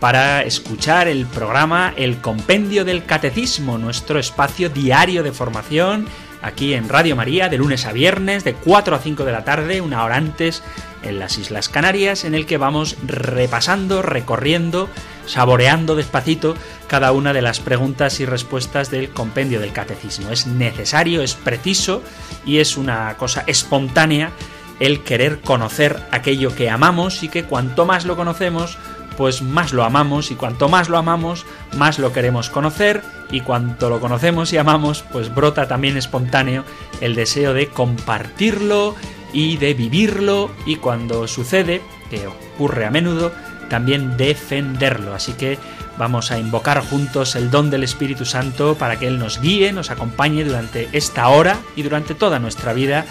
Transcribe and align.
para 0.00 0.42
escuchar 0.42 1.08
el 1.08 1.26
programa 1.26 1.92
El 1.96 2.18
Compendio 2.18 2.86
del 2.86 3.04
Catecismo, 3.04 3.76
nuestro 3.76 4.18
espacio 4.18 4.70
diario 4.70 5.22
de 5.22 5.30
formación 5.30 6.08
aquí 6.42 6.72
en 6.72 6.88
Radio 6.88 7.16
María 7.16 7.50
de 7.50 7.58
lunes 7.58 7.84
a 7.84 7.92
viernes 7.92 8.42
de 8.42 8.54
4 8.54 8.96
a 8.96 8.98
5 8.98 9.24
de 9.26 9.32
la 9.32 9.44
tarde, 9.44 9.82
una 9.82 10.02
hora 10.02 10.16
antes 10.16 10.62
en 11.02 11.18
las 11.18 11.36
Islas 11.36 11.68
Canarias, 11.68 12.24
en 12.24 12.34
el 12.34 12.46
que 12.46 12.56
vamos 12.56 12.96
repasando, 13.06 14.00
recorriendo, 14.00 14.88
saboreando 15.26 15.96
despacito 15.96 16.54
cada 16.88 17.12
una 17.12 17.34
de 17.34 17.42
las 17.42 17.60
preguntas 17.60 18.20
y 18.20 18.24
respuestas 18.24 18.90
del 18.90 19.10
compendio 19.10 19.60
del 19.60 19.72
catecismo. 19.72 20.30
Es 20.30 20.46
necesario, 20.46 21.22
es 21.22 21.34
preciso 21.34 22.02
y 22.46 22.58
es 22.58 22.78
una 22.78 23.16
cosa 23.18 23.44
espontánea 23.46 24.32
el 24.80 25.02
querer 25.02 25.40
conocer 25.40 26.00
aquello 26.10 26.56
que 26.56 26.70
amamos 26.70 27.22
y 27.22 27.28
que 27.28 27.44
cuanto 27.44 27.84
más 27.84 28.06
lo 28.06 28.16
conocemos, 28.16 28.78
pues 29.20 29.42
más 29.42 29.74
lo 29.74 29.84
amamos 29.84 30.30
y 30.30 30.34
cuanto 30.34 30.70
más 30.70 30.88
lo 30.88 30.96
amamos, 30.96 31.44
más 31.76 31.98
lo 31.98 32.10
queremos 32.10 32.48
conocer 32.48 33.02
y 33.30 33.42
cuanto 33.42 33.90
lo 33.90 34.00
conocemos 34.00 34.50
y 34.54 34.56
amamos, 34.56 35.04
pues 35.12 35.34
brota 35.34 35.68
también 35.68 35.98
espontáneo 35.98 36.64
el 37.02 37.14
deseo 37.14 37.52
de 37.52 37.66
compartirlo 37.68 38.94
y 39.34 39.58
de 39.58 39.74
vivirlo 39.74 40.50
y 40.64 40.76
cuando 40.76 41.28
sucede, 41.28 41.82
que 42.08 42.28
ocurre 42.28 42.86
a 42.86 42.90
menudo, 42.90 43.30
también 43.68 44.16
defenderlo. 44.16 45.12
Así 45.12 45.34
que 45.34 45.58
vamos 45.98 46.30
a 46.30 46.38
invocar 46.38 46.80
juntos 46.80 47.36
el 47.36 47.50
don 47.50 47.68
del 47.68 47.84
Espíritu 47.84 48.24
Santo 48.24 48.76
para 48.76 48.98
que 48.98 49.06
Él 49.06 49.18
nos 49.18 49.38
guíe, 49.38 49.70
nos 49.74 49.90
acompañe 49.90 50.44
durante 50.44 50.88
esta 50.92 51.28
hora 51.28 51.58
y 51.76 51.82
durante 51.82 52.14
toda 52.14 52.38
nuestra 52.38 52.72
vida 52.72 53.04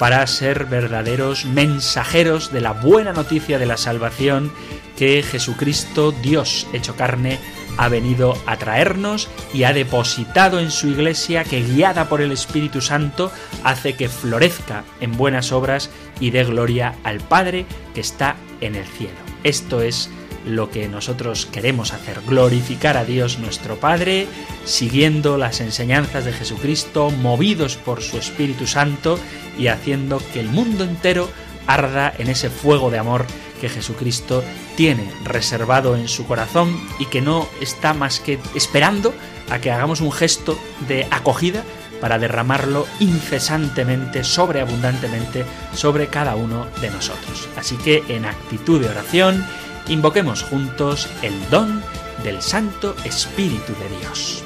para 0.00 0.26
ser 0.26 0.64
verdaderos 0.64 1.44
mensajeros 1.44 2.50
de 2.50 2.62
la 2.62 2.72
buena 2.72 3.12
noticia 3.12 3.58
de 3.58 3.66
la 3.66 3.76
salvación 3.76 4.50
que 4.96 5.22
Jesucristo, 5.22 6.10
Dios 6.10 6.66
hecho 6.72 6.96
carne, 6.96 7.38
ha 7.76 7.90
venido 7.90 8.34
a 8.46 8.56
traernos 8.56 9.28
y 9.52 9.64
ha 9.64 9.74
depositado 9.74 10.58
en 10.58 10.70
su 10.70 10.88
iglesia 10.88 11.44
que 11.44 11.62
guiada 11.62 12.08
por 12.08 12.22
el 12.22 12.32
Espíritu 12.32 12.80
Santo 12.80 13.30
hace 13.62 13.94
que 13.94 14.08
florezca 14.08 14.84
en 15.02 15.18
buenas 15.18 15.52
obras 15.52 15.90
y 16.18 16.30
dé 16.30 16.44
gloria 16.44 16.94
al 17.04 17.20
Padre 17.20 17.66
que 17.94 18.00
está 18.00 18.36
en 18.62 18.76
el 18.76 18.86
cielo. 18.86 19.18
Esto 19.44 19.82
es 19.82 20.08
lo 20.56 20.70
que 20.70 20.88
nosotros 20.88 21.46
queremos 21.46 21.92
hacer, 21.92 22.20
glorificar 22.26 22.96
a 22.96 23.04
Dios 23.04 23.38
nuestro 23.38 23.76
Padre, 23.76 24.26
siguiendo 24.64 25.38
las 25.38 25.60
enseñanzas 25.60 26.24
de 26.24 26.32
Jesucristo, 26.32 27.10
movidos 27.10 27.76
por 27.76 28.02
su 28.02 28.18
Espíritu 28.18 28.66
Santo 28.66 29.18
y 29.58 29.68
haciendo 29.68 30.20
que 30.32 30.40
el 30.40 30.48
mundo 30.48 30.84
entero 30.84 31.28
arda 31.66 32.12
en 32.18 32.28
ese 32.28 32.50
fuego 32.50 32.90
de 32.90 32.98
amor 32.98 33.26
que 33.60 33.68
Jesucristo 33.68 34.42
tiene 34.76 35.10
reservado 35.24 35.96
en 35.96 36.08
su 36.08 36.26
corazón 36.26 36.80
y 36.98 37.06
que 37.06 37.20
no 37.20 37.48
está 37.60 37.94
más 37.94 38.18
que 38.18 38.38
esperando 38.54 39.12
a 39.50 39.58
que 39.58 39.70
hagamos 39.70 40.00
un 40.00 40.12
gesto 40.12 40.58
de 40.88 41.06
acogida 41.10 41.62
para 42.00 42.18
derramarlo 42.18 42.86
incesantemente, 42.98 44.24
sobreabundantemente 44.24 45.44
sobre 45.74 46.06
cada 46.06 46.34
uno 46.34 46.66
de 46.80 46.90
nosotros. 46.90 47.48
Así 47.56 47.76
que 47.76 48.02
en 48.08 48.24
actitud 48.24 48.80
de 48.80 48.88
oración, 48.88 49.44
invoquemos 49.90 50.44
juntos 50.44 51.08
el 51.22 51.34
don 51.50 51.82
del 52.22 52.40
Santo 52.40 52.94
Espíritu 53.04 53.72
de 53.74 53.98
Dios. 53.98 54.44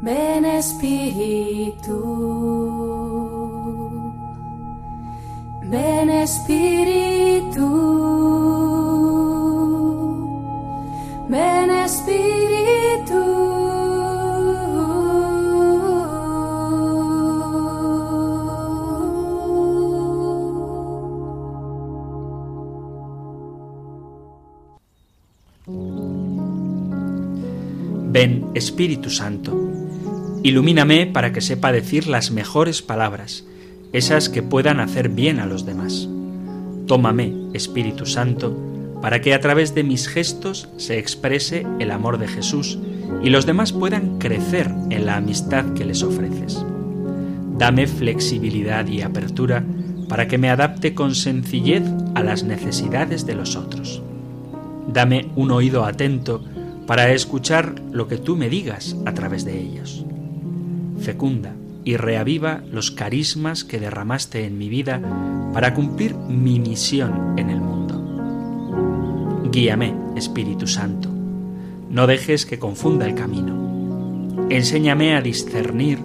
Ven 0.00 0.44
Espíritu, 0.44 1.98
ven 5.64 6.08
Espíritu, 6.08 7.68
ven 11.28 11.70
Espíritu. 11.70 13.37
Ven 28.10 28.46
Espíritu 28.54 29.10
Santo, 29.10 29.54
ilumíname 30.42 31.06
para 31.06 31.30
que 31.30 31.42
sepa 31.42 31.72
decir 31.72 32.06
las 32.06 32.30
mejores 32.30 32.80
palabras, 32.80 33.44
esas 33.92 34.30
que 34.30 34.42
puedan 34.42 34.80
hacer 34.80 35.10
bien 35.10 35.40
a 35.40 35.46
los 35.46 35.66
demás. 35.66 36.08
Tómame, 36.86 37.34
Espíritu 37.52 38.06
Santo, 38.06 38.56
para 39.02 39.20
que 39.20 39.34
a 39.34 39.40
través 39.40 39.74
de 39.74 39.84
mis 39.84 40.08
gestos 40.08 40.70
se 40.78 40.98
exprese 40.98 41.66
el 41.80 41.90
amor 41.90 42.16
de 42.16 42.28
Jesús 42.28 42.78
y 43.22 43.28
los 43.28 43.44
demás 43.44 43.72
puedan 43.72 44.18
crecer 44.18 44.72
en 44.88 45.04
la 45.04 45.16
amistad 45.16 45.74
que 45.74 45.84
les 45.84 46.02
ofreces. 46.02 46.64
Dame 47.58 47.86
flexibilidad 47.86 48.86
y 48.86 49.02
apertura 49.02 49.64
para 50.08 50.28
que 50.28 50.38
me 50.38 50.48
adapte 50.48 50.94
con 50.94 51.14
sencillez 51.14 51.82
a 52.14 52.22
las 52.22 52.42
necesidades 52.42 53.26
de 53.26 53.34
los 53.34 53.54
otros. 53.54 54.02
Dame 54.90 55.28
un 55.36 55.50
oído 55.50 55.84
atento 55.84 56.42
para 56.88 57.12
escuchar 57.12 57.74
lo 57.92 58.08
que 58.08 58.16
tú 58.16 58.34
me 58.34 58.48
digas 58.48 58.96
a 59.04 59.12
través 59.12 59.44
de 59.44 59.60
ellos. 59.60 60.06
Fecunda 60.98 61.54
y 61.84 61.98
reaviva 61.98 62.62
los 62.72 62.90
carismas 62.90 63.62
que 63.62 63.78
derramaste 63.78 64.46
en 64.46 64.56
mi 64.56 64.70
vida 64.70 65.02
para 65.52 65.74
cumplir 65.74 66.14
mi 66.14 66.58
misión 66.58 67.34
en 67.38 67.50
el 67.50 67.60
mundo. 67.60 69.50
Guíame, 69.52 69.94
Espíritu 70.16 70.66
Santo. 70.66 71.10
No 71.90 72.06
dejes 72.06 72.46
que 72.46 72.58
confunda 72.58 73.04
el 73.04 73.14
camino. 73.14 74.48
Enséñame 74.48 75.14
a 75.14 75.20
discernir 75.20 75.98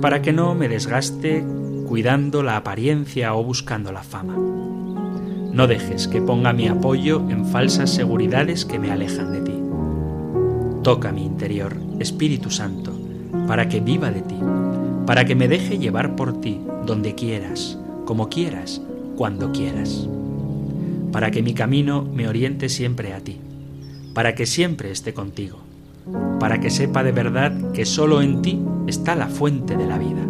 para 0.00 0.20
que 0.20 0.32
no 0.32 0.56
me 0.56 0.68
desgaste 0.68 1.44
cuidando 1.86 2.42
la 2.42 2.56
apariencia 2.56 3.36
o 3.36 3.44
buscando 3.44 3.92
la 3.92 4.02
fama. 4.02 4.34
No 4.34 5.68
dejes 5.68 6.08
que 6.08 6.20
ponga 6.20 6.52
mi 6.52 6.66
apoyo 6.66 7.22
en 7.30 7.46
falsas 7.46 7.90
seguridades 7.90 8.64
que 8.64 8.80
me 8.80 8.90
alejan 8.90 9.30
de 9.30 9.40
ti. 9.42 9.53
Toca 10.84 11.12
mi 11.12 11.24
interior, 11.24 11.74
Espíritu 11.98 12.50
Santo, 12.50 12.92
para 13.48 13.70
que 13.70 13.80
viva 13.80 14.10
de 14.10 14.20
ti, 14.20 14.36
para 15.06 15.24
que 15.24 15.34
me 15.34 15.48
deje 15.48 15.78
llevar 15.78 16.14
por 16.14 16.42
ti 16.42 16.60
donde 16.84 17.14
quieras, 17.14 17.78
como 18.04 18.28
quieras, 18.28 18.82
cuando 19.16 19.50
quieras. 19.50 20.06
Para 21.10 21.30
que 21.30 21.42
mi 21.42 21.54
camino 21.54 22.02
me 22.02 22.28
oriente 22.28 22.68
siempre 22.68 23.14
a 23.14 23.20
ti, 23.20 23.40
para 24.12 24.34
que 24.34 24.44
siempre 24.44 24.90
esté 24.90 25.14
contigo, 25.14 25.56
para 26.38 26.60
que 26.60 26.68
sepa 26.68 27.02
de 27.02 27.12
verdad 27.12 27.72
que 27.72 27.86
solo 27.86 28.20
en 28.20 28.42
ti 28.42 28.60
está 28.86 29.16
la 29.16 29.28
fuente 29.28 29.78
de 29.78 29.86
la 29.86 29.96
vida. 29.96 30.20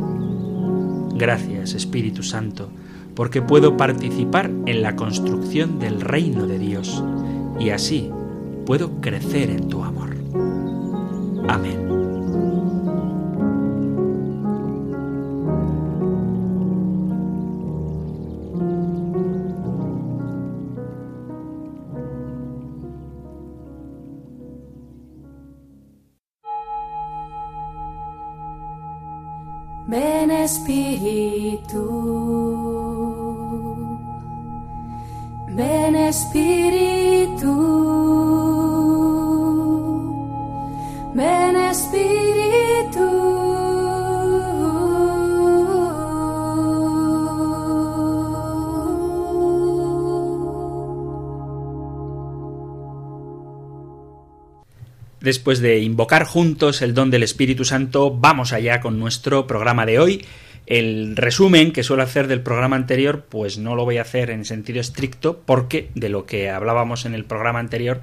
Gracias, 1.16 1.74
Espíritu 1.74 2.22
Santo, 2.22 2.68
porque 3.16 3.42
puedo 3.42 3.76
participar 3.76 4.52
en 4.66 4.82
la 4.82 4.94
construcción 4.94 5.80
del 5.80 6.00
reino 6.00 6.46
de 6.46 6.60
Dios 6.60 7.02
y 7.58 7.70
así 7.70 8.08
puedo 8.64 9.00
crecer 9.00 9.50
en 9.50 9.68
tu 9.68 9.82
amor. 9.82 10.13
Amén. 11.48 11.84
Ven 29.86 30.30
Después 55.24 55.60
de 55.60 55.78
invocar 55.78 56.24
juntos 56.24 56.82
el 56.82 56.92
don 56.92 57.10
del 57.10 57.22
Espíritu 57.22 57.64
Santo, 57.64 58.10
vamos 58.10 58.52
allá 58.52 58.82
con 58.82 58.98
nuestro 58.98 59.46
programa 59.46 59.86
de 59.86 59.98
hoy. 59.98 60.26
El 60.66 61.16
resumen 61.16 61.72
que 61.72 61.82
suelo 61.82 62.02
hacer 62.02 62.26
del 62.26 62.42
programa 62.42 62.76
anterior, 62.76 63.24
pues 63.30 63.56
no 63.56 63.74
lo 63.74 63.86
voy 63.86 63.96
a 63.96 64.02
hacer 64.02 64.28
en 64.28 64.44
sentido 64.44 64.82
estricto, 64.82 65.40
porque 65.46 65.88
de 65.94 66.10
lo 66.10 66.26
que 66.26 66.50
hablábamos 66.50 67.06
en 67.06 67.14
el 67.14 67.24
programa 67.24 67.58
anterior, 67.58 68.02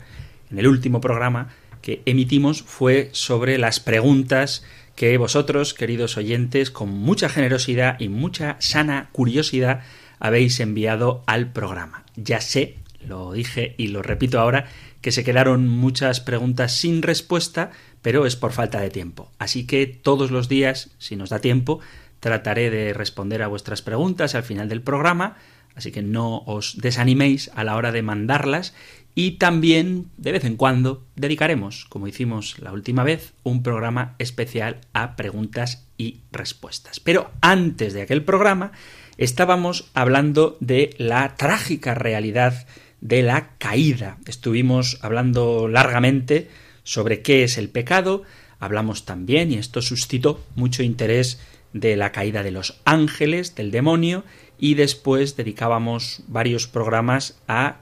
en 0.50 0.58
el 0.58 0.66
último 0.66 1.00
programa 1.00 1.50
que 1.84 2.02
emitimos, 2.08 2.64
fue 2.64 3.10
sobre 3.12 3.60
las 3.60 3.80
preguntas 3.80 4.66
que 4.96 5.16
vosotros, 5.20 5.76
queridos 5.76 6.18
oyentes, 6.18 6.72
con 6.72 6.90
mucha 6.90 7.30
generosidad 7.30 8.00
y 8.00 8.10
mucha 8.10 8.56
sana 8.58 9.10
curiosidad, 9.12 9.84
habéis 10.20 10.60
enviado 10.60 11.22
al 11.28 11.52
programa. 11.52 12.04
Ya 12.16 12.42
sé, 12.42 12.78
lo 13.08 13.32
dije 13.34 13.76
y 13.78 13.90
lo 13.90 14.02
repito 14.02 14.40
ahora, 14.40 14.66
que 15.02 15.12
se 15.12 15.24
quedaron 15.24 15.68
muchas 15.68 16.20
preguntas 16.20 16.74
sin 16.76 17.02
respuesta, 17.02 17.72
pero 18.02 18.26
es 18.26 18.36
por 18.36 18.52
falta 18.52 18.80
de 18.80 18.90
tiempo. 18.90 19.32
Así 19.40 19.66
que 19.66 19.88
todos 19.88 20.32
los 20.32 20.48
días, 20.48 20.92
si 20.98 21.16
nos 21.16 21.30
da 21.30 21.40
tiempo, 21.40 21.80
trataré 22.20 22.70
de 22.70 22.94
responder 22.94 23.42
a 23.42 23.48
vuestras 23.48 23.82
preguntas 23.82 24.36
al 24.36 24.44
final 24.44 24.70
del 24.70 24.82
programa, 24.82 25.38
así 25.76 25.92
que 25.92 26.02
no 26.02 26.44
os 26.46 26.78
desaniméis 26.78 27.50
a 27.56 27.64
la 27.64 27.76
hora 27.76 27.92
de 27.92 28.04
mandarlas 28.04 28.74
y 29.14 29.32
también, 29.32 30.10
de 30.18 30.32
vez 30.32 30.46
en 30.46 30.56
cuando, 30.56 31.06
dedicaremos, 31.16 31.86
como 31.90 32.08
hicimos 32.08 32.60
la 32.60 32.72
última 32.72 33.04
vez, 33.04 33.34
un 33.44 33.62
programa 33.62 34.16
especial 34.20 34.80
a 34.94 35.16
preguntas 35.16 35.86
y 35.98 36.22
respuestas. 36.32 37.00
Pero 37.00 37.32
antes 37.42 37.94
de 37.94 38.04
aquel 38.04 38.24
programa, 38.24 38.72
estábamos 39.18 39.90
hablando 39.94 40.58
de 40.62 40.96
la 40.98 41.36
trágica 41.36 41.94
realidad 41.94 42.66
de 43.02 43.24
la 43.24 43.58
caída. 43.58 44.18
Estuvimos 44.26 45.00
hablando 45.02 45.68
largamente 45.68 46.50
sobre 46.84 47.22
qué 47.22 47.44
es 47.44 47.58
el 47.58 47.70
pecado, 47.70 48.24
hablamos 48.60 49.06
también, 49.06 49.52
y 49.52 49.56
esto 49.56 49.82
suscitó 49.82 50.44
mucho 50.56 50.84
interés, 50.84 51.40
de 51.74 51.96
la 51.96 52.12
caída 52.12 52.44
de 52.44 52.52
los 52.52 52.82
ángeles, 52.84 53.56
del 53.56 53.72
demonio, 53.72 54.24
y 54.60 54.76
después 54.76 55.36
dedicábamos 55.38 56.22
varios 56.28 56.68
programas 56.68 57.40
a 57.48 57.80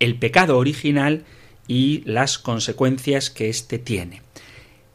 el 0.00 0.16
pecado 0.16 0.58
original 0.58 1.24
y 1.66 2.02
las 2.04 2.38
consecuencias 2.38 3.30
que 3.30 3.48
éste 3.48 3.78
tiene. 3.78 4.22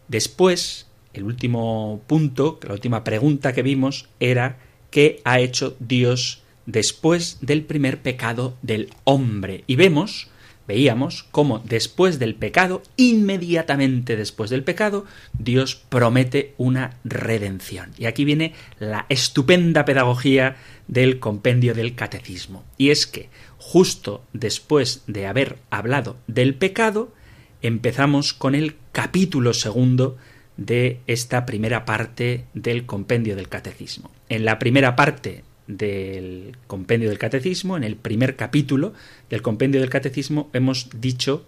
Después, 0.08 0.88
el 1.14 1.24
último 1.24 2.02
punto, 2.08 2.60
la 2.68 2.74
última 2.74 3.04
pregunta 3.04 3.54
que 3.54 3.64
vimos 3.64 4.10
era 4.20 4.60
qué 4.92 5.22
ha 5.24 5.40
hecho 5.40 5.76
Dios 5.80 6.43
después 6.66 7.38
del 7.42 7.64
primer 7.64 8.02
pecado 8.02 8.58
del 8.62 8.90
hombre. 9.04 9.64
Y 9.68 9.76
vemos, 9.76 10.28
veíamos 10.68 11.24
cómo 11.32 11.60
después 11.60 12.20
del 12.20 12.36
pecado, 12.36 12.82
inmediatamente 12.98 14.16
después 14.16 14.50
del 14.50 14.64
pecado, 14.64 15.06
Dios 15.38 15.76
promete 15.76 16.54
una 16.58 16.98
redención. 17.04 17.92
Y 17.98 18.06
aquí 18.06 18.26
viene 18.26 18.54
la 18.80 19.06
estupenda 19.10 19.86
pedagogía 19.86 20.56
del 20.88 21.20
compendio 21.20 21.74
del 21.74 21.96
catecismo. 21.96 22.64
Y 22.78 22.90
es 22.90 23.08
que 23.08 23.30
justo 23.58 24.24
después 24.34 25.04
de 25.08 25.28
haber 25.28 25.58
hablado 25.70 26.18
del 26.28 26.56
pecado, 26.56 27.14
empezamos 27.62 28.34
con 28.34 28.56
el 28.56 28.76
capítulo 28.92 29.54
segundo 29.54 30.18
de 30.58 31.00
esta 31.08 31.46
primera 31.46 31.86
parte 31.86 32.46
del 32.54 32.86
compendio 32.86 33.36
del 33.36 33.50
catecismo. 33.50 34.12
En 34.30 34.46
la 34.46 34.60
primera 34.60 34.96
parte 34.96 35.44
del 35.68 36.58
compendio 36.68 37.10
del 37.10 37.20
catecismo, 37.20 37.78
en 37.78 37.84
el 37.84 37.96
primer 37.96 38.36
capítulo 38.36 38.94
del 39.30 39.42
compendio 39.42 39.82
del 39.82 39.90
catecismo, 39.90 40.50
hemos 40.54 40.90
dicho 41.00 41.46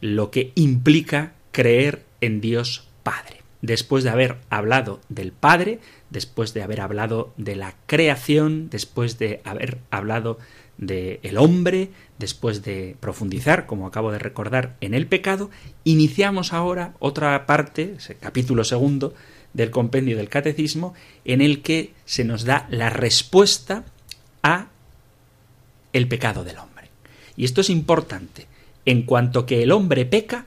lo 0.00 0.30
que 0.30 0.52
implica 0.54 1.34
creer 1.52 2.04
en 2.20 2.40
Dios 2.40 2.88
Padre. 3.02 3.42
Después 3.62 4.04
de 4.04 4.10
haber 4.10 4.36
hablado 4.50 5.00
del 5.08 5.32
Padre, 5.32 5.80
después 6.10 6.54
de 6.54 6.62
haber 6.62 6.80
hablado 6.80 7.32
de 7.36 7.56
la 7.56 7.74
creación, 7.86 8.68
después 8.70 9.18
de 9.18 9.40
haber 9.44 9.78
hablado 9.90 10.38
del 10.78 11.20
el 11.22 11.38
hombre, 11.38 11.88
después 12.18 12.62
de 12.62 12.96
profundizar, 13.00 13.66
como 13.66 13.86
acabo 13.86 14.12
de 14.12 14.18
recordar, 14.18 14.76
en 14.80 14.94
el 14.94 15.06
pecado, 15.06 15.50
iniciamos 15.84 16.52
ahora 16.52 16.94
otra 16.98 17.46
parte, 17.46 17.96
capítulo 18.20 18.64
segundo, 18.64 19.14
del 19.56 19.70
compendio 19.70 20.18
del 20.18 20.28
catecismo 20.28 20.92
en 21.24 21.40
el 21.40 21.62
que 21.62 21.94
se 22.04 22.24
nos 22.24 22.44
da 22.44 22.66
la 22.70 22.90
respuesta 22.90 23.86
a 24.42 24.68
el 25.94 26.08
pecado 26.08 26.44
del 26.44 26.58
hombre. 26.58 26.90
Y 27.38 27.46
esto 27.46 27.62
es 27.62 27.70
importante. 27.70 28.46
En 28.84 29.02
cuanto 29.02 29.46
que 29.46 29.62
el 29.62 29.72
hombre 29.72 30.04
peca, 30.04 30.44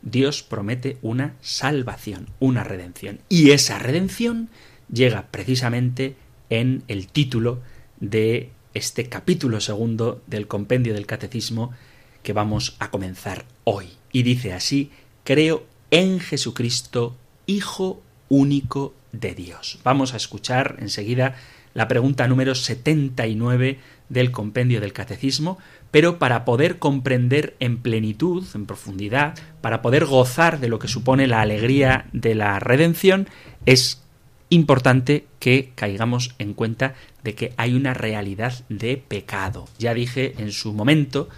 Dios 0.00 0.44
promete 0.44 0.96
una 1.02 1.34
salvación, 1.40 2.30
una 2.38 2.62
redención. 2.62 3.18
Y 3.28 3.50
esa 3.50 3.80
redención 3.80 4.48
llega 4.92 5.26
precisamente 5.32 6.14
en 6.48 6.84
el 6.86 7.08
título 7.08 7.62
de 7.98 8.50
este 8.74 9.08
capítulo 9.08 9.60
segundo 9.60 10.22
del 10.28 10.46
compendio 10.46 10.94
del 10.94 11.06
catecismo 11.06 11.72
que 12.22 12.32
vamos 12.32 12.76
a 12.78 12.92
comenzar 12.92 13.44
hoy. 13.64 13.88
Y 14.12 14.22
dice 14.22 14.52
así, 14.52 14.92
creo 15.24 15.66
en 15.90 16.20
Jesucristo, 16.20 17.16
Hijo 17.46 18.00
único 18.32 18.94
de 19.12 19.34
Dios. 19.34 19.78
Vamos 19.84 20.14
a 20.14 20.16
escuchar 20.16 20.76
enseguida 20.78 21.36
la 21.74 21.86
pregunta 21.86 22.26
número 22.26 22.54
79 22.54 23.78
del 24.08 24.30
compendio 24.30 24.80
del 24.80 24.94
catecismo, 24.94 25.58
pero 25.90 26.18
para 26.18 26.46
poder 26.46 26.78
comprender 26.78 27.54
en 27.60 27.76
plenitud, 27.76 28.42
en 28.54 28.64
profundidad, 28.64 29.34
para 29.60 29.82
poder 29.82 30.06
gozar 30.06 30.60
de 30.60 30.68
lo 30.68 30.78
que 30.78 30.88
supone 30.88 31.26
la 31.26 31.42
alegría 31.42 32.06
de 32.14 32.34
la 32.34 32.58
redención, 32.58 33.28
es 33.66 34.02
importante 34.48 35.26
que 35.38 35.72
caigamos 35.74 36.34
en 36.38 36.54
cuenta 36.54 36.94
de 37.24 37.34
que 37.34 37.52
hay 37.58 37.74
una 37.74 37.92
realidad 37.92 38.64
de 38.70 38.96
pecado. 38.96 39.68
Ya 39.78 39.92
dije 39.92 40.34
en 40.38 40.52
su 40.52 40.72
momento 40.72 41.28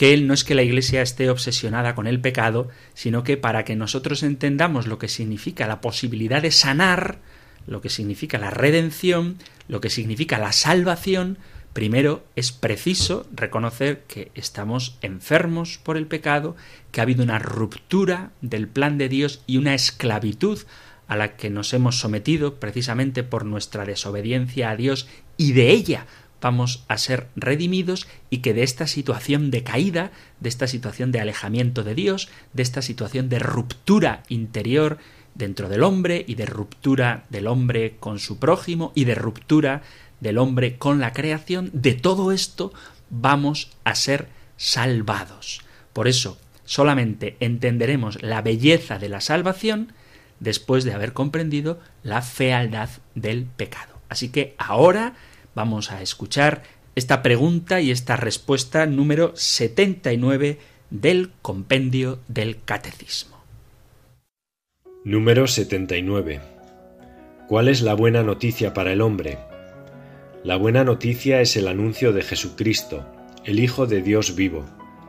que 0.00 0.14
él 0.14 0.26
no 0.26 0.32
es 0.32 0.44
que 0.44 0.54
la 0.54 0.62
Iglesia 0.62 1.02
esté 1.02 1.28
obsesionada 1.28 1.94
con 1.94 2.06
el 2.06 2.22
pecado, 2.22 2.68
sino 2.94 3.22
que 3.22 3.36
para 3.36 3.66
que 3.66 3.76
nosotros 3.76 4.22
entendamos 4.22 4.86
lo 4.86 4.98
que 4.98 5.08
significa 5.08 5.66
la 5.66 5.82
posibilidad 5.82 6.40
de 6.40 6.52
sanar, 6.52 7.18
lo 7.66 7.82
que 7.82 7.90
significa 7.90 8.38
la 8.38 8.48
redención, 8.48 9.36
lo 9.68 9.82
que 9.82 9.90
significa 9.90 10.38
la 10.38 10.52
salvación, 10.52 11.36
primero 11.74 12.24
es 12.34 12.50
preciso 12.50 13.26
reconocer 13.30 14.04
que 14.04 14.32
estamos 14.34 14.96
enfermos 15.02 15.76
por 15.76 15.98
el 15.98 16.06
pecado, 16.06 16.56
que 16.92 17.02
ha 17.02 17.02
habido 17.02 17.22
una 17.22 17.38
ruptura 17.38 18.30
del 18.40 18.68
plan 18.68 18.96
de 18.96 19.10
Dios 19.10 19.42
y 19.46 19.58
una 19.58 19.74
esclavitud 19.74 20.60
a 21.08 21.16
la 21.16 21.36
que 21.36 21.50
nos 21.50 21.74
hemos 21.74 21.98
sometido 21.98 22.54
precisamente 22.54 23.22
por 23.22 23.44
nuestra 23.44 23.84
desobediencia 23.84 24.70
a 24.70 24.76
Dios 24.76 25.08
y 25.36 25.52
de 25.52 25.72
ella 25.72 26.06
vamos 26.40 26.84
a 26.88 26.98
ser 26.98 27.28
redimidos 27.36 28.08
y 28.30 28.38
que 28.38 28.54
de 28.54 28.62
esta 28.62 28.86
situación 28.86 29.50
de 29.50 29.62
caída, 29.62 30.10
de 30.40 30.48
esta 30.48 30.66
situación 30.66 31.12
de 31.12 31.20
alejamiento 31.20 31.82
de 31.84 31.94
Dios, 31.94 32.28
de 32.52 32.62
esta 32.62 32.82
situación 32.82 33.28
de 33.28 33.38
ruptura 33.38 34.22
interior 34.28 34.98
dentro 35.34 35.68
del 35.68 35.82
hombre 35.82 36.24
y 36.26 36.34
de 36.34 36.46
ruptura 36.46 37.24
del 37.30 37.46
hombre 37.46 37.96
con 38.00 38.18
su 38.18 38.38
prójimo 38.38 38.92
y 38.94 39.04
de 39.04 39.14
ruptura 39.14 39.82
del 40.20 40.38
hombre 40.38 40.76
con 40.76 41.00
la 41.00 41.12
creación, 41.12 41.70
de 41.72 41.94
todo 41.94 42.32
esto 42.32 42.72
vamos 43.08 43.70
a 43.84 43.94
ser 43.94 44.28
salvados. 44.56 45.62
Por 45.92 46.08
eso, 46.08 46.38
solamente 46.64 47.36
entenderemos 47.40 48.22
la 48.22 48.42
belleza 48.42 48.98
de 48.98 49.08
la 49.08 49.20
salvación 49.20 49.92
después 50.38 50.84
de 50.84 50.92
haber 50.92 51.12
comprendido 51.12 51.80
la 52.02 52.22
fealdad 52.22 52.90
del 53.14 53.44
pecado. 53.44 54.00
Así 54.08 54.28
que 54.28 54.54
ahora 54.58 55.14
vamos 55.54 55.90
a 55.90 56.02
escuchar 56.02 56.62
esta 56.94 57.22
pregunta 57.22 57.80
y 57.80 57.90
esta 57.90 58.16
respuesta 58.16 58.86
número 58.86 59.32
79 59.34 60.58
del 60.90 61.30
compendio 61.42 62.18
del 62.28 62.62
catecismo. 62.64 63.36
Número 65.04 65.46
79. 65.46 66.40
¿Cuál 67.48 67.68
es 67.68 67.82
la 67.82 67.94
buena 67.94 68.22
noticia 68.22 68.74
para 68.74 68.92
el 68.92 69.00
hombre? 69.00 69.38
La 70.44 70.56
buena 70.56 70.84
noticia 70.84 71.40
es 71.40 71.56
el 71.56 71.68
anuncio 71.68 72.12
de 72.12 72.22
Jesucristo, 72.22 73.06
el 73.44 73.60
Hijo 73.60 73.86
de 73.86 74.02
Dios 74.02 74.34
vivo, 74.34 74.64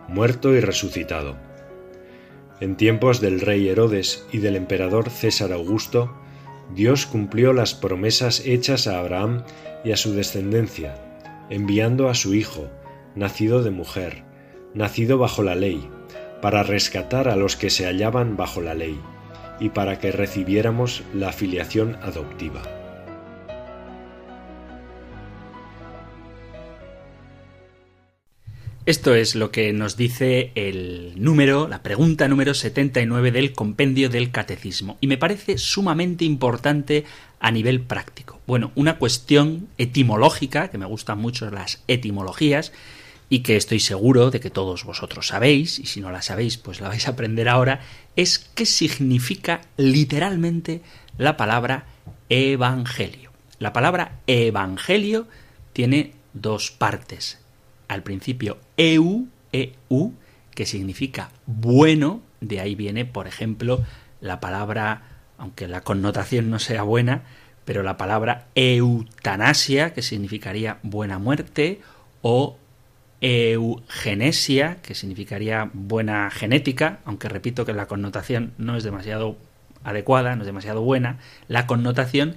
muerto 0.07 0.53
y 0.53 0.60
resucitado 0.60 1.36
en 2.62 2.75
tiempos 2.77 3.19
del 3.19 3.41
rey 3.41 3.67
Herodes 3.67 4.24
y 4.31 4.38
del 4.38 4.55
emperador 4.55 5.10
César 5.10 5.51
Augusto, 5.51 6.13
Dios 6.75 7.07
cumplió 7.07 7.53
las 7.53 7.74
promesas 7.74 8.45
hechas 8.45 8.86
a 8.86 9.00
Abraham 9.00 9.43
y 9.83 9.91
a 9.91 9.97
su 9.97 10.13
descendencia, 10.13 10.95
enviando 11.50 12.09
a 12.09 12.15
su 12.15 12.33
Hijo, 12.33 12.67
nacido 13.15 13.63
de 13.63 13.71
mujer, 13.71 14.23
nacido 14.73 15.17
bajo 15.17 15.43
la 15.43 15.55
ley, 15.55 15.89
para 16.41 16.63
rescatar 16.63 17.27
a 17.27 17.35
los 17.35 17.55
que 17.55 17.69
se 17.69 17.85
hallaban 17.85 18.38
bajo 18.38 18.61
la 18.61 18.73
ley, 18.73 19.00
y 19.59 19.69
para 19.69 20.00
que 20.00 20.11
recibiéramos 20.11 21.03
la 21.13 21.31
filiación 21.31 21.97
adoptiva. 22.01 22.80
Esto 28.88 29.13
es 29.13 29.35
lo 29.35 29.51
que 29.51 29.73
nos 29.73 29.95
dice 29.95 30.51
el 30.55 31.13
número, 31.15 31.67
la 31.67 31.83
pregunta 31.83 32.27
número 32.27 32.55
79 32.55 33.31
del 33.31 33.53
compendio 33.53 34.09
del 34.09 34.31
catecismo. 34.31 34.97
Y 35.01 35.05
me 35.05 35.19
parece 35.19 35.59
sumamente 35.59 36.25
importante 36.25 37.05
a 37.39 37.51
nivel 37.51 37.81
práctico. 37.81 38.41
Bueno, 38.47 38.71
una 38.73 38.97
cuestión 38.97 39.67
etimológica, 39.77 40.69
que 40.71 40.79
me 40.79 40.88
gustan 40.88 41.19
mucho 41.19 41.51
las 41.51 41.83
etimologías, 41.88 42.73
y 43.29 43.41
que 43.41 43.55
estoy 43.55 43.79
seguro 43.79 44.31
de 44.31 44.39
que 44.39 44.50
todos 44.50 44.83
vosotros 44.83 45.27
sabéis, 45.27 45.77
y 45.77 45.85
si 45.85 46.01
no 46.01 46.11
la 46.11 46.23
sabéis, 46.23 46.57
pues 46.57 46.81
la 46.81 46.88
vais 46.88 47.07
a 47.07 47.11
aprender 47.11 47.50
ahora, 47.50 47.81
es 48.15 48.39
qué 48.39 48.65
significa 48.65 49.61
literalmente 49.77 50.81
la 51.19 51.38
palabra 51.38 51.85
evangelio. 52.29 53.31
La 53.59 53.73
palabra 53.73 54.21
evangelio 54.25 55.27
tiene 55.71 56.13
dos 56.33 56.71
partes 56.71 57.40
al 57.91 58.03
principio 58.03 58.57
eu, 58.77 59.27
eu, 59.51 60.13
que 60.55 60.65
significa 60.65 61.29
bueno, 61.45 62.21
de 62.39 62.60
ahí 62.62 62.74
viene, 62.74 63.05
por 63.05 63.27
ejemplo, 63.27 63.83
la 64.21 64.39
palabra, 64.39 65.03
aunque 65.38 65.67
la 65.67 65.81
connotación 65.81 66.50
no 66.50 66.60
sea 66.60 66.83
buena, 66.83 67.24
pero 67.65 67.83
la 67.83 67.98
palabra 67.98 68.48
eutanasia, 68.55 69.93
que 69.93 70.01
significaría 70.01 70.79
buena 70.83 71.19
muerte, 71.19 71.81
o 72.21 72.57
eugenesia, 73.19 74.77
que 74.81 74.95
significaría 74.95 75.69
buena 75.74 76.31
genética, 76.31 77.00
aunque 77.05 77.29
repito 77.29 77.65
que 77.65 77.74
la 77.74 77.88
connotación 77.88 78.53
no 78.57 78.77
es 78.77 78.83
demasiado 78.83 79.38
adecuada, 79.83 80.36
no 80.36 80.43
es 80.43 80.48
demasiado 80.48 80.81
buena, 80.81 81.19
la 81.48 81.67
connotación 81.67 82.36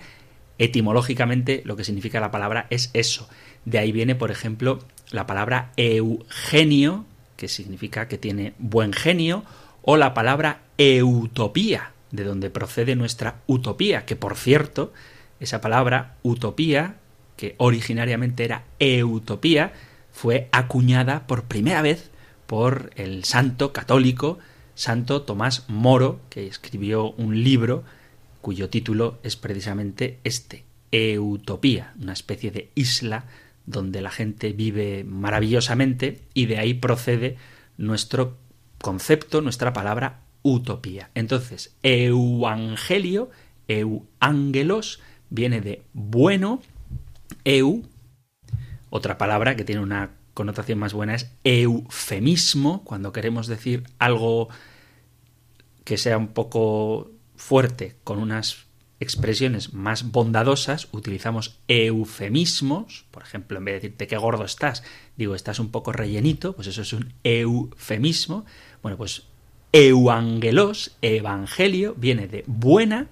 etimológicamente 0.58 1.62
lo 1.64 1.76
que 1.76 1.84
significa 1.84 2.20
la 2.20 2.30
palabra 2.30 2.66
es 2.70 2.90
eso. 2.92 3.28
De 3.64 3.78
ahí 3.78 3.92
viene, 3.92 4.14
por 4.14 4.30
ejemplo, 4.30 4.80
la 5.10 5.26
palabra 5.26 5.72
eugenio, 5.76 7.04
que 7.36 7.48
significa 7.48 8.08
que 8.08 8.18
tiene 8.18 8.54
buen 8.58 8.92
genio, 8.92 9.44
o 9.82 9.96
la 9.96 10.14
palabra 10.14 10.60
eutopía, 10.78 11.92
de 12.10 12.24
donde 12.24 12.50
procede 12.50 12.96
nuestra 12.96 13.40
utopía, 13.46 14.04
que 14.04 14.16
por 14.16 14.36
cierto, 14.36 14.92
esa 15.40 15.60
palabra 15.60 16.16
utopía, 16.22 16.96
que 17.36 17.54
originariamente 17.58 18.44
era 18.44 18.64
eutopía, 18.78 19.72
fue 20.12 20.48
acuñada 20.52 21.26
por 21.26 21.44
primera 21.44 21.82
vez 21.82 22.10
por 22.46 22.92
el 22.94 23.24
santo 23.24 23.72
católico 23.72 24.38
Santo 24.74 25.22
Tomás 25.22 25.64
Moro, 25.68 26.20
que 26.30 26.46
escribió 26.46 27.10
un 27.12 27.42
libro 27.42 27.84
cuyo 28.40 28.68
título 28.68 29.18
es 29.22 29.36
precisamente 29.36 30.18
este, 30.24 30.64
Eutopía, 30.90 31.94
una 32.00 32.12
especie 32.12 32.50
de 32.50 32.70
isla 32.74 33.24
donde 33.66 34.00
la 34.00 34.10
gente 34.10 34.52
vive 34.52 35.04
maravillosamente 35.04 36.20
y 36.34 36.46
de 36.46 36.58
ahí 36.58 36.74
procede 36.74 37.36
nuestro 37.76 38.36
concepto, 38.78 39.40
nuestra 39.40 39.72
palabra 39.72 40.20
utopía. 40.42 41.10
Entonces, 41.14 41.74
euangelio, 41.82 43.30
euangelos, 43.68 45.00
viene 45.30 45.60
de 45.60 45.82
bueno, 45.94 46.62
eu, 47.44 47.82
otra 48.90 49.18
palabra 49.18 49.56
que 49.56 49.64
tiene 49.64 49.80
una 49.80 50.10
connotación 50.34 50.78
más 50.78 50.92
buena 50.92 51.14
es 51.14 51.30
eufemismo, 51.44 52.84
cuando 52.84 53.12
queremos 53.12 53.46
decir 53.46 53.84
algo 53.98 54.48
que 55.84 55.96
sea 55.96 56.18
un 56.18 56.28
poco 56.28 57.10
fuerte, 57.36 57.96
con 58.04 58.18
unas 58.18 58.66
expresiones 59.04 59.72
más 59.72 60.10
bondadosas, 60.10 60.88
utilizamos 60.90 61.58
eufemismos, 61.68 63.04
por 63.10 63.22
ejemplo, 63.22 63.58
en 63.58 63.64
vez 63.64 63.74
de 63.74 63.80
decirte 63.80 64.06
qué 64.08 64.16
gordo 64.16 64.44
estás, 64.44 64.82
digo 65.16 65.34
estás 65.34 65.60
un 65.60 65.70
poco 65.70 65.92
rellenito, 65.92 66.54
pues 66.54 66.66
eso 66.66 66.82
es 66.82 66.92
un 66.92 67.12
eufemismo. 67.22 68.44
Bueno, 68.82 68.96
pues 68.96 69.22
euangelos, 69.72 70.96
evangelio, 71.02 71.94
viene 71.96 72.26
de 72.26 72.44
buena, 72.46 73.08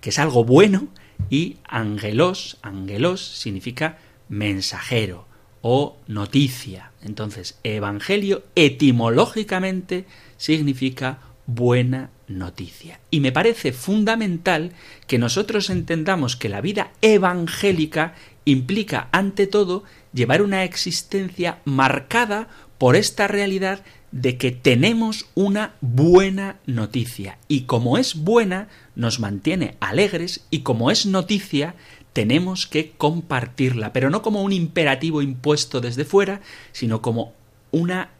que 0.00 0.10
es 0.10 0.18
algo 0.18 0.44
bueno, 0.44 0.88
y 1.28 1.58
angelos, 1.64 2.58
angelos 2.62 3.20
significa 3.20 3.98
mensajero 4.28 5.26
o 5.62 5.98
noticia. 6.06 6.92
Entonces, 7.02 7.58
evangelio 7.64 8.44
etimológicamente 8.54 10.06
significa 10.36 11.18
buena 11.46 12.10
noticia. 12.30 13.00
Y 13.10 13.20
me 13.20 13.32
parece 13.32 13.72
fundamental 13.72 14.72
que 15.06 15.18
nosotros 15.18 15.68
entendamos 15.68 16.36
que 16.36 16.48
la 16.48 16.60
vida 16.60 16.92
evangélica 17.02 18.14
implica, 18.44 19.08
ante 19.12 19.46
todo, 19.46 19.84
llevar 20.12 20.42
una 20.42 20.64
existencia 20.64 21.58
marcada 21.64 22.48
por 22.78 22.96
esta 22.96 23.28
realidad 23.28 23.84
de 24.12 24.38
que 24.38 24.50
tenemos 24.50 25.26
una 25.34 25.74
buena 25.80 26.56
noticia. 26.66 27.38
Y 27.46 27.62
como 27.62 27.98
es 27.98 28.16
buena, 28.16 28.68
nos 28.96 29.20
mantiene 29.20 29.76
alegres 29.80 30.46
y 30.50 30.60
como 30.60 30.90
es 30.90 31.06
noticia, 31.06 31.74
tenemos 32.12 32.66
que 32.66 32.92
compartirla, 32.92 33.92
pero 33.92 34.10
no 34.10 34.22
como 34.22 34.42
un 34.42 34.52
imperativo 34.52 35.22
impuesto 35.22 35.80
desde 35.80 36.04
fuera, 36.04 36.40
sino 36.72 37.02
como 37.02 37.34
una 37.70 38.10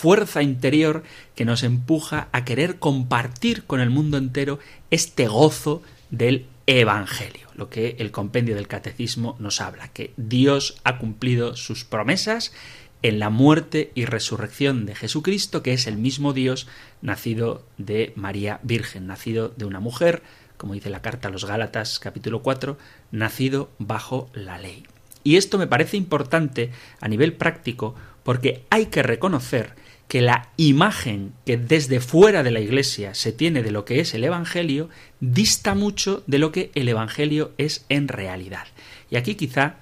fuerza 0.00 0.42
interior 0.42 1.02
que 1.34 1.44
nos 1.44 1.62
empuja 1.62 2.28
a 2.32 2.46
querer 2.46 2.78
compartir 2.78 3.64
con 3.64 3.80
el 3.80 3.90
mundo 3.90 4.16
entero 4.16 4.58
este 4.90 5.28
gozo 5.28 5.82
del 6.10 6.46
Evangelio, 6.66 7.48
lo 7.54 7.68
que 7.68 7.96
el 7.98 8.10
compendio 8.10 8.54
del 8.54 8.66
catecismo 8.66 9.36
nos 9.40 9.60
habla, 9.60 9.88
que 9.88 10.14
Dios 10.16 10.80
ha 10.84 10.96
cumplido 10.96 11.54
sus 11.54 11.84
promesas 11.84 12.54
en 13.02 13.18
la 13.18 13.28
muerte 13.28 13.92
y 13.94 14.06
resurrección 14.06 14.86
de 14.86 14.94
Jesucristo, 14.94 15.62
que 15.62 15.74
es 15.74 15.86
el 15.86 15.98
mismo 15.98 16.32
Dios 16.32 16.66
nacido 17.02 17.66
de 17.76 18.14
María 18.16 18.58
Virgen, 18.62 19.06
nacido 19.06 19.52
de 19.54 19.66
una 19.66 19.80
mujer, 19.80 20.22
como 20.56 20.72
dice 20.72 20.88
la 20.88 21.02
carta 21.02 21.28
a 21.28 21.30
los 21.30 21.44
Gálatas 21.44 21.98
capítulo 21.98 22.40
4, 22.40 22.78
nacido 23.12 23.70
bajo 23.78 24.30
la 24.32 24.58
ley. 24.58 24.84
Y 25.24 25.36
esto 25.36 25.58
me 25.58 25.66
parece 25.66 25.98
importante 25.98 26.70
a 27.02 27.08
nivel 27.08 27.34
práctico 27.34 27.94
porque 28.22 28.64
hay 28.70 28.86
que 28.86 29.02
reconocer 29.02 29.74
que 30.10 30.22
la 30.22 30.48
imagen 30.56 31.34
que 31.46 31.56
desde 31.56 32.00
fuera 32.00 32.42
de 32.42 32.50
la 32.50 32.58
Iglesia 32.58 33.14
se 33.14 33.30
tiene 33.30 33.62
de 33.62 33.70
lo 33.70 33.84
que 33.84 34.00
es 34.00 34.12
el 34.12 34.24
Evangelio 34.24 34.88
dista 35.20 35.76
mucho 35.76 36.24
de 36.26 36.40
lo 36.40 36.50
que 36.50 36.72
el 36.74 36.88
Evangelio 36.88 37.52
es 37.58 37.86
en 37.88 38.08
realidad. 38.08 38.66
Y 39.08 39.14
aquí 39.14 39.36
quizá 39.36 39.76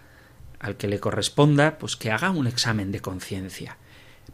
al 0.61 0.77
que 0.77 0.87
le 0.87 1.01
corresponda, 1.01 1.79
pues 1.79 1.97
que 1.97 2.11
haga 2.11 2.31
un 2.31 2.47
examen 2.47 2.93
de 2.93 3.01
conciencia. 3.01 3.79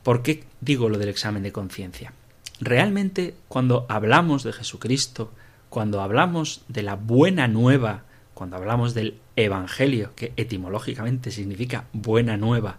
¿Por 0.02 0.24
qué 0.24 0.42
digo 0.60 0.88
lo 0.88 0.98
del 0.98 1.10
examen 1.10 1.44
de 1.44 1.52
conciencia? 1.52 2.12
Realmente 2.58 3.36
cuando 3.46 3.86
hablamos 3.88 4.42
de 4.42 4.52
Jesucristo, 4.52 5.30
cuando 5.68 6.00
hablamos 6.00 6.62
de 6.66 6.82
la 6.82 6.96
buena 6.96 7.46
nueva, 7.46 8.02
cuando 8.34 8.56
hablamos 8.56 8.94
del 8.94 9.18
Evangelio, 9.36 10.10
que 10.16 10.32
etimológicamente 10.36 11.30
significa 11.30 11.84
buena 11.92 12.36
nueva, 12.36 12.78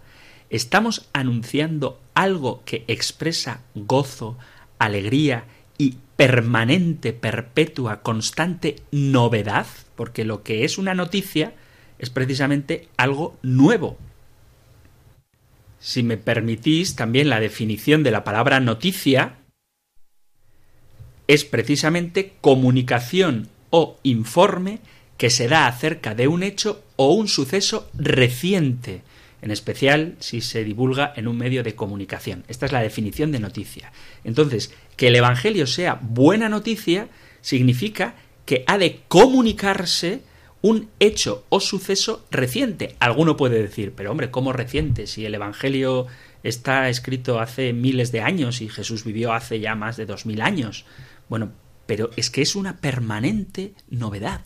estamos 0.50 1.08
anunciando 1.14 1.98
algo 2.16 2.62
que 2.64 2.84
expresa 2.88 3.60
gozo, 3.74 4.36
alegría 4.78 5.44
y 5.78 5.98
permanente, 6.16 7.12
perpetua, 7.12 8.00
constante 8.02 8.76
novedad, 8.90 9.66
porque 9.94 10.24
lo 10.24 10.42
que 10.42 10.64
es 10.64 10.78
una 10.78 10.94
noticia 10.94 11.52
es 11.98 12.08
precisamente 12.10 12.88
algo 12.96 13.36
nuevo. 13.42 13.98
Si 15.78 16.02
me 16.02 16.16
permitís, 16.16 16.96
también 16.96 17.28
la 17.28 17.38
definición 17.38 18.02
de 18.02 18.10
la 18.10 18.24
palabra 18.24 18.60
noticia 18.60 19.36
es 21.28 21.44
precisamente 21.44 22.32
comunicación 22.40 23.48
o 23.68 23.98
informe 24.02 24.80
que 25.18 25.28
se 25.28 25.48
da 25.48 25.66
acerca 25.66 26.14
de 26.14 26.28
un 26.28 26.42
hecho 26.42 26.82
o 26.96 27.12
un 27.12 27.28
suceso 27.28 27.90
reciente, 27.94 29.02
en 29.46 29.52
especial 29.52 30.16
si 30.18 30.40
se 30.40 30.64
divulga 30.64 31.12
en 31.14 31.28
un 31.28 31.38
medio 31.38 31.62
de 31.62 31.76
comunicación. 31.76 32.42
Esta 32.48 32.66
es 32.66 32.72
la 32.72 32.82
definición 32.82 33.30
de 33.30 33.38
noticia. 33.38 33.92
Entonces, 34.24 34.74
que 34.96 35.06
el 35.06 35.14
Evangelio 35.14 35.68
sea 35.68 36.00
buena 36.02 36.48
noticia 36.48 37.06
significa 37.42 38.16
que 38.44 38.64
ha 38.66 38.76
de 38.76 39.02
comunicarse 39.06 40.22
un 40.62 40.88
hecho 40.98 41.44
o 41.48 41.60
suceso 41.60 42.26
reciente. 42.28 42.96
Alguno 42.98 43.36
puede 43.36 43.62
decir, 43.62 43.92
pero 43.94 44.10
hombre, 44.10 44.32
¿cómo 44.32 44.52
reciente? 44.52 45.06
Si 45.06 45.24
el 45.24 45.36
Evangelio 45.36 46.08
está 46.42 46.88
escrito 46.88 47.38
hace 47.38 47.72
miles 47.72 48.10
de 48.10 48.22
años 48.22 48.60
y 48.60 48.68
Jesús 48.68 49.04
vivió 49.04 49.32
hace 49.32 49.60
ya 49.60 49.76
más 49.76 49.96
de 49.96 50.06
dos 50.06 50.26
mil 50.26 50.40
años. 50.40 50.86
Bueno, 51.28 51.52
pero 51.86 52.10
es 52.16 52.30
que 52.30 52.42
es 52.42 52.56
una 52.56 52.78
permanente 52.78 53.74
novedad. 53.90 54.40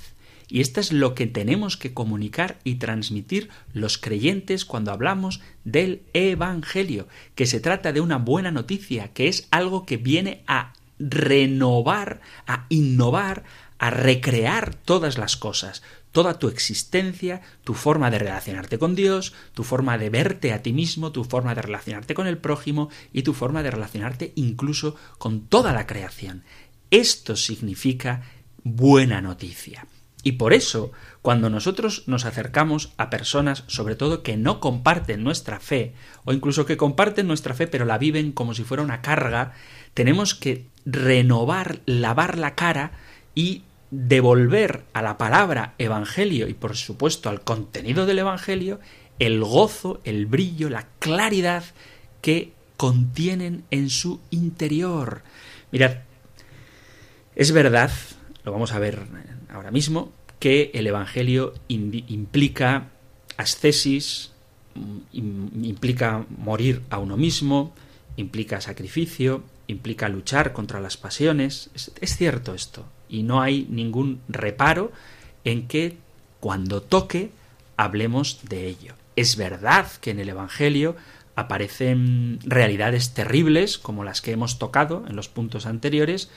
Y 0.50 0.60
esto 0.60 0.80
es 0.80 0.92
lo 0.92 1.14
que 1.14 1.26
tenemos 1.26 1.76
que 1.76 1.94
comunicar 1.94 2.58
y 2.64 2.74
transmitir 2.74 3.48
los 3.72 3.98
creyentes 3.98 4.64
cuando 4.64 4.90
hablamos 4.90 5.40
del 5.64 6.02
Evangelio, 6.12 7.06
que 7.36 7.46
se 7.46 7.60
trata 7.60 7.92
de 7.92 8.00
una 8.00 8.18
buena 8.18 8.50
noticia, 8.50 9.12
que 9.12 9.28
es 9.28 9.46
algo 9.50 9.86
que 9.86 9.96
viene 9.96 10.42
a 10.48 10.72
renovar, 10.98 12.20
a 12.46 12.66
innovar, 12.68 13.44
a 13.78 13.90
recrear 13.90 14.74
todas 14.74 15.16
las 15.16 15.36
cosas, 15.36 15.82
toda 16.12 16.38
tu 16.38 16.48
existencia, 16.48 17.40
tu 17.64 17.74
forma 17.74 18.10
de 18.10 18.18
relacionarte 18.18 18.78
con 18.78 18.94
Dios, 18.94 19.32
tu 19.54 19.62
forma 19.62 19.96
de 19.98 20.10
verte 20.10 20.52
a 20.52 20.62
ti 20.62 20.72
mismo, 20.72 21.12
tu 21.12 21.24
forma 21.24 21.54
de 21.54 21.62
relacionarte 21.62 22.14
con 22.14 22.26
el 22.26 22.38
prójimo 22.38 22.90
y 23.12 23.22
tu 23.22 23.32
forma 23.32 23.62
de 23.62 23.70
relacionarte 23.70 24.32
incluso 24.34 24.96
con 25.18 25.46
toda 25.46 25.72
la 25.72 25.86
creación. 25.86 26.42
Esto 26.90 27.36
significa 27.36 28.22
buena 28.64 29.22
noticia. 29.22 29.86
Y 30.22 30.32
por 30.32 30.52
eso, 30.52 30.92
cuando 31.22 31.48
nosotros 31.48 32.04
nos 32.06 32.26
acercamos 32.26 32.92
a 32.98 33.08
personas, 33.08 33.64
sobre 33.68 33.96
todo 33.96 34.22
que 34.22 34.36
no 34.36 34.60
comparten 34.60 35.24
nuestra 35.24 35.60
fe, 35.60 35.94
o 36.24 36.32
incluso 36.32 36.66
que 36.66 36.76
comparten 36.76 37.26
nuestra 37.26 37.54
fe 37.54 37.66
pero 37.66 37.86
la 37.86 37.98
viven 37.98 38.32
como 38.32 38.54
si 38.54 38.64
fuera 38.64 38.82
una 38.82 39.00
carga, 39.00 39.52
tenemos 39.94 40.34
que 40.34 40.66
renovar, 40.84 41.80
lavar 41.86 42.38
la 42.38 42.54
cara 42.54 42.92
y 43.34 43.62
devolver 43.90 44.84
a 44.92 45.02
la 45.02 45.18
palabra 45.18 45.74
Evangelio 45.78 46.48
y 46.48 46.54
por 46.54 46.76
supuesto 46.76 47.28
al 47.28 47.42
contenido 47.42 48.06
del 48.06 48.20
Evangelio 48.20 48.78
el 49.18 49.42
gozo, 49.42 50.00
el 50.04 50.26
brillo, 50.26 50.70
la 50.70 50.86
claridad 50.98 51.64
que 52.22 52.52
contienen 52.76 53.64
en 53.70 53.90
su 53.90 54.20
interior. 54.30 55.22
Mirad, 55.72 55.98
es 57.36 57.52
verdad, 57.52 57.90
lo 58.44 58.52
vamos 58.52 58.72
a 58.72 58.78
ver 58.78 59.06
ahora 59.52 59.70
mismo, 59.70 60.12
que 60.38 60.70
el 60.74 60.86
Evangelio 60.86 61.54
implica 61.68 62.88
ascesis, 63.36 64.32
implica 65.12 66.24
morir 66.36 66.82
a 66.90 66.98
uno 66.98 67.16
mismo, 67.16 67.74
implica 68.16 68.60
sacrificio, 68.60 69.42
implica 69.66 70.08
luchar 70.08 70.52
contra 70.52 70.80
las 70.80 70.96
pasiones. 70.96 71.70
Es, 71.74 72.16
cierto 72.16 72.54
esto, 72.54 72.86
y 73.08 73.22
no 73.22 73.40
hay 73.40 73.66
ningún 73.70 74.20
reparo 74.28 74.92
en 75.44 75.68
que 75.68 75.96
cuando 76.40 76.82
toque 76.82 77.30
hablemos 77.76 78.40
de 78.48 78.66
ello. 78.66 78.94
Es 79.16 79.36
verdad 79.36 79.86
que 80.00 80.10
en 80.10 80.20
el 80.20 80.28
Evangelio 80.28 80.96
aparecen 81.36 82.38
realidades 82.44 83.14
terribles 83.14 83.78
como 83.78 84.04
las 84.04 84.20
que 84.20 84.32
hemos 84.32 84.58
tocado 84.58 85.04
en 85.08 85.16
los 85.16 85.28
puntos 85.28 85.66
anteriores, 85.66 86.30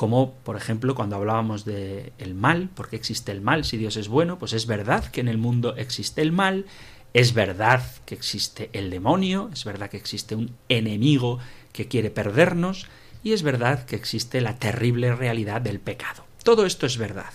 como 0.00 0.32
por 0.32 0.56
ejemplo 0.56 0.94
cuando 0.94 1.16
hablábamos 1.16 1.66
de 1.66 2.14
el 2.16 2.34
mal, 2.34 2.70
porque 2.74 2.96
existe 2.96 3.32
el 3.32 3.42
mal 3.42 3.66
si 3.66 3.76
Dios 3.76 3.98
es 3.98 4.08
bueno, 4.08 4.38
pues 4.38 4.54
es 4.54 4.64
verdad 4.64 5.04
que 5.04 5.20
en 5.20 5.28
el 5.28 5.36
mundo 5.36 5.76
existe 5.76 6.22
el 6.22 6.32
mal, 6.32 6.64
es 7.12 7.34
verdad 7.34 7.82
que 8.06 8.14
existe 8.14 8.70
el 8.72 8.88
demonio, 8.88 9.50
es 9.52 9.66
verdad 9.66 9.90
que 9.90 9.98
existe 9.98 10.34
un 10.34 10.56
enemigo 10.70 11.38
que 11.74 11.86
quiere 11.86 12.08
perdernos, 12.10 12.86
y 13.22 13.34
es 13.34 13.42
verdad 13.42 13.84
que 13.84 13.94
existe 13.94 14.40
la 14.40 14.58
terrible 14.58 15.14
realidad 15.14 15.60
del 15.60 15.80
pecado. 15.80 16.24
Todo 16.44 16.64
esto 16.64 16.86
es 16.86 16.96
verdad. 16.96 17.34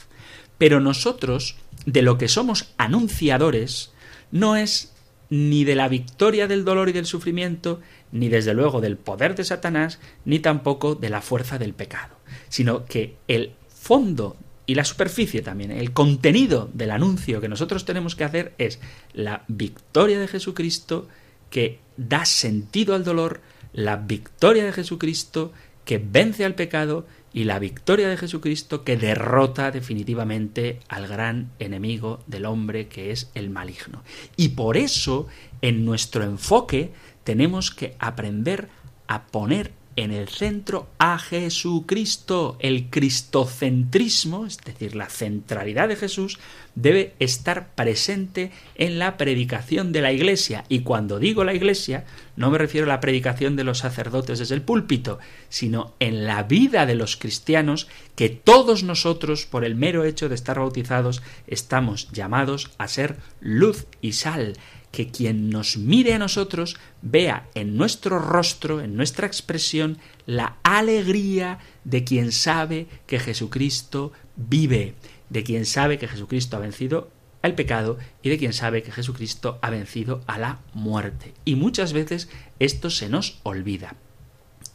Pero 0.58 0.80
nosotros, 0.80 1.58
de 1.86 2.02
lo 2.02 2.18
que 2.18 2.28
somos 2.28 2.74
anunciadores, 2.78 3.94
no 4.32 4.56
es 4.56 4.92
ni 5.30 5.66
de 5.66 5.76
la 5.76 5.88
victoria 5.88 6.48
del 6.48 6.66
dolor 6.66 6.90
y 6.90 6.94
del 6.94 7.06
sufrimiento, 7.06 7.80
ni 8.12 8.28
desde 8.28 8.56
luego 8.56 8.82
del 8.82 8.98
poder 8.98 9.36
de 9.36 9.44
Satanás, 9.44 10.00
ni 10.26 10.40
tampoco 10.40 10.96
de 10.96 11.12
la 11.12 11.22
fuerza 11.22 11.60
del 11.60 11.76
pecado, 11.76 12.15
sino 12.50 12.86
que 12.86 13.16
el 13.28 13.54
fondo 13.68 14.38
y 14.66 14.76
la 14.76 14.86
superficie 14.86 15.42
también, 15.42 15.72
el 15.72 15.94
contenido 15.94 16.70
del 16.74 16.92
anuncio 16.92 17.40
que 17.40 17.50
nosotros 17.50 17.86
tenemos 17.86 18.16
que 18.16 18.24
hacer 18.24 18.54
es 18.58 18.80
la 19.14 19.44
victoria 19.48 20.20
de 20.20 20.28
Jesucristo 20.28 21.08
que 21.50 21.80
da 21.98 22.26
sentido 22.26 22.96
al 22.96 23.04
dolor, 23.04 23.42
la 23.74 23.96
victoria 23.96 24.66
de 24.66 24.74
Jesucristo 24.74 25.54
que 25.84 26.04
vence 26.04 26.46
al 26.46 26.56
pecado 26.56 27.06
y 27.32 27.44
la 27.44 27.60
victoria 27.60 28.08
de 28.08 28.18
Jesucristo 28.18 28.84
que 28.84 28.98
derrota 28.98 29.70
definitivamente 29.70 30.80
al 30.88 31.08
gran 31.08 31.52
enemigo 31.60 32.24
del 32.28 32.46
hombre 32.46 32.88
que 32.88 33.12
es 33.12 33.30
el 33.36 33.50
maligno. 33.50 34.04
Y 34.36 34.50
por 34.50 34.78
eso 34.78 35.28
en 35.62 35.86
nuestro 35.86 36.24
enfoque 36.24 36.92
tenemos 37.24 37.72
que 37.72 37.96
aprender 38.00 38.70
a 39.08 39.28
poner 39.28 39.74
en 39.96 40.12
el 40.12 40.28
centro 40.28 40.88
a 40.98 41.18
Jesucristo. 41.18 42.58
El 42.60 42.90
cristocentrismo, 42.90 44.46
es 44.46 44.58
decir, 44.58 44.96
la 44.96 45.10
centralidad 45.10 45.88
de 45.88 45.96
Jesús, 45.96 46.40
debe 46.76 47.14
estar 47.20 47.74
presente 47.76 48.52
en 48.76 49.00
la 49.00 49.18
predicación 49.18 49.92
de 49.92 50.02
la 50.02 50.12
Iglesia. 50.12 50.66
Y 50.68 50.82
cuando 50.82 51.20
digo 51.20 51.44
la 51.44 51.54
Iglesia, 51.54 52.06
no 52.36 52.52
me 52.52 52.58
refiero 52.58 52.86
a 52.86 52.90
la 52.90 53.00
predicación 53.00 53.56
de 53.56 53.64
los 53.64 53.80
sacerdotes 53.80 54.40
desde 54.40 54.56
el 54.56 54.62
púlpito, 54.62 55.20
sino 55.50 55.94
en 56.00 56.26
la 56.26 56.44
vida 56.44 56.86
de 56.86 56.96
los 56.96 57.16
cristianos 57.16 57.88
que 58.16 58.30
todos 58.30 58.84
nosotros, 58.84 59.46
por 59.46 59.64
el 59.64 59.76
mero 59.76 60.04
hecho 60.04 60.30
de 60.30 60.36
estar 60.36 60.60
bautizados, 60.60 61.22
estamos 61.48 62.12
llamados 62.12 62.72
a 62.78 62.88
ser 62.88 63.18
luz 63.40 63.88
y 64.02 64.14
sal 64.14 64.56
que 64.96 65.10
quien 65.10 65.50
nos 65.50 65.76
mire 65.76 66.14
a 66.14 66.20
nosotros 66.20 66.78
vea 67.02 67.50
en 67.54 67.76
nuestro 67.76 68.18
rostro, 68.18 68.80
en 68.80 68.96
nuestra 68.96 69.28
expresión, 69.28 69.98
la 70.26 70.56
alegría 70.64 71.60
de 71.84 72.06
quien 72.06 72.32
sabe 72.32 72.88
que 73.06 73.20
Jesucristo 73.20 74.14
vive, 74.38 74.96
de 75.30 75.44
quien 75.44 75.66
sabe 75.66 76.00
que 76.00 76.08
Jesucristo 76.08 76.56
ha 76.56 76.62
vencido 76.62 77.12
al 77.42 77.56
pecado 77.56 77.98
y 78.24 78.30
de 78.30 78.38
quien 78.38 78.54
sabe 78.54 78.84
que 78.84 78.94
Jesucristo 78.94 79.60
ha 79.62 79.70
vencido 79.70 80.22
a 80.28 80.40
la 80.40 80.60
muerte. 80.74 81.34
Y 81.44 81.56
muchas 81.56 81.92
veces 81.92 82.30
esto 82.60 82.90
se 82.90 83.10
nos 83.10 83.42
olvida. 83.44 83.96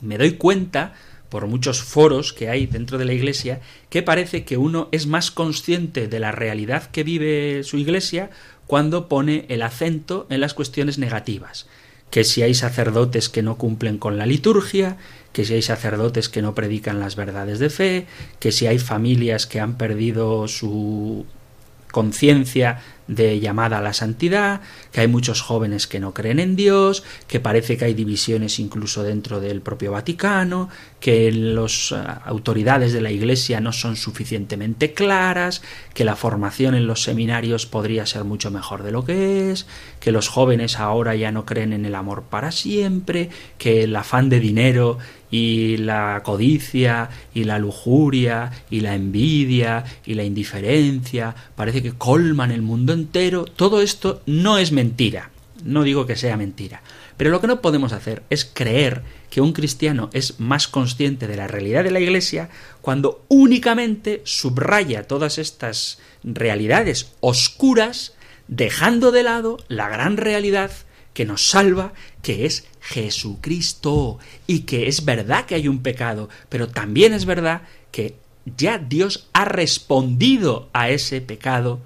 Me 0.02 0.18
doy 0.18 0.32
cuenta 0.32 0.92
por 1.30 1.46
muchos 1.46 1.82
foros 1.82 2.34
que 2.34 2.50
hay 2.50 2.66
dentro 2.66 2.98
de 2.98 3.06
la 3.06 3.14
Iglesia, 3.14 3.60
que 3.88 4.02
parece 4.02 4.44
que 4.44 4.58
uno 4.58 4.88
es 4.92 5.06
más 5.06 5.30
consciente 5.30 6.08
de 6.08 6.20
la 6.20 6.32
realidad 6.32 6.90
que 6.90 7.04
vive 7.04 7.62
su 7.64 7.78
Iglesia 7.78 8.30
cuando 8.70 9.08
pone 9.08 9.46
el 9.48 9.62
acento 9.62 10.28
en 10.30 10.40
las 10.40 10.54
cuestiones 10.54 10.96
negativas. 10.96 11.66
Que 12.08 12.22
si 12.22 12.42
hay 12.42 12.54
sacerdotes 12.54 13.28
que 13.28 13.42
no 13.42 13.58
cumplen 13.58 13.98
con 13.98 14.16
la 14.16 14.26
liturgia, 14.26 14.96
que 15.32 15.44
si 15.44 15.54
hay 15.54 15.62
sacerdotes 15.62 16.28
que 16.28 16.40
no 16.40 16.54
predican 16.54 17.00
las 17.00 17.16
verdades 17.16 17.58
de 17.58 17.68
fe, 17.68 18.06
que 18.38 18.52
si 18.52 18.68
hay 18.68 18.78
familias 18.78 19.48
que 19.48 19.58
han 19.58 19.76
perdido 19.76 20.46
su 20.46 21.26
conciencia 21.90 22.80
de 23.10 23.40
llamada 23.40 23.78
a 23.78 23.82
la 23.82 23.92
santidad, 23.92 24.60
que 24.92 25.00
hay 25.00 25.08
muchos 25.08 25.42
jóvenes 25.42 25.88
que 25.88 25.98
no 25.98 26.14
creen 26.14 26.38
en 26.38 26.54
Dios, 26.54 27.02
que 27.26 27.40
parece 27.40 27.76
que 27.76 27.86
hay 27.86 27.94
divisiones 27.94 28.58
incluso 28.60 29.02
dentro 29.02 29.40
del 29.40 29.62
propio 29.62 29.92
Vaticano, 29.92 30.68
que 31.00 31.32
las 31.32 31.92
eh, 31.92 31.96
autoridades 32.24 32.92
de 32.92 33.00
la 33.00 33.10
Iglesia 33.10 33.60
no 33.60 33.72
son 33.72 33.96
suficientemente 33.96 34.94
claras, 34.94 35.60
que 35.92 36.04
la 36.04 36.14
formación 36.14 36.74
en 36.76 36.86
los 36.86 37.02
seminarios 37.02 37.66
podría 37.66 38.06
ser 38.06 38.22
mucho 38.22 38.50
mejor 38.52 38.84
de 38.84 38.92
lo 38.92 39.04
que 39.04 39.50
es, 39.50 39.66
que 39.98 40.12
los 40.12 40.28
jóvenes 40.28 40.78
ahora 40.78 41.16
ya 41.16 41.32
no 41.32 41.44
creen 41.44 41.72
en 41.72 41.84
el 41.84 41.96
amor 41.96 42.22
para 42.30 42.52
siempre, 42.52 43.30
que 43.58 43.82
el 43.82 43.96
afán 43.96 44.28
de 44.28 44.38
dinero 44.38 44.98
y 45.30 45.76
la 45.76 46.22
codicia 46.24 47.08
y 47.32 47.44
la 47.44 47.58
lujuria 47.58 48.50
y 48.68 48.80
la 48.80 48.94
envidia 48.94 49.84
y 50.04 50.14
la 50.14 50.24
indiferencia 50.24 51.34
parece 51.54 51.82
que 51.82 51.92
colman 51.92 52.50
el 52.50 52.62
mundo 52.62 52.92
entero, 53.00 53.44
todo 53.44 53.82
esto 53.82 54.22
no 54.26 54.58
es 54.58 54.72
mentira. 54.72 55.30
No 55.64 55.82
digo 55.82 56.06
que 56.06 56.16
sea 56.16 56.36
mentira. 56.36 56.82
Pero 57.16 57.30
lo 57.30 57.40
que 57.40 57.46
no 57.46 57.60
podemos 57.60 57.92
hacer 57.92 58.22
es 58.30 58.44
creer 58.44 59.02
que 59.28 59.40
un 59.40 59.52
cristiano 59.52 60.08
es 60.12 60.40
más 60.40 60.68
consciente 60.68 61.26
de 61.26 61.36
la 61.36 61.48
realidad 61.48 61.84
de 61.84 61.90
la 61.90 62.00
Iglesia 62.00 62.48
cuando 62.80 63.24
únicamente 63.28 64.22
subraya 64.24 65.06
todas 65.06 65.36
estas 65.36 65.98
realidades 66.24 67.12
oscuras, 67.20 68.14
dejando 68.48 69.12
de 69.12 69.22
lado 69.22 69.58
la 69.68 69.88
gran 69.88 70.16
realidad 70.16 70.70
que 71.12 71.26
nos 71.26 71.46
salva, 71.46 71.92
que 72.22 72.46
es 72.46 72.66
Jesucristo. 72.80 74.18
Y 74.46 74.60
que 74.60 74.88
es 74.88 75.04
verdad 75.04 75.44
que 75.44 75.56
hay 75.56 75.68
un 75.68 75.82
pecado, 75.82 76.30
pero 76.48 76.68
también 76.68 77.12
es 77.12 77.26
verdad 77.26 77.62
que 77.92 78.16
ya 78.56 78.78
Dios 78.78 79.28
ha 79.32 79.44
respondido 79.44 80.70
a 80.72 80.88
ese 80.88 81.20
pecado 81.20 81.80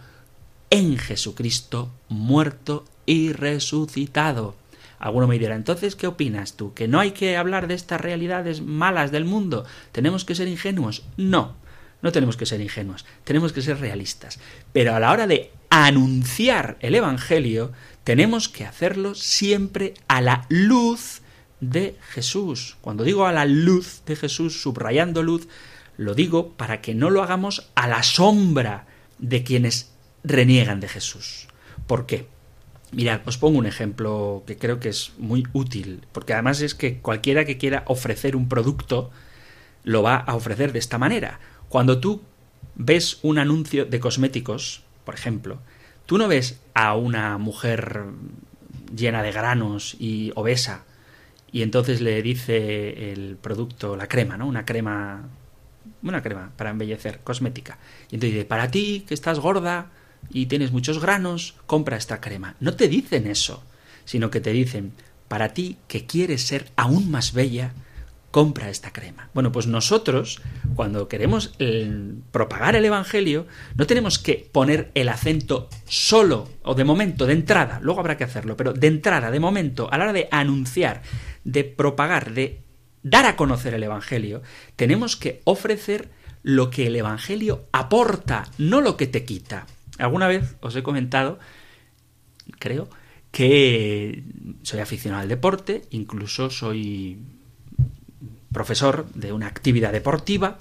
en 0.71 0.99
Jesucristo 0.99 1.93
muerto 2.09 2.85
y 3.07 3.33
resucitado. 3.33 4.57
Alguno 4.99 5.27
me 5.27 5.39
dirá, 5.39 5.55
entonces, 5.55 5.97
¿qué 5.97 6.07
opinas 6.07 6.55
tú? 6.55 6.73
¿Que 6.73 6.89
no 6.89 7.01
hay 7.01 7.11
que 7.11 7.37
hablar 7.37 7.69
de 7.69 7.75
estas 7.75 8.01
realidades 8.01 8.63
malas 8.63 9.11
del 9.13 9.25
mundo? 9.25 9.67
¿Tenemos 9.93 10.25
que 10.25 10.35
ser 10.35 10.49
ingenuos? 10.49 11.05
No, 11.17 11.57
no 12.01 12.13
tenemos 12.13 12.37
que 12.37 12.47
ser 12.47 12.61
ingenuos, 12.61 13.05
tenemos 13.25 13.53
que 13.53 13.63
ser 13.63 13.81
realistas. 13.81 14.39
Pero 14.73 14.95
a 14.95 15.01
la 15.01 15.13
hora 15.13 15.27
de 15.27 15.51
anunciar 15.71 16.77
el 16.81 16.95
Evangelio, 16.95 17.73
tenemos 18.05 18.49
que 18.49 18.65
hacerlo 18.65 19.15
siempre 19.15 19.95
a 20.09 20.21
la 20.21 20.47
luz 20.49 21.23
de 21.61 21.97
Jesús. 22.11 22.77
Cuando 22.81 23.05
digo 23.05 23.27
a 23.27 23.33
la 23.33 23.45
luz 23.45 24.03
de 24.07 24.17
Jesús, 24.17 24.63
subrayando 24.63 25.23
luz, 25.23 25.49
lo 25.97 26.15
digo 26.15 26.53
para 26.53 26.81
que 26.81 26.95
no 26.95 27.11
lo 27.11 27.23
hagamos 27.23 27.71
a 27.75 27.89
la 27.89 28.03
sombra 28.03 28.87
de 29.19 29.43
quienes 29.45 29.94
reniegan 30.25 30.81
de 30.81 30.89
Jesús. 30.89 31.49
¿Por 31.87 32.07
qué? 32.07 32.27
Mirad, 32.93 33.21
os 33.27 33.39
pongo 33.39 33.59
un 33.59 33.67
ejemplo 33.67 34.43
que 34.47 34.57
creo 34.57 34.81
que 34.81 34.89
es 34.89 35.13
muy 35.19 35.45
útil, 35.53 36.07
porque 36.13 36.33
además 36.33 36.61
es 36.61 36.75
que 36.75 36.99
cualquiera 36.99 37.45
que 37.45 37.59
quiera 37.59 37.85
ofrecer 37.87 38.37
un 38.37 38.49
producto 38.49 39.11
lo 39.83 40.03
va 40.03 40.17
a 40.17 40.35
ofrecer 40.35 40.73
de 40.73 40.79
esta 40.79 40.99
manera. 40.99 41.41
Cuando 41.69 42.01
tú 42.01 42.23
ves 42.75 43.19
un 43.23 43.39
anuncio 43.39 43.85
de 43.85 44.01
cosméticos, 44.01 44.83
por 45.05 45.15
ejemplo, 45.15 45.59
tú 46.07 46.19
no 46.19 46.29
ves 46.29 46.61
a 46.73 46.97
una 46.97 47.37
mujer 47.39 48.05
llena 48.95 49.23
de 49.23 49.33
granos 49.33 49.97
y 49.99 50.33
obesa 50.37 50.85
y 51.55 51.63
entonces 51.63 52.01
le 52.01 52.21
dice 52.23 53.13
el 53.13 53.37
producto, 53.41 53.97
la 53.97 54.09
crema, 54.09 54.37
¿no? 54.37 54.47
Una 54.47 54.65
crema, 54.65 55.29
una 56.03 56.23
crema 56.23 56.51
para 56.57 56.71
embellecer, 56.71 57.21
cosmética. 57.21 57.79
Y 58.11 58.17
entonces 58.17 58.35
dice, 58.35 58.45
para 58.45 58.71
ti 58.71 59.05
que 59.07 59.15
estás 59.15 59.39
gorda 59.39 59.91
y 60.31 60.47
tienes 60.47 60.73
muchos 60.73 61.01
granos, 61.01 61.55
compra 61.67 61.97
esta 61.97 62.21
crema. 62.21 62.57
No 62.61 62.75
te 62.75 62.89
dicen 62.89 63.27
eso, 63.27 63.63
sino 64.05 64.31
que 64.31 64.41
te 64.41 64.53
dicen, 64.53 64.93
para 65.29 65.51
ti 65.51 65.79
que 65.89 66.07
quieres 66.07 66.43
ser 66.43 66.71
aún 66.77 67.11
más 67.11 67.33
bella, 67.33 67.73
compra 68.35 68.69
esta 68.69 68.93
crema. 68.93 69.31
Bueno, 69.33 69.53
pues 69.53 69.69
nosotros, 69.69 70.43
cuando 70.75 71.07
queremos 71.07 71.55
eh, 71.61 72.15
propagar 72.33 72.75
el 72.75 72.85
Evangelio, 72.85 73.47
no 73.77 73.87
tenemos 73.87 74.19
que 74.19 74.51
poner 74.51 74.91
el 74.95 75.09
acento 75.09 75.69
solo 75.87 76.49
o 76.65 76.75
de 76.75 76.83
momento, 76.83 77.27
de 77.27 77.33
entrada, 77.33 77.79
luego 77.81 78.01
habrá 78.01 78.17
que 78.17 78.25
hacerlo, 78.25 78.57
pero 78.57 78.73
de 78.73 78.89
entrada, 78.89 79.31
de 79.31 79.39
momento, 79.39 79.89
a 79.93 79.99
la 79.99 80.05
hora 80.05 80.13
de 80.13 80.27
anunciar, 80.33 81.03
de 81.45 81.63
propagar, 81.63 82.33
de 82.33 82.59
dar 83.05 83.27
a 83.27 83.37
conocer 83.37 83.73
el 83.73 83.85
Evangelio, 83.85 84.43
tenemos 84.75 85.17
que 85.17 85.41
ofrecer 85.45 86.09
lo 86.43 86.71
que 86.71 86.89
el 86.89 86.97
Evangelio 86.97 87.67
aporta, 87.71 88.51
no 88.59 88.81
lo 88.81 88.97
que 88.97 89.07
te 89.07 89.25
quita. 89.25 89.67
Alguna 89.99 90.29
vez 90.29 90.57
os 90.61 90.75
he 90.77 90.83
comentado, 90.83 91.39
creo, 92.59 92.89
que 93.31 94.25
soy 94.63 94.81
aficionado 94.81 95.23
al 95.23 95.29
deporte, 95.29 95.83
incluso 95.91 96.51
soy 96.51 97.19
profesor 98.53 99.07
de 99.15 99.33
una 99.33 99.49
actividad 99.49 99.93
deportiva 99.93 100.59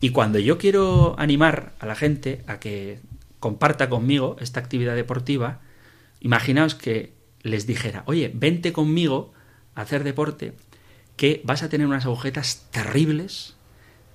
y 0.00 0.10
cuando 0.10 0.38
yo 0.38 0.58
quiero 0.58 1.14
animar 1.18 1.74
a 1.78 1.86
la 1.86 1.94
gente 1.94 2.42
a 2.46 2.58
que 2.58 3.00
comparta 3.40 3.88
conmigo 3.88 4.36
esta 4.40 4.60
actividad 4.60 4.94
deportiva, 4.94 5.60
imaginaos 6.20 6.74
que 6.74 7.12
les 7.42 7.66
dijera, 7.66 8.02
oye, 8.06 8.30
vente 8.34 8.72
conmigo 8.72 9.32
a 9.74 9.82
hacer 9.82 10.04
deporte, 10.04 10.54
que 11.16 11.42
vas 11.44 11.62
a 11.62 11.68
tener 11.68 11.86
unas 11.86 12.06
agujetas 12.06 12.66
terribles, 12.70 13.56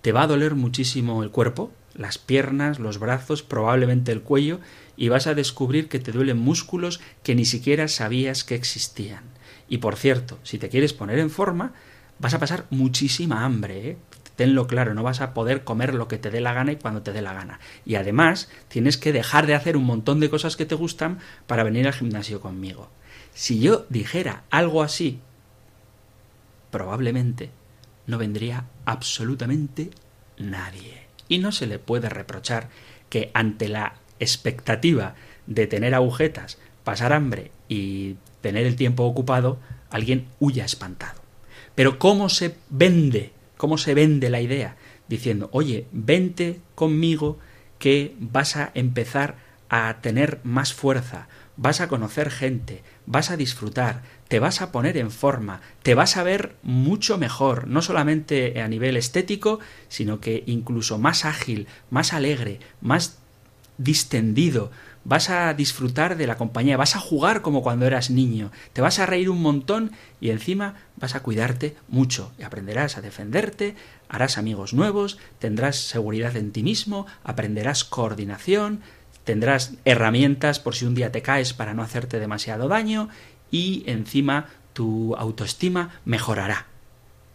te 0.01 0.11
va 0.11 0.23
a 0.23 0.27
doler 0.27 0.55
muchísimo 0.55 1.23
el 1.23 1.31
cuerpo, 1.31 1.71
las 1.95 2.17
piernas, 2.17 2.79
los 2.79 2.99
brazos, 2.99 3.43
probablemente 3.43 4.11
el 4.11 4.21
cuello, 4.21 4.59
y 4.97 5.09
vas 5.09 5.27
a 5.27 5.33
descubrir 5.33 5.89
que 5.89 5.99
te 5.99 6.11
duelen 6.11 6.37
músculos 6.37 6.99
que 7.23 7.35
ni 7.35 7.45
siquiera 7.45 7.87
sabías 7.87 8.43
que 8.43 8.55
existían. 8.55 9.23
Y 9.67 9.77
por 9.77 9.95
cierto, 9.95 10.37
si 10.43 10.57
te 10.57 10.69
quieres 10.69 10.93
poner 10.93 11.19
en 11.19 11.29
forma, 11.29 11.73
vas 12.19 12.33
a 12.33 12.39
pasar 12.39 12.65
muchísima 12.69 13.45
hambre, 13.45 13.89
¿eh? 13.89 13.97
Tenlo 14.35 14.65
claro, 14.65 14.93
no 14.93 15.03
vas 15.03 15.21
a 15.21 15.33
poder 15.33 15.63
comer 15.63 15.93
lo 15.93 16.07
que 16.07 16.17
te 16.17 16.31
dé 16.31 16.41
la 16.41 16.53
gana 16.53 16.71
y 16.71 16.77
cuando 16.77 17.01
te 17.01 17.11
dé 17.11 17.21
la 17.21 17.33
gana. 17.33 17.59
Y 17.85 17.95
además 17.95 18.49
tienes 18.69 18.97
que 18.97 19.11
dejar 19.11 19.45
de 19.45 19.55
hacer 19.55 19.77
un 19.77 19.83
montón 19.83 20.19
de 20.19 20.29
cosas 20.29 20.55
que 20.55 20.65
te 20.65 20.73
gustan 20.73 21.19
para 21.47 21.63
venir 21.63 21.85
al 21.85 21.93
gimnasio 21.93 22.41
conmigo. 22.41 22.89
Si 23.33 23.59
yo 23.59 23.85
dijera 23.89 24.43
algo 24.49 24.81
así, 24.81 25.19
probablemente 26.71 27.51
no 28.07 28.17
vendría 28.17 28.65
absolutamente 28.85 29.91
nadie. 30.37 31.00
Y 31.31 31.39
no 31.39 31.53
se 31.53 31.65
le 31.65 31.79
puede 31.79 32.09
reprochar 32.09 32.67
que 33.07 33.31
ante 33.33 33.69
la 33.69 33.93
expectativa 34.19 35.15
de 35.47 35.65
tener 35.65 35.95
agujetas, 35.95 36.57
pasar 36.83 37.13
hambre 37.13 37.51
y 37.69 38.17
tener 38.41 38.65
el 38.65 38.75
tiempo 38.75 39.05
ocupado, 39.05 39.57
alguien 39.89 40.27
huya 40.41 40.65
espantado. 40.65 41.21
Pero 41.73 41.99
¿cómo 41.99 42.27
se 42.27 42.57
vende? 42.69 43.31
¿Cómo 43.55 43.77
se 43.77 43.93
vende 43.93 44.29
la 44.29 44.41
idea? 44.41 44.75
Diciendo, 45.07 45.47
oye, 45.53 45.87
vente 45.93 46.59
conmigo 46.75 47.39
que 47.79 48.13
vas 48.19 48.57
a 48.57 48.71
empezar 48.73 49.37
a 49.69 50.01
tener 50.01 50.41
más 50.43 50.73
fuerza, 50.73 51.29
vas 51.55 51.79
a 51.79 51.87
conocer 51.87 52.29
gente, 52.29 52.83
vas 53.05 53.31
a 53.31 53.37
disfrutar, 53.37 54.01
te 54.31 54.39
vas 54.39 54.61
a 54.61 54.71
poner 54.71 54.95
en 54.95 55.11
forma, 55.11 55.59
te 55.83 55.93
vas 55.93 56.15
a 56.15 56.23
ver 56.23 56.55
mucho 56.63 57.17
mejor, 57.17 57.67
no 57.67 57.81
solamente 57.81 58.61
a 58.61 58.69
nivel 58.69 58.95
estético, 58.95 59.59
sino 59.89 60.21
que 60.21 60.45
incluso 60.47 60.97
más 60.97 61.25
ágil, 61.25 61.67
más 61.89 62.13
alegre, 62.13 62.61
más 62.79 63.17
distendido, 63.77 64.71
vas 65.03 65.29
a 65.29 65.53
disfrutar 65.53 66.15
de 66.15 66.27
la 66.27 66.37
compañía, 66.37 66.77
vas 66.77 66.95
a 66.95 67.01
jugar 67.01 67.41
como 67.41 67.61
cuando 67.61 67.85
eras 67.85 68.09
niño, 68.09 68.53
te 68.71 68.79
vas 68.79 68.99
a 68.99 69.05
reír 69.05 69.29
un 69.29 69.41
montón 69.41 69.91
y 70.21 70.29
encima 70.29 70.75
vas 70.95 71.13
a 71.15 71.23
cuidarte 71.23 71.75
mucho 71.89 72.31
y 72.39 72.43
aprenderás 72.43 72.95
a 72.95 73.01
defenderte, 73.01 73.75
harás 74.07 74.37
amigos 74.37 74.73
nuevos, 74.73 75.17
tendrás 75.39 75.75
seguridad 75.75 76.37
en 76.37 76.53
ti 76.53 76.63
mismo, 76.63 77.05
aprenderás 77.25 77.83
coordinación, 77.83 78.79
tendrás 79.25 79.73
herramientas 79.83 80.59
por 80.61 80.73
si 80.73 80.85
un 80.85 80.95
día 80.95 81.11
te 81.11 81.21
caes 81.21 81.51
para 81.53 81.73
no 81.73 81.83
hacerte 81.83 82.19
demasiado 82.19 82.69
daño 82.69 83.09
y 83.51 83.83
encima 83.85 84.47
tu 84.73 85.15
autoestima 85.15 85.99
mejorará. 86.05 86.67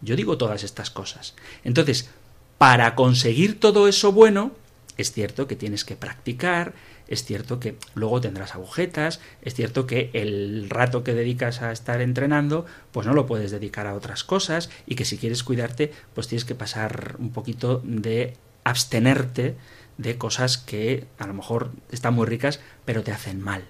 Yo 0.00 0.16
digo 0.16 0.38
todas 0.38 0.64
estas 0.64 0.90
cosas. 0.90 1.34
Entonces, 1.64 2.10
para 2.58 2.94
conseguir 2.94 3.60
todo 3.60 3.88
eso 3.88 4.12
bueno, 4.12 4.52
es 4.96 5.12
cierto 5.12 5.46
que 5.46 5.56
tienes 5.56 5.84
que 5.84 5.96
practicar, 5.96 6.74
es 7.08 7.24
cierto 7.24 7.60
que 7.60 7.76
luego 7.94 8.20
tendrás 8.20 8.54
agujetas, 8.54 9.20
es 9.42 9.54
cierto 9.54 9.86
que 9.86 10.10
el 10.12 10.68
rato 10.70 11.04
que 11.04 11.14
dedicas 11.14 11.62
a 11.62 11.70
estar 11.70 12.00
entrenando, 12.00 12.66
pues 12.92 13.06
no 13.06 13.14
lo 13.14 13.26
puedes 13.26 13.50
dedicar 13.50 13.86
a 13.86 13.94
otras 13.94 14.24
cosas 14.24 14.70
y 14.86 14.96
que 14.96 15.04
si 15.04 15.18
quieres 15.18 15.44
cuidarte, 15.44 15.92
pues 16.14 16.28
tienes 16.28 16.44
que 16.44 16.54
pasar 16.54 17.16
un 17.18 17.30
poquito 17.30 17.82
de 17.84 18.36
abstenerte 18.64 19.56
de 19.98 20.18
cosas 20.18 20.58
que 20.58 21.06
a 21.18 21.26
lo 21.26 21.34
mejor 21.34 21.70
están 21.90 22.14
muy 22.14 22.26
ricas, 22.26 22.60
pero 22.84 23.02
te 23.02 23.12
hacen 23.12 23.40
mal. 23.40 23.64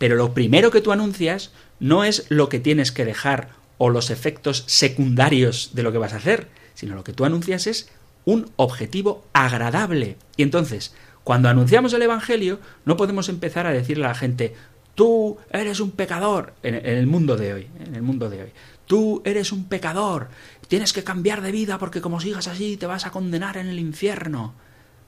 Pero 0.00 0.16
lo 0.16 0.32
primero 0.32 0.70
que 0.70 0.80
tú 0.80 0.92
anuncias 0.92 1.50
no 1.78 2.04
es 2.04 2.24
lo 2.30 2.48
que 2.48 2.58
tienes 2.58 2.90
que 2.90 3.04
dejar 3.04 3.50
o 3.76 3.90
los 3.90 4.08
efectos 4.08 4.64
secundarios 4.66 5.72
de 5.74 5.82
lo 5.82 5.92
que 5.92 5.98
vas 5.98 6.14
a 6.14 6.16
hacer, 6.16 6.48
sino 6.72 6.94
lo 6.94 7.04
que 7.04 7.12
tú 7.12 7.26
anuncias 7.26 7.66
es 7.66 7.90
un 8.24 8.50
objetivo 8.56 9.26
agradable. 9.34 10.16
Y 10.38 10.42
entonces, 10.42 10.94
cuando 11.22 11.50
anunciamos 11.50 11.92
el 11.92 12.00
Evangelio, 12.00 12.60
no 12.86 12.96
podemos 12.96 13.28
empezar 13.28 13.66
a 13.66 13.72
decirle 13.72 14.06
a 14.06 14.08
la 14.08 14.14
gente, 14.14 14.54
tú 14.94 15.36
eres 15.50 15.80
un 15.80 15.90
pecador, 15.90 16.54
en, 16.62 16.76
el 16.76 17.06
mundo 17.06 17.36
de 17.36 17.52
hoy, 17.52 17.68
en 17.86 17.94
el 17.94 18.00
mundo 18.00 18.30
de 18.30 18.44
hoy. 18.44 18.50
Tú 18.86 19.20
eres 19.26 19.52
un 19.52 19.68
pecador, 19.68 20.28
tienes 20.66 20.94
que 20.94 21.04
cambiar 21.04 21.42
de 21.42 21.52
vida 21.52 21.76
porque 21.76 22.00
como 22.00 22.22
sigas 22.22 22.48
así 22.48 22.78
te 22.78 22.86
vas 22.86 23.04
a 23.04 23.10
condenar 23.10 23.58
en 23.58 23.66
el 23.66 23.78
infierno. 23.78 24.54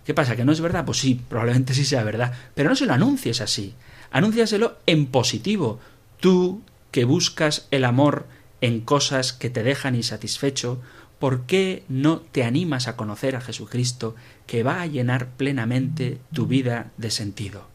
¿Qué 0.05 0.13
pasa? 0.13 0.37
¿Que 0.37 0.45
no 0.45 0.53
es 0.53 0.61
verdad? 0.61 0.85
Pues 0.85 0.99
sí, 0.99 1.19
probablemente 1.29 1.73
sí 1.73 1.87
sea 1.87 2.05
verdad, 2.05 2.35
pero 2.55 2.69
no 2.69 2.77
se 2.77 2.85
lo 2.85 2.93
anuncies 2.93 3.41
así. 3.41 3.75
Anúnciaselo 4.13 4.77
en 4.87 5.07
positivo. 5.07 5.81
Tú 6.21 6.63
que 6.91 7.05
buscas 7.05 7.67
el 7.71 7.85
amor 7.85 8.27
en 8.61 8.81
cosas 8.81 9.33
que 9.33 9.51
te 9.51 9.63
dejan 9.63 9.97
insatisfecho, 9.97 10.81
¿por 11.19 11.47
qué 11.47 11.83
no 11.89 12.21
te 12.21 12.45
animas 12.45 12.87
a 12.87 12.97
conocer 12.97 13.35
a 13.35 13.41
Jesucristo 13.41 14.15
que 14.47 14.63
va 14.63 14.83
a 14.83 14.87
llenar 14.87 15.31
plenamente 15.31 16.19
tu 16.33 16.47
vida 16.47 16.93
de 16.99 17.11
sentido? 17.11 17.67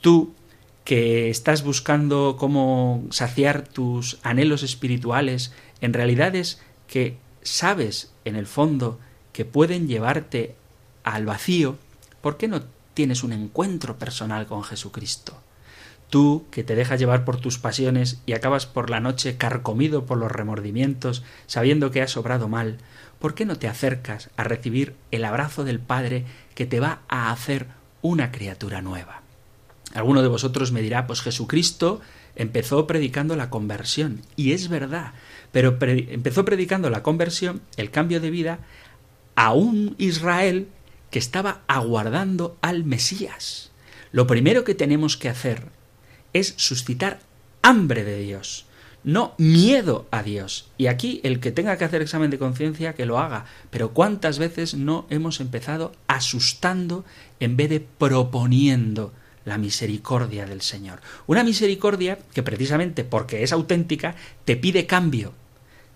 Tú 0.00 0.34
que 0.84 1.30
estás 1.30 1.62
buscando 1.62 2.36
cómo 2.38 3.04
saciar 3.10 3.68
tus 3.68 4.18
anhelos 4.22 4.62
espirituales 4.62 5.52
en 5.80 5.92
realidades 5.92 6.60
que 6.88 7.16
sabes 7.42 8.12
en 8.24 8.36
el 8.36 8.46
fondo 8.46 8.98
que 9.32 9.44
pueden 9.44 9.88
llevarte 9.88 10.54
al 11.04 11.26
vacío, 11.26 11.76
¿por 12.22 12.36
qué 12.36 12.48
no 12.48 12.62
tienes 12.94 13.22
un 13.22 13.32
encuentro 13.32 13.98
personal 13.98 14.46
con 14.46 14.64
Jesucristo? 14.64 15.40
Tú, 16.10 16.44
que 16.50 16.62
te 16.62 16.76
dejas 16.76 17.00
llevar 17.00 17.24
por 17.24 17.40
tus 17.40 17.58
pasiones 17.58 18.20
y 18.24 18.34
acabas 18.34 18.66
por 18.66 18.88
la 18.88 19.00
noche 19.00 19.36
carcomido 19.36 20.06
por 20.06 20.18
los 20.18 20.30
remordimientos, 20.30 21.24
sabiendo 21.46 21.90
que 21.90 22.02
has 22.02 22.16
obrado 22.16 22.48
mal, 22.48 22.78
¿por 23.18 23.34
qué 23.34 23.44
no 23.44 23.56
te 23.56 23.68
acercas 23.68 24.30
a 24.36 24.44
recibir 24.44 24.94
el 25.10 25.24
abrazo 25.24 25.64
del 25.64 25.80
Padre 25.80 26.24
que 26.54 26.66
te 26.66 26.78
va 26.78 27.00
a 27.08 27.32
hacer 27.32 27.66
una 28.00 28.30
criatura 28.30 28.80
nueva? 28.80 29.22
Alguno 29.92 30.22
de 30.22 30.28
vosotros 30.28 30.72
me 30.72 30.82
dirá, 30.82 31.06
pues 31.06 31.20
Jesucristo 31.20 32.00
empezó 32.36 32.86
predicando 32.86 33.36
la 33.36 33.50
conversión, 33.50 34.22
y 34.36 34.52
es 34.52 34.68
verdad, 34.68 35.12
pero 35.52 35.76
empezó 35.80 36.44
predicando 36.44 36.90
la 36.90 37.02
conversión, 37.02 37.62
el 37.76 37.90
cambio 37.90 38.20
de 38.20 38.30
vida, 38.30 38.58
a 39.36 39.52
un 39.52 39.94
Israel 39.98 40.68
que 41.14 41.20
estaba 41.20 41.60
aguardando 41.68 42.58
al 42.60 42.82
Mesías. 42.82 43.70
Lo 44.10 44.26
primero 44.26 44.64
que 44.64 44.74
tenemos 44.74 45.16
que 45.16 45.28
hacer 45.28 45.68
es 46.32 46.54
suscitar 46.56 47.20
hambre 47.62 48.02
de 48.02 48.18
Dios, 48.18 48.66
no 49.04 49.32
miedo 49.38 50.08
a 50.10 50.24
Dios. 50.24 50.72
Y 50.76 50.88
aquí 50.88 51.20
el 51.22 51.38
que 51.38 51.52
tenga 51.52 51.78
que 51.78 51.84
hacer 51.84 52.02
examen 52.02 52.30
de 52.30 52.40
conciencia, 52.40 52.94
que 52.94 53.06
lo 53.06 53.20
haga. 53.20 53.44
Pero 53.70 53.92
¿cuántas 53.92 54.40
veces 54.40 54.74
no 54.74 55.06
hemos 55.08 55.38
empezado 55.38 55.92
asustando 56.08 57.04
en 57.38 57.56
vez 57.56 57.70
de 57.70 57.78
proponiendo 57.78 59.12
la 59.44 59.56
misericordia 59.56 60.46
del 60.46 60.62
Señor? 60.62 61.00
Una 61.28 61.44
misericordia 61.44 62.18
que 62.34 62.42
precisamente 62.42 63.04
porque 63.04 63.44
es 63.44 63.52
auténtica, 63.52 64.16
te 64.44 64.56
pide 64.56 64.86
cambio, 64.86 65.32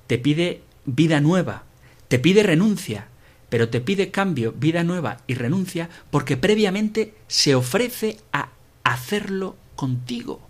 te 0.07 0.17
pide 0.19 0.63
vida 0.85 1.21
nueva, 1.21 1.65
te 2.07 2.21
pide 2.21 2.45
renuncia, 2.45 3.09
pero 3.49 3.69
te 3.69 3.81
pide 3.81 4.11
cambio, 4.11 4.53
vida 4.53 4.85
nueva 4.85 5.19
y 5.27 5.35
renuncia 5.35 5.89
porque 6.11 6.37
previamente 6.37 7.15
se 7.27 7.55
ofrece 7.55 8.19
a 8.33 8.51
hacerlo 8.85 9.57
contigo. 9.77 10.41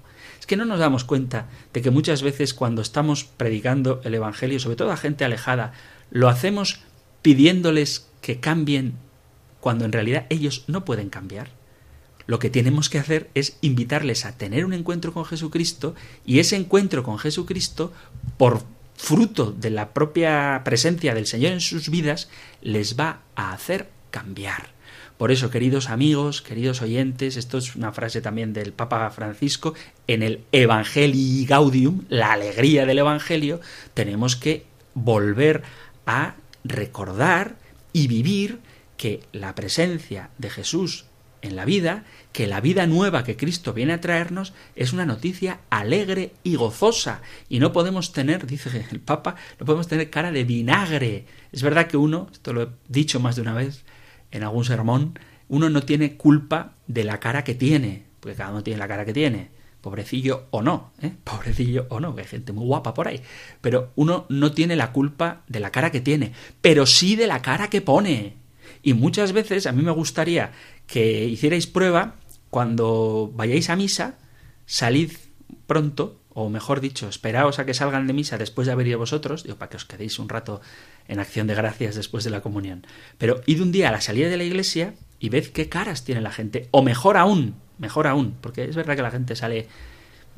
Es 0.41 0.47
que 0.47 0.57
no 0.57 0.65
nos 0.65 0.79
damos 0.79 1.05
cuenta 1.05 1.49
de 1.73 1.83
que 1.83 1.91
muchas 1.91 2.23
veces 2.23 2.55
cuando 2.55 2.83
estamos 2.83 3.25
predicando 3.25 4.01
el 4.05 4.15
Evangelio, 4.15 4.61
sobre 4.61 4.77
todo 4.77 4.91
a 4.91 4.97
gente 4.97 5.25
alejada, 5.25 5.73
lo 6.11 6.29
hacemos 6.29 6.81
pidiéndoles 7.23 8.09
que 8.21 8.41
cambien 8.41 8.95
cuando 9.61 9.85
en 9.85 9.93
realidad 9.93 10.27
ellos 10.31 10.65
no 10.67 10.85
pueden 10.85 11.11
cambiar. 11.11 11.51
Lo 12.27 12.39
que 12.39 12.51
tenemos 12.51 12.91
que 12.91 12.99
hacer 12.99 13.31
es 13.35 13.57
invitarles 13.63 14.27
a 14.27 14.37
tener 14.37 14.67
un 14.67 14.75
encuentro 14.75 15.15
con 15.15 15.25
Jesucristo 15.25 15.95
y 16.27 16.41
ese 16.41 16.57
encuentro 16.57 17.03
con 17.03 17.19
Jesucristo, 17.19 17.93
por 18.37 18.63
fruto 18.99 19.53
de 19.53 19.71
la 19.71 19.95
propia 19.95 20.61
presencia 20.65 21.15
del 21.15 21.27
Señor 21.27 21.53
en 21.53 21.61
sus 21.61 21.89
vidas, 21.89 22.29
les 22.61 22.99
va 22.99 23.21
a 23.37 23.53
hacer 23.53 23.89
cambiar. 24.11 24.77
Por 25.17 25.33
eso, 25.33 25.51
queridos 25.51 25.89
amigos, 25.89 26.43
queridos 26.43 26.83
oyentes, 26.83 27.37
esto 27.37 27.59
es 27.59 27.75
una 27.75 27.93
frase 27.93 28.21
también 28.21 28.53
del 28.53 28.73
Papa 28.73 29.09
Francisco, 29.11 29.75
en 30.07 30.23
el 30.23 30.43
Evangelii 30.53 31.47
Gaudium, 31.47 32.05
la 32.09 32.33
alegría 32.33 32.87
del 32.87 32.99
Evangelio, 32.99 33.61
tenemos 33.95 34.37
que 34.37 34.65
volver 34.95 35.63
a 36.07 36.35
recordar 36.65 37.57
y 37.93 38.09
vivir 38.09 38.59
que 38.97 39.21
la 39.33 39.55
presencia 39.55 40.31
de 40.39 40.51
Jesús 40.51 41.08
en 41.49 41.57
la 41.57 41.65
vida, 41.65 42.05
que 42.33 42.47
la 42.47 42.61
vida 42.61 42.87
nueva 42.87 43.25
que 43.25 43.37
Cristo 43.37 43.73
viene 43.73 43.95
a 43.95 44.01
traernos 44.01 44.53
es 44.77 44.93
una 44.93 45.07
noticia 45.07 45.61
alegre 45.71 46.33
y 46.45 46.55
gozosa. 46.55 47.23
Y 47.49 47.59
no 47.59 47.73
podemos 47.73 48.13
tener, 48.13 48.47
dice 48.47 48.87
el 48.91 49.01
Papa, 49.01 49.35
no 49.59 49.67
podemos 49.67 49.89
tener 49.89 50.11
cara 50.11 50.31
de 50.31 50.45
vinagre. 50.45 51.27
Es 51.51 51.63
verdad 51.63 51.89
que 51.89 51.97
uno, 51.97 52.29
esto 52.31 52.53
lo 52.53 52.63
he 52.63 52.69
dicho 52.89 53.19
más 53.19 53.37
de 53.37 53.43
una 53.43 53.55
vez 53.55 53.85
en 54.31 54.45
algún 54.45 54.65
sermón, 54.65 55.19
uno 55.49 55.71
no 55.71 55.83
tiene 55.83 56.17
culpa 56.17 56.75
de 56.87 57.05
la 57.05 57.21
cara 57.21 57.45
que 57.45 57.55
tiene, 57.55 58.05
porque 58.21 58.37
cada 58.37 58.51
uno 58.51 58.63
tiene 58.63 58.79
la 58.79 58.89
cara 58.89 59.05
que 59.05 59.13
tiene. 59.13 59.51
Pobrecillo 59.81 60.49
o 60.51 60.63
no, 60.63 60.93
¿eh? 61.01 61.13
pobrecillo 61.25 61.87
o 61.89 62.01
no, 62.01 62.15
que 62.15 62.23
hay 62.23 62.29
gente 62.29 62.53
muy 62.53 62.67
guapa 62.67 62.95
por 62.95 63.09
ahí. 63.09 63.23
Pero 63.61 63.93
uno 63.97 64.27
no 64.29 64.53
tiene 64.53 64.77
la 64.77 64.93
culpa 64.93 65.43
de 65.49 65.61
la 65.61 65.71
cara 65.71 65.91
que 65.91 66.01
tiene, 66.01 66.33
pero 66.61 66.87
sí 66.87 67.17
de 67.17 67.27
la 67.27 67.43
cara 67.43 67.71
que 67.71 67.81
pone. 67.81 68.37
Y 68.83 68.95
muchas 68.95 69.33
veces 69.33 69.67
a 69.67 69.73
mí 69.73 69.83
me 69.83 69.91
gustaría 69.91 70.53
que 70.89 71.25
hicierais 71.27 71.69
prueba 71.69 72.17
cuando 72.51 73.31
vayáis 73.35 73.71
a 73.71 73.77
misa, 73.77 74.19
salid 74.67 75.13
pronto, 75.69 76.19
o 76.33 76.49
mejor 76.49 76.81
dicho, 76.81 77.09
esperaos 77.09 77.59
a 77.59 77.67
que 77.67 77.75
salgan 77.75 78.07
de 78.07 78.15
misa 78.15 78.39
después 78.39 78.67
de 78.67 78.73
haber 78.73 78.89
ido 78.89 78.99
vosotros, 78.99 79.45
digo, 79.45 79.57
para 79.57 79.69
que 79.69 79.77
os 79.77 79.85
quedéis 79.85 80.19
un 80.19 80.29
rato 80.29 80.61
en 81.07 81.21
acción 81.21 81.47
de 81.47 81.55
gracias 81.55 81.95
después 81.95 82.25
de 82.25 82.31
la 82.31 82.41
comunión. 82.41 82.87
Pero 83.19 83.43
id 83.47 83.61
un 83.61 83.71
día 83.71 83.91
a 83.91 83.93
la 83.93 84.01
salida 84.01 84.29
de 84.29 84.37
la 84.37 84.45
iglesia 84.45 84.95
y 85.21 85.29
ved 85.29 85.47
qué 85.53 85.69
caras 85.69 86.05
tiene 86.05 86.23
la 86.23 86.33
gente, 86.33 86.69
o 86.71 86.83
mejor 86.83 87.17
aún, 87.17 87.55
mejor 87.77 88.07
aún, 88.07 88.35
porque 88.41 88.65
es 88.65 88.77
verdad 88.77 88.97
que 88.97 89.03
la 89.03 89.11
gente 89.11 89.37
sale 89.37 89.69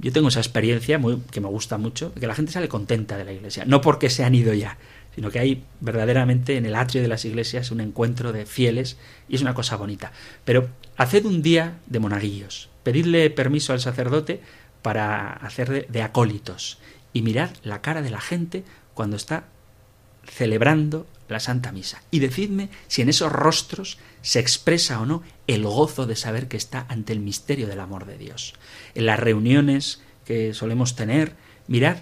yo 0.00 0.12
tengo 0.12 0.28
esa 0.28 0.40
experiencia 0.40 0.98
muy, 0.98 1.18
que 1.30 1.40
me 1.40 1.48
gusta 1.48 1.78
mucho, 1.78 2.12
que 2.14 2.26
la 2.26 2.34
gente 2.34 2.52
sale 2.52 2.68
contenta 2.68 3.16
de 3.16 3.24
la 3.24 3.32
iglesia, 3.32 3.64
no 3.66 3.80
porque 3.80 4.10
se 4.10 4.24
han 4.24 4.34
ido 4.34 4.54
ya, 4.54 4.78
sino 5.14 5.30
que 5.30 5.38
hay 5.38 5.64
verdaderamente 5.80 6.56
en 6.56 6.66
el 6.66 6.74
atrio 6.74 7.02
de 7.02 7.08
las 7.08 7.24
iglesias 7.24 7.70
un 7.70 7.80
encuentro 7.80 8.32
de 8.32 8.46
fieles 8.46 8.96
y 9.28 9.36
es 9.36 9.42
una 9.42 9.54
cosa 9.54 9.76
bonita. 9.76 10.12
Pero 10.44 10.68
haced 10.96 11.24
un 11.26 11.42
día 11.42 11.78
de 11.86 11.98
monaguillos, 11.98 12.70
pedidle 12.82 13.30
permiso 13.30 13.72
al 13.72 13.80
sacerdote 13.80 14.40
para 14.82 15.32
hacer 15.32 15.88
de, 15.88 16.02
acólitos. 16.02 16.78
Y 17.12 17.22
mirad 17.22 17.50
la 17.62 17.82
cara 17.82 18.02
de 18.02 18.10
la 18.10 18.20
gente 18.20 18.64
cuando 18.94 19.16
está 19.16 19.44
celebrando 20.24 21.06
la 21.31 21.40
Santa 21.40 21.73
Misa. 21.73 22.03
Y 22.11 22.19
decidme 22.19 22.71
si 22.88 23.03
en 23.03 23.09
esos 23.09 23.33
rostros 23.33 23.99
se 24.23 24.40
expresa 24.40 25.01
o 25.01 25.07
no 25.07 25.23
el 25.47 25.64
gozo 25.64 26.07
de 26.07 26.16
saber 26.16 26.49
que 26.49 26.57
está 26.57 26.87
ante 26.88 27.12
el 27.12 27.21
misterio 27.21 27.66
del 27.66 27.81
amor 27.81 28.07
de 28.07 28.19
Dios. 28.19 28.55
En 28.95 29.07
las 29.07 29.19
reuniones 29.19 30.03
que 30.25 30.55
solemos 30.55 30.97
tener, 30.97 31.35
mirad 31.66 31.99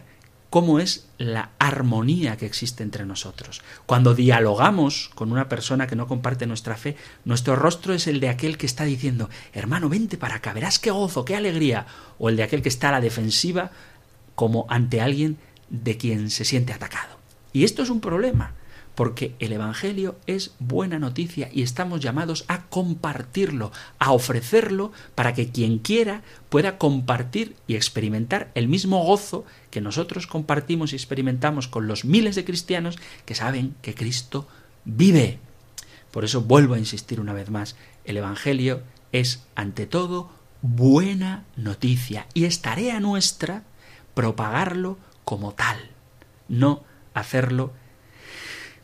cómo 0.50 0.80
es 0.80 1.08
la 1.18 1.50
armonía 1.58 2.36
que 2.36 2.46
existe 2.46 2.82
entre 2.82 3.04
nosotros. 3.04 3.62
Cuando 3.86 4.14
dialogamos 4.14 5.10
con 5.14 5.30
una 5.32 5.48
persona 5.48 5.86
que 5.86 5.96
no 5.96 6.06
comparte 6.06 6.46
nuestra 6.46 6.76
fe, 6.76 6.96
nuestro 7.24 7.56
rostro 7.56 7.92
es 7.92 8.06
el 8.06 8.20
de 8.20 8.28
aquel 8.28 8.56
que 8.56 8.66
está 8.66 8.84
diciendo, 8.84 9.28
hermano, 9.52 9.88
vente 9.88 10.16
para 10.16 10.36
acá, 10.36 10.52
verás 10.52 10.78
qué 10.78 10.90
gozo, 10.90 11.24
qué 11.24 11.36
alegría, 11.36 11.86
o 12.18 12.28
el 12.28 12.36
de 12.36 12.44
aquel 12.44 12.62
que 12.62 12.68
está 12.68 12.88
a 12.88 12.92
la 12.92 13.00
defensiva 13.00 13.70
como 14.34 14.66
ante 14.68 15.00
alguien 15.00 15.36
de 15.68 15.96
quien 15.96 16.30
se 16.30 16.44
siente 16.44 16.72
atacado. 16.72 17.18
Y 17.52 17.64
esto 17.64 17.82
es 17.82 17.90
un 17.90 18.00
problema, 18.00 18.54
porque 18.98 19.36
el 19.38 19.52
Evangelio 19.52 20.18
es 20.26 20.56
buena 20.58 20.98
noticia 20.98 21.50
y 21.52 21.62
estamos 21.62 22.00
llamados 22.00 22.44
a 22.48 22.64
compartirlo, 22.64 23.70
a 24.00 24.10
ofrecerlo 24.10 24.90
para 25.14 25.34
que 25.34 25.52
quien 25.52 25.78
quiera 25.78 26.22
pueda 26.48 26.78
compartir 26.78 27.54
y 27.68 27.76
experimentar 27.76 28.50
el 28.56 28.66
mismo 28.66 29.04
gozo 29.04 29.44
que 29.70 29.80
nosotros 29.80 30.26
compartimos 30.26 30.92
y 30.92 30.96
experimentamos 30.96 31.68
con 31.68 31.86
los 31.86 32.04
miles 32.04 32.34
de 32.34 32.44
cristianos 32.44 32.98
que 33.24 33.36
saben 33.36 33.76
que 33.82 33.94
Cristo 33.94 34.48
vive. 34.84 35.38
Por 36.10 36.24
eso 36.24 36.40
vuelvo 36.40 36.74
a 36.74 36.80
insistir 36.80 37.20
una 37.20 37.34
vez 37.34 37.50
más, 37.50 37.76
el 38.04 38.16
Evangelio 38.16 38.82
es 39.12 39.44
ante 39.54 39.86
todo 39.86 40.28
buena 40.60 41.44
noticia 41.54 42.26
y 42.34 42.46
es 42.46 42.62
tarea 42.62 42.98
nuestra 42.98 43.62
propagarlo 44.14 44.98
como 45.24 45.54
tal, 45.54 45.78
no 46.48 46.82
hacerlo 47.14 47.77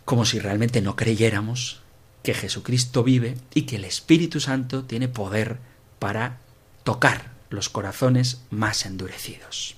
como 0.04 0.24
si 0.24 0.38
realmente 0.38 0.80
no 0.80 0.96
creyéramos 0.96 1.80
que 2.22 2.34
Jesucristo 2.34 3.04
vive 3.04 3.36
y 3.52 3.62
que 3.62 3.76
el 3.76 3.84
Espíritu 3.84 4.40
Santo 4.40 4.84
tiene 4.84 5.08
poder 5.08 5.58
para 5.98 6.38
tocar 6.82 7.32
los 7.50 7.68
corazones 7.68 8.42
más 8.50 8.86
endurecidos. 8.86 9.76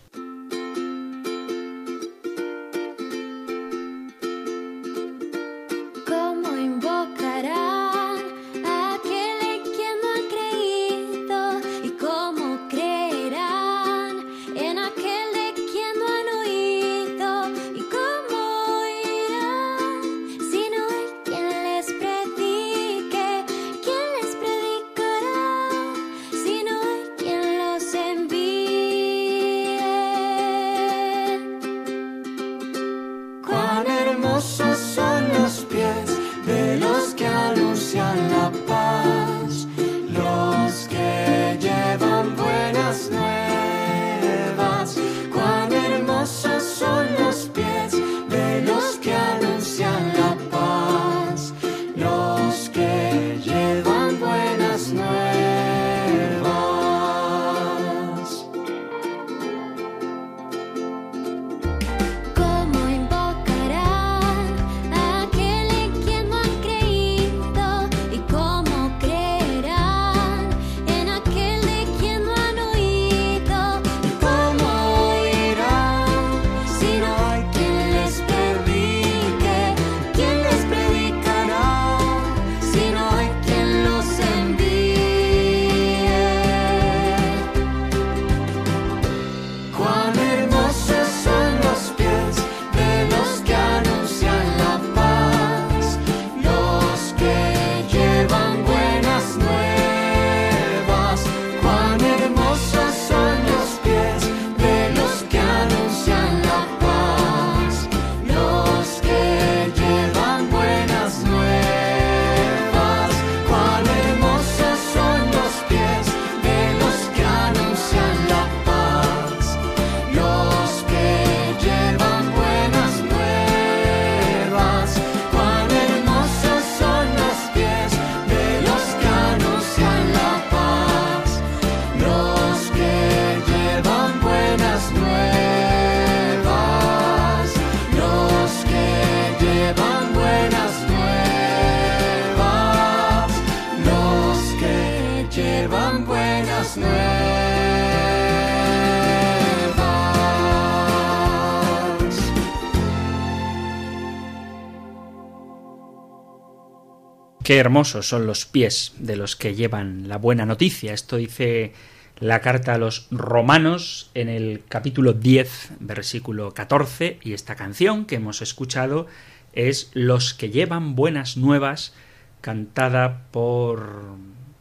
Qué 157.47 157.59
hermosos 157.59 158.09
son 158.09 158.27
los 158.27 158.45
pies 158.45 158.93
de 158.99 159.15
los 159.15 159.37
que 159.37 159.55
llevan 159.55 160.09
la 160.09 160.19
buena 160.19 160.45
noticia. 160.47 160.93
Esto 160.93 161.17
dice 161.17 161.75
la 162.19 162.41
carta 162.41 162.75
a 162.75 162.79
los 162.79 163.07
romanos 163.13 164.11
en 164.15 164.29
el 164.29 164.65
capítulo 164.69 165.13
10, 165.13 165.75
versículo 165.79 166.53
14, 166.53 167.21
y 167.23 167.35
esta 167.35 167.55
canción 167.55 168.05
que 168.05 168.17
hemos 168.17 168.43
escuchado 168.43 169.07
es 169.53 169.93
Los 169.95 170.35
que 170.35 170.51
llevan 170.51 170.97
buenas 170.97 171.37
nuevas, 171.37 171.95
cantada 172.41 173.29
por 173.31 174.17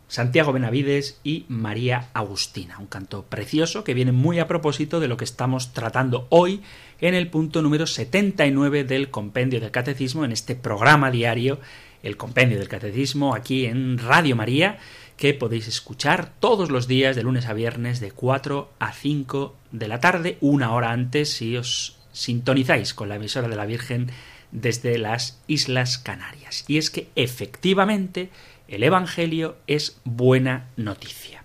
Santiago 0.07 0.53
Benavides 0.53 1.19
y 1.23 1.45
María 1.47 2.09
Agustina. 2.13 2.77
Un 2.77 2.85
canto 2.85 3.23
precioso 3.23 3.83
que 3.83 3.95
viene 3.95 4.11
muy 4.11 4.37
a 4.37 4.47
propósito 4.47 4.99
de 4.99 5.07
lo 5.07 5.17
que 5.17 5.25
estamos 5.25 5.73
tratando 5.73 6.27
hoy 6.29 6.61
en 7.01 7.15
el 7.15 7.31
punto 7.31 7.63
número 7.63 7.87
79 7.87 8.83
del 8.83 9.09
compendio 9.09 9.59
del 9.59 9.71
catecismo, 9.71 10.23
en 10.23 10.31
este 10.31 10.53
programa 10.53 11.09
diario 11.09 11.59
el 12.05 12.17
compendio 12.17 12.59
del 12.59 12.69
catecismo 12.69 13.33
aquí 13.33 13.65
en 13.65 13.97
Radio 13.97 14.35
María, 14.35 14.77
que 15.17 15.33
podéis 15.33 15.67
escuchar 15.67 16.31
todos 16.39 16.69
los 16.69 16.87
días 16.87 17.15
de 17.15 17.23
lunes 17.23 17.47
a 17.47 17.53
viernes 17.53 17.99
de 17.99 18.11
4 18.11 18.71
a 18.79 18.93
5 18.93 19.55
de 19.71 19.87
la 19.87 19.99
tarde, 19.99 20.37
una 20.39 20.73
hora 20.73 20.91
antes 20.91 21.33
si 21.33 21.57
os 21.57 21.97
sintonizáis 22.11 22.93
con 22.93 23.09
la 23.09 23.15
emisora 23.15 23.47
de 23.47 23.55
la 23.55 23.65
Virgen 23.65 24.11
desde 24.51 24.99
las 24.99 25.41
Islas 25.47 25.97
Canarias. 25.97 26.63
Y 26.67 26.77
es 26.77 26.91
que 26.91 27.09
efectivamente 27.15 28.29
el 28.67 28.83
Evangelio 28.83 29.57
es 29.65 29.99
buena 30.03 30.69
noticia. 30.77 31.43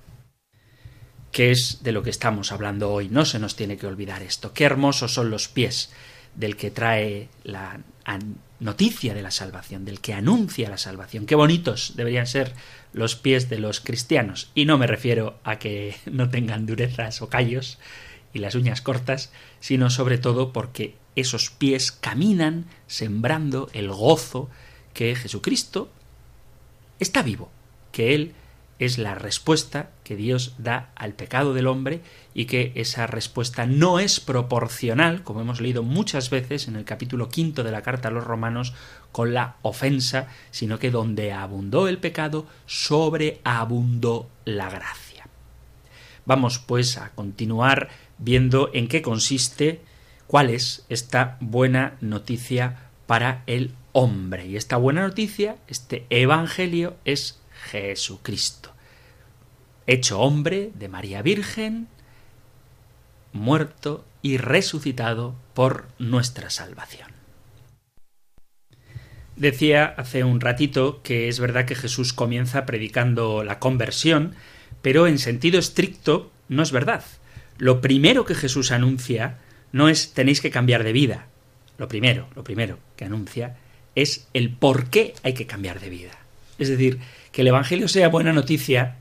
¿Qué 1.33 1.53
es 1.53 1.83
de 1.83 1.93
lo 1.93 2.03
que 2.03 2.11
estamos 2.11 2.53
hablando 2.53 2.93
hoy? 2.93 3.09
No 3.09 3.25
se 3.25 3.39
nos 3.39 3.57
tiene 3.57 3.79
que 3.79 3.87
olvidar 3.87 4.23
esto. 4.23 4.53
Qué 4.53 4.65
hermosos 4.65 5.15
son 5.15 5.31
los 5.31 5.49
pies 5.49 5.91
del 6.35 6.57
que 6.57 6.71
trae 6.71 7.29
la 7.45 7.81
noticia 8.61 9.15
de 9.15 9.23
la 9.23 9.31
salvación, 9.31 9.85
del 9.85 10.01
que 10.01 10.15
anuncia 10.15 10.71
la 10.71 10.79
salvación. 10.79 11.27
Qué 11.27 11.35
bonitos 11.35 11.95
deberían 11.97 12.27
ser 12.27 12.55
los 12.93 13.17
pies 13.17 13.49
de 13.49 13.59
los 13.59 13.81
cristianos. 13.81 14.51
Y 14.55 14.67
no 14.67 14.79
me 14.79 14.87
refiero 14.87 15.39
a 15.45 15.59
que 15.59 15.97
no 16.11 16.29
tengan 16.31 16.67
durezas 16.67 17.23
o 17.23 17.29
callos 17.29 17.79
y 18.33 18.39
las 18.39 18.55
uñas 18.55 18.81
cortas, 18.81 19.33
sino 19.59 19.91
sobre 19.91 20.19
todo 20.19 20.53
porque 20.53 20.95
esos 21.17 21.51
pies 21.51 21.91
caminan 21.91 22.67
sembrando 22.87 23.69
el 23.73 23.91
gozo 23.91 24.49
que 24.95 25.17
Jesucristo 25.17 25.91
está 27.01 27.23
vivo, 27.23 27.51
que 27.91 28.15
Él 28.15 28.35
es 28.81 28.97
la 28.97 29.15
respuesta 29.15 29.91
que 30.05 30.17
Dios 30.17 30.55
da 30.57 30.91
al 30.97 31.13
pecado 31.13 31.53
del 31.53 31.67
hombre 31.67 32.01
y 32.33 32.47
que 32.47 32.73
esa 32.75 33.07
respuesta 33.07 33.67
no 33.67 34.01
es 34.01 34.21
proporcional, 34.21 35.23
como 35.23 35.43
hemos 35.43 35.61
leído 35.61 35.83
muchas 35.83 36.31
veces 36.31 36.67
en 36.67 36.77
el 36.77 36.87
capítulo 36.87 37.29
quinto 37.29 37.63
de 37.63 37.73
la 37.73 37.83
carta 37.83 38.09
a 38.09 38.11
los 38.11 38.25
romanos, 38.25 38.73
con 39.13 39.35
la 39.35 39.57
ofensa, 39.61 40.29
sino 40.51 40.79
que 40.79 40.91
donde 40.91 41.31
abundó 41.33 41.89
el 41.89 41.99
pecado, 41.99 42.47
sobreabundó 42.65 44.31
la 44.47 44.71
gracia. 44.71 45.29
Vamos 46.25 46.59
pues 46.59 46.97
a 46.97 47.11
continuar 47.11 47.91
viendo 48.17 48.71
en 48.73 48.89
qué 48.89 49.03
consiste, 49.03 49.83
cuál 50.27 50.49
es 50.49 50.87
esta 50.89 51.37
buena 51.41 51.99
noticia 52.01 52.89
para 53.07 53.43
el 53.47 53.75
hombre. 53.93 54.47
Y 54.47 54.57
esta 54.57 54.79
buena 54.79 55.03
noticia, 55.03 55.57
este 55.69 56.07
Evangelio, 56.09 56.97
es 57.05 57.41
Jesucristo, 57.65 58.73
hecho 59.87 60.21
hombre 60.21 60.71
de 60.75 60.89
María 60.89 61.23
Virgen, 61.23 61.89
muerto 63.33 64.05
y 64.23 64.37
resucitado 64.37 65.35
por 65.55 65.87
nuestra 65.99 66.51
salvación. 66.51 67.11
Decía 69.37 69.87
hace 69.97 70.25
un 70.25 70.41
ratito 70.41 71.01
que 71.03 71.29
es 71.29 71.41
verdad 71.41 71.65
que 71.65 71.75
Jesús 71.75 72.13
comienza 72.13 72.67
predicando 72.67 73.43
la 73.43 73.59
conversión, 73.59 74.35
pero 74.83 75.07
en 75.07 75.19
sentido 75.19 75.59
estricto 75.59 76.31
no 76.49 76.63
es 76.63 76.73
verdad. 76.73 77.05
Lo 77.57 77.81
primero 77.81 78.25
que 78.25 78.35
Jesús 78.35 78.71
anuncia 78.71 79.39
no 79.73 79.89
es 79.89 80.13
tenéis 80.13 80.41
que 80.41 80.51
cambiar 80.51 80.85
de 80.85 80.93
vida. 80.93 81.27
Lo 81.79 81.89
primero, 81.89 82.29
lo 82.35 82.45
primero 82.45 82.79
que 82.97 83.07
anuncia 83.07 83.57
es 83.95 84.29
el 84.35 84.51
por 84.51 84.91
qué 84.91 85.15
hay 85.23 85.33
que 85.33 85.47
cambiar 85.47 85.81
de 85.81 85.89
vida. 85.89 86.20
Es 86.61 86.69
decir, 86.69 87.01
que 87.33 87.41
el 87.41 87.49
Evangelio 87.49 87.89
sea 87.89 88.09
buena 88.09 88.33
noticia 88.33 88.99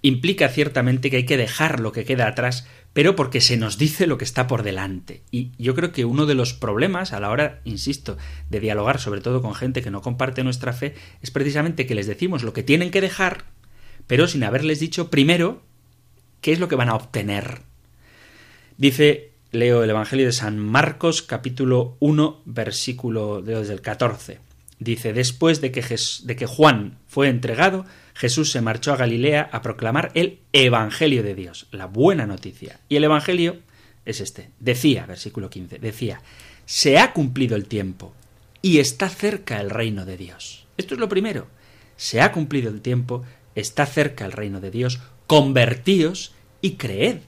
implica 0.00 0.48
ciertamente 0.48 1.10
que 1.10 1.16
hay 1.16 1.26
que 1.26 1.36
dejar 1.36 1.80
lo 1.80 1.90
que 1.90 2.04
queda 2.04 2.28
atrás, 2.28 2.68
pero 2.92 3.16
porque 3.16 3.40
se 3.40 3.56
nos 3.56 3.76
dice 3.76 4.06
lo 4.06 4.16
que 4.16 4.24
está 4.24 4.46
por 4.46 4.62
delante. 4.62 5.22
Y 5.32 5.50
yo 5.58 5.74
creo 5.74 5.90
que 5.92 6.04
uno 6.04 6.26
de 6.26 6.34
los 6.34 6.52
problemas 6.52 7.12
a 7.12 7.20
la 7.20 7.30
hora, 7.30 7.60
insisto, 7.64 8.16
de 8.48 8.60
dialogar 8.60 9.00
sobre 9.00 9.22
todo 9.22 9.42
con 9.42 9.54
gente 9.54 9.82
que 9.82 9.90
no 9.90 10.02
comparte 10.02 10.44
nuestra 10.44 10.72
fe, 10.72 10.94
es 11.20 11.32
precisamente 11.32 11.86
que 11.86 11.96
les 11.96 12.06
decimos 12.06 12.44
lo 12.44 12.52
que 12.52 12.62
tienen 12.62 12.92
que 12.92 13.00
dejar, 13.00 13.46
pero 14.06 14.28
sin 14.28 14.44
haberles 14.44 14.78
dicho 14.78 15.10
primero 15.10 15.62
qué 16.42 16.52
es 16.52 16.60
lo 16.60 16.68
que 16.68 16.76
van 16.76 16.90
a 16.90 16.94
obtener. 16.94 17.62
Dice, 18.76 19.32
leo 19.50 19.82
el 19.82 19.90
Evangelio 19.90 20.26
de 20.26 20.32
San 20.32 20.60
Marcos 20.60 21.22
capítulo 21.22 21.96
1 21.98 22.42
versículo 22.44 23.42
desde 23.42 23.72
el 23.72 23.80
14. 23.80 24.53
Dice, 24.78 25.12
después 25.12 25.60
de 25.60 25.70
que, 25.70 25.82
de 26.24 26.36
que 26.36 26.46
Juan 26.46 26.98
fue 27.06 27.28
entregado, 27.28 27.86
Jesús 28.14 28.50
se 28.50 28.60
marchó 28.60 28.92
a 28.92 28.96
Galilea 28.96 29.48
a 29.52 29.62
proclamar 29.62 30.10
el 30.14 30.40
Evangelio 30.52 31.22
de 31.22 31.34
Dios, 31.34 31.66
la 31.70 31.86
buena 31.86 32.26
noticia. 32.26 32.80
Y 32.88 32.96
el 32.96 33.04
Evangelio 33.04 33.58
es 34.04 34.20
este. 34.20 34.50
Decía, 34.60 35.06
versículo 35.06 35.50
15, 35.50 35.78
decía, 35.78 36.20
se 36.66 36.98
ha 36.98 37.12
cumplido 37.12 37.56
el 37.56 37.66
tiempo 37.66 38.12
y 38.62 38.78
está 38.78 39.08
cerca 39.08 39.60
el 39.60 39.70
reino 39.70 40.04
de 40.04 40.16
Dios. 40.16 40.66
Esto 40.76 40.94
es 40.94 41.00
lo 41.00 41.08
primero. 41.08 41.46
Se 41.96 42.20
ha 42.20 42.32
cumplido 42.32 42.70
el 42.70 42.80
tiempo, 42.80 43.24
está 43.54 43.86
cerca 43.86 44.24
el 44.24 44.32
reino 44.32 44.60
de 44.60 44.70
Dios, 44.70 45.00
convertíos 45.26 46.34
y 46.60 46.72
creed 46.72 47.18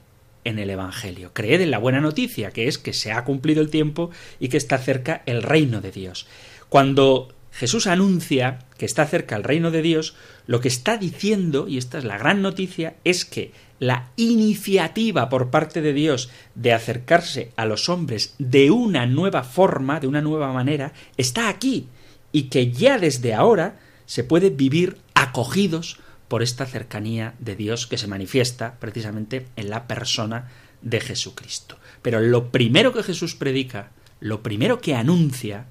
en 0.43 0.59
el 0.59 0.69
Evangelio. 0.69 1.31
Creed 1.33 1.61
en 1.61 1.71
la 1.71 1.77
buena 1.77 2.01
noticia, 2.01 2.51
que 2.51 2.67
es 2.67 2.77
que 2.77 2.93
se 2.93 3.11
ha 3.11 3.23
cumplido 3.23 3.61
el 3.61 3.69
tiempo 3.69 4.11
y 4.39 4.49
que 4.49 4.57
está 4.57 4.77
cerca 4.77 5.21
el 5.25 5.43
reino 5.43 5.81
de 5.81 5.91
Dios. 5.91 6.27
Cuando 6.69 7.33
Jesús 7.57 7.87
anuncia 7.87 8.59
que 8.77 8.85
está 8.85 9.07
cerca 9.07 9.35
el 9.35 9.43
reino 9.43 9.71
de 9.71 9.81
Dios, 9.81 10.13
lo 10.45 10.61
que 10.61 10.67
está 10.67 10.97
diciendo, 10.97 11.67
y 11.67 11.79
esta 11.79 11.97
es 11.97 12.03
la 12.03 12.19
gran 12.19 12.43
noticia, 12.43 12.97
es 13.03 13.25
que 13.25 13.51
la 13.79 14.11
iniciativa 14.15 15.27
por 15.27 15.49
parte 15.49 15.81
de 15.81 15.91
Dios 15.91 16.29
de 16.53 16.73
acercarse 16.73 17.53
a 17.55 17.65
los 17.65 17.89
hombres 17.89 18.35
de 18.37 18.69
una 18.69 19.07
nueva 19.07 19.41
forma, 19.41 19.99
de 19.99 20.05
una 20.05 20.21
nueva 20.21 20.53
manera, 20.53 20.93
está 21.17 21.49
aquí, 21.49 21.87
y 22.31 22.43
que 22.43 22.71
ya 22.71 22.99
desde 22.99 23.33
ahora 23.33 23.79
se 24.05 24.23
puede 24.23 24.51
vivir 24.51 24.97
acogidos 25.15 25.99
por 26.27 26.43
esta 26.43 26.67
cercanía 26.67 27.33
de 27.39 27.55
Dios 27.55 27.87
que 27.87 27.97
se 27.97 28.05
manifiesta 28.05 28.75
precisamente 28.79 29.47
en 29.55 29.71
la 29.71 29.87
persona 29.87 30.51
de 30.83 30.99
Jesucristo. 30.99 31.79
Pero 32.03 32.19
lo 32.19 32.51
primero 32.51 32.93
que 32.93 33.01
Jesús 33.01 33.33
predica, 33.33 33.89
lo 34.19 34.43
primero 34.43 34.79
que 34.79 34.93
anuncia, 34.93 35.65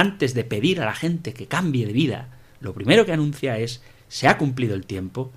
antes 0.00 0.32
de 0.32 0.44
pedir 0.44 0.80
a 0.80 0.86
la 0.86 0.94
gente 0.94 1.34
que 1.34 1.46
cambie 1.46 1.86
de 1.86 1.92
vida, 1.92 2.28
lo 2.60 2.72
primero 2.72 3.04
que 3.04 3.12
anuncia 3.12 3.58
es 3.58 3.82
se 4.08 4.28
ha 4.28 4.38
cumplido 4.38 4.74
el 4.74 4.86
tiempo 4.86 5.30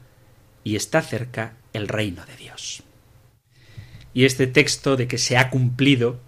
y 0.64 0.78
está 0.78 1.02
cerca 1.02 1.54
el 1.74 1.88
reino 1.90 2.26
de 2.26 2.38
Dios. 2.38 2.82
Y 4.14 4.26
este 4.26 4.48
texto 4.48 4.96
de 4.96 5.08
que 5.08 5.18
se 5.18 5.38
ha 5.38 5.50
cumplido 5.50 6.20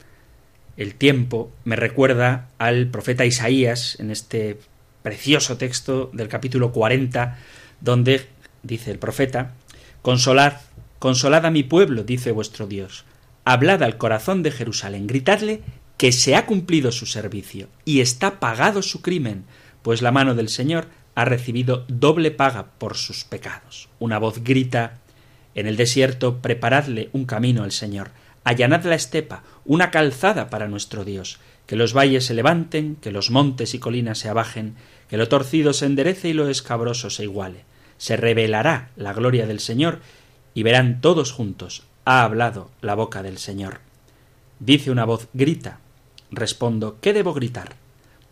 el 0.75 0.95
tiempo 0.95 1.51
me 1.63 1.77
recuerda 1.77 2.49
al 2.57 2.88
profeta 2.88 3.25
Isaías 3.25 3.97
en 3.99 4.11
este 4.11 4.59
precioso 5.01 5.57
texto 5.57 6.09
del 6.11 6.27
capítulo 6.27 6.73
40, 6.73 7.38
donde 7.79 8.27
dice 8.63 8.91
el 8.91 8.99
profeta, 8.99 9.53
Consolad, 10.01 10.55
consolad 10.99 11.45
a 11.45 11.51
mi 11.51 11.63
pueblo, 11.63 12.03
dice 12.03 12.31
vuestro 12.31 12.67
Dios, 12.67 13.05
hablad 13.45 13.81
al 13.81 13.97
corazón 13.97 14.43
de 14.43 14.51
Jerusalén, 14.51 15.07
gritadle 15.07 15.61
que 15.97 16.11
se 16.11 16.35
ha 16.35 16.45
cumplido 16.45 16.91
su 16.91 17.05
servicio 17.05 17.67
y 17.85 18.01
está 18.01 18.39
pagado 18.39 18.81
su 18.81 19.01
crimen, 19.01 19.45
pues 19.81 20.01
la 20.01 20.11
mano 20.11 20.35
del 20.35 20.49
Señor 20.49 20.87
ha 21.15 21.25
recibido 21.25 21.85
doble 21.87 22.31
paga 22.31 22.71
por 22.77 22.97
sus 22.97 23.23
pecados. 23.23 23.87
Una 23.99 24.19
voz 24.19 24.43
grita 24.43 24.99
en 25.55 25.67
el 25.67 25.77
desierto 25.77 26.39
preparadle 26.39 27.09
un 27.13 27.25
camino 27.25 27.63
al 27.63 27.71
Señor, 27.71 28.11
allanad 28.43 28.83
la 28.83 28.95
estepa, 28.95 29.43
una 29.63 29.89
calzada 29.89 30.49
para 30.49 30.67
nuestro 30.67 31.05
Dios, 31.05 31.39
que 31.65 31.77
los 31.77 31.93
valles 31.93 32.25
se 32.25 32.33
levanten, 32.33 32.97
que 32.97 33.11
los 33.11 33.31
montes 33.31 33.73
y 33.73 33.79
colinas 33.79 34.19
se 34.19 34.29
abajen, 34.29 34.75
que 35.09 35.17
lo 35.17 35.29
torcido 35.29 35.73
se 35.73 35.85
enderece 35.85 36.29
y 36.29 36.33
lo 36.33 36.49
escabroso 36.49 37.09
se 37.09 37.23
iguale. 37.23 37.63
Se 37.97 38.17
revelará 38.17 38.89
la 38.97 39.13
gloria 39.13 39.47
del 39.47 39.61
Señor 39.61 40.01
y 40.53 40.63
verán 40.63 40.99
todos 40.99 41.31
juntos. 41.31 41.83
Ha 42.03 42.23
hablado 42.23 42.69
la 42.81 42.93
boca 42.93 43.23
del 43.23 43.37
Señor. 43.37 43.79
Dice 44.59 44.91
una 44.91 45.05
voz, 45.05 45.27
grita, 45.33 45.79
Respondo, 46.36 46.97
¿qué 47.01 47.13
debo 47.13 47.33
gritar? 47.33 47.75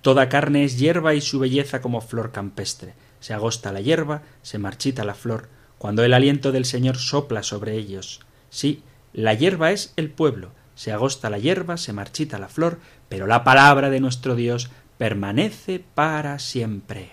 Toda 0.01 0.27
carne 0.27 0.65
es 0.65 0.77
hierba 0.77 1.13
y 1.13 1.21
su 1.21 1.39
belleza 1.39 1.81
como 1.81 2.01
flor 2.01 2.31
campestre. 2.31 2.93
Se 3.21 3.33
agosta 3.33 3.71
la 3.71 3.79
hierba, 3.79 4.21
se 4.41 4.57
marchita 4.57 5.05
la 5.05 5.15
flor, 5.15 5.47
cuando 5.77 6.03
el 6.03 6.13
aliento 6.13 6.51
del 6.51 6.65
Señor 6.65 6.97
sopla 6.97 7.43
sobre 7.43 7.77
ellos. 7.77 8.19
Sí, 8.49 8.83
la 9.13 9.33
hierba 9.33 9.71
es 9.71 9.93
el 9.95 10.09
pueblo, 10.09 10.51
se 10.75 10.91
agosta 10.91 11.29
la 11.29 11.39
hierba, 11.39 11.77
se 11.77 11.93
marchita 11.93 12.39
la 12.39 12.49
flor, 12.49 12.79
pero 13.07 13.27
la 13.27 13.43
palabra 13.43 13.89
de 13.89 14.01
nuestro 14.01 14.35
Dios 14.35 14.69
permanece 14.97 15.83
para 15.95 16.39
siempre. 16.39 17.11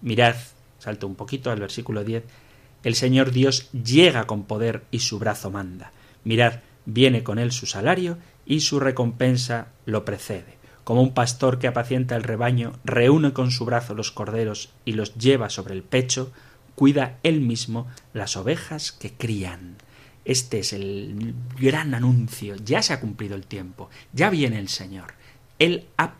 Mirad, 0.00 0.36
salto 0.78 1.06
un 1.06 1.14
poquito 1.14 1.50
al 1.50 1.60
versículo 1.60 2.02
10, 2.02 2.24
el 2.82 2.94
Señor 2.94 3.30
Dios 3.30 3.70
llega 3.72 4.26
con 4.26 4.44
poder 4.44 4.82
y 4.90 4.98
su 4.98 5.18
brazo 5.18 5.50
manda. 5.50 5.92
Mirad, 6.24 6.60
viene 6.86 7.22
con 7.22 7.38
él 7.38 7.52
su 7.52 7.66
salario 7.66 8.18
y 8.46 8.60
su 8.60 8.80
recompensa 8.80 9.68
lo 9.86 10.04
precede. 10.04 10.56
Como 10.84 11.02
un 11.02 11.14
pastor 11.14 11.58
que 11.58 11.66
apacienta 11.66 12.14
el 12.14 12.22
rebaño, 12.22 12.72
reúne 12.84 13.32
con 13.32 13.50
su 13.50 13.64
brazo 13.64 13.94
los 13.94 14.10
corderos 14.10 14.70
y 14.84 14.92
los 14.92 15.14
lleva 15.14 15.48
sobre 15.48 15.74
el 15.74 15.82
pecho, 15.82 16.30
cuida 16.74 17.18
él 17.22 17.40
mismo 17.40 17.86
las 18.12 18.36
ovejas 18.36 18.92
que 18.92 19.12
crían. 19.12 19.76
Este 20.24 20.60
es 20.60 20.72
el 20.72 21.34
gran 21.58 21.94
anuncio. 21.94 22.56
Ya 22.56 22.82
se 22.82 22.92
ha 22.92 23.00
cumplido 23.00 23.34
el 23.34 23.46
tiempo. 23.46 23.90
Ya 24.12 24.30
viene 24.30 24.58
el 24.58 24.68
Señor. 24.68 25.14
Él 25.58 25.86
ha 25.96 26.14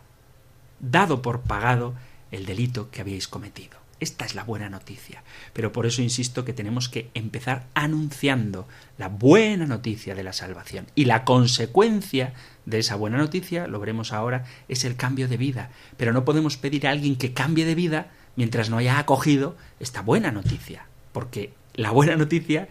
dado 0.79 1.21
por 1.21 1.41
pagado 1.41 1.93
el 2.31 2.45
delito 2.45 2.89
que 2.91 3.01
habíais 3.01 3.27
cometido. 3.27 3.84
Esta 3.99 4.25
es 4.25 4.35
la 4.35 4.43
buena 4.43 4.69
noticia. 4.69 5.23
Pero 5.53 5.71
por 5.71 5.85
eso 5.85 6.01
insisto 6.01 6.43
que 6.43 6.53
tenemos 6.53 6.89
que 6.89 7.09
empezar 7.13 7.67
anunciando 7.73 8.67
la 8.97 9.07
buena 9.07 9.65
noticia 9.65 10.15
de 10.15 10.23
la 10.23 10.33
salvación. 10.33 10.87
Y 10.95 11.05
la 11.05 11.23
consecuencia 11.23 12.33
de 12.65 12.79
esa 12.79 12.95
buena 12.95 13.17
noticia, 13.17 13.67
lo 13.67 13.79
veremos 13.79 14.11
ahora, 14.11 14.45
es 14.67 14.83
el 14.83 14.97
cambio 14.97 15.27
de 15.27 15.37
vida. 15.37 15.69
Pero 15.95 16.11
no 16.11 16.25
podemos 16.25 16.57
pedir 16.57 16.87
a 16.87 16.91
alguien 16.91 17.15
que 17.15 17.33
cambie 17.33 17.65
de 17.65 17.75
vida 17.75 18.11
mientras 18.35 18.69
no 18.69 18.77
haya 18.77 18.99
acogido 18.99 19.55
esta 19.79 20.01
buena 20.01 20.31
noticia. 20.31 20.87
Porque 21.13 21.53
la 21.73 21.91
buena 21.91 22.17
noticia, 22.17 22.67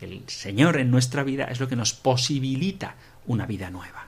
el 0.00 0.22
Señor 0.28 0.78
en 0.78 0.92
nuestra 0.92 1.24
vida, 1.24 1.44
es 1.46 1.58
lo 1.58 1.68
que 1.68 1.76
nos 1.76 1.92
posibilita 1.92 2.94
una 3.26 3.46
vida 3.46 3.70
nueva. 3.70 4.06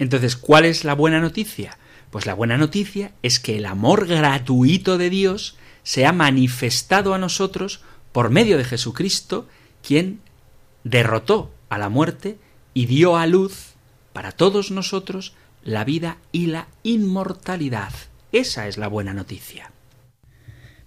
Entonces, 0.00 0.34
¿cuál 0.34 0.64
es 0.64 0.84
la 0.84 0.94
buena 0.94 1.20
noticia? 1.20 1.78
Pues 2.12 2.26
la 2.26 2.34
buena 2.34 2.58
noticia 2.58 3.12
es 3.22 3.40
que 3.40 3.56
el 3.56 3.64
amor 3.64 4.06
gratuito 4.06 4.98
de 4.98 5.08
Dios 5.08 5.56
se 5.82 6.04
ha 6.04 6.12
manifestado 6.12 7.14
a 7.14 7.18
nosotros 7.18 7.80
por 8.12 8.28
medio 8.28 8.58
de 8.58 8.64
Jesucristo, 8.64 9.48
quien 9.82 10.20
derrotó 10.84 11.54
a 11.70 11.78
la 11.78 11.88
muerte 11.88 12.36
y 12.74 12.84
dio 12.84 13.16
a 13.16 13.26
luz 13.26 13.72
para 14.12 14.30
todos 14.30 14.70
nosotros 14.70 15.32
la 15.64 15.84
vida 15.84 16.18
y 16.32 16.48
la 16.48 16.68
inmortalidad. 16.82 17.94
Esa 18.30 18.68
es 18.68 18.76
la 18.76 18.88
buena 18.88 19.14
noticia. 19.14 19.72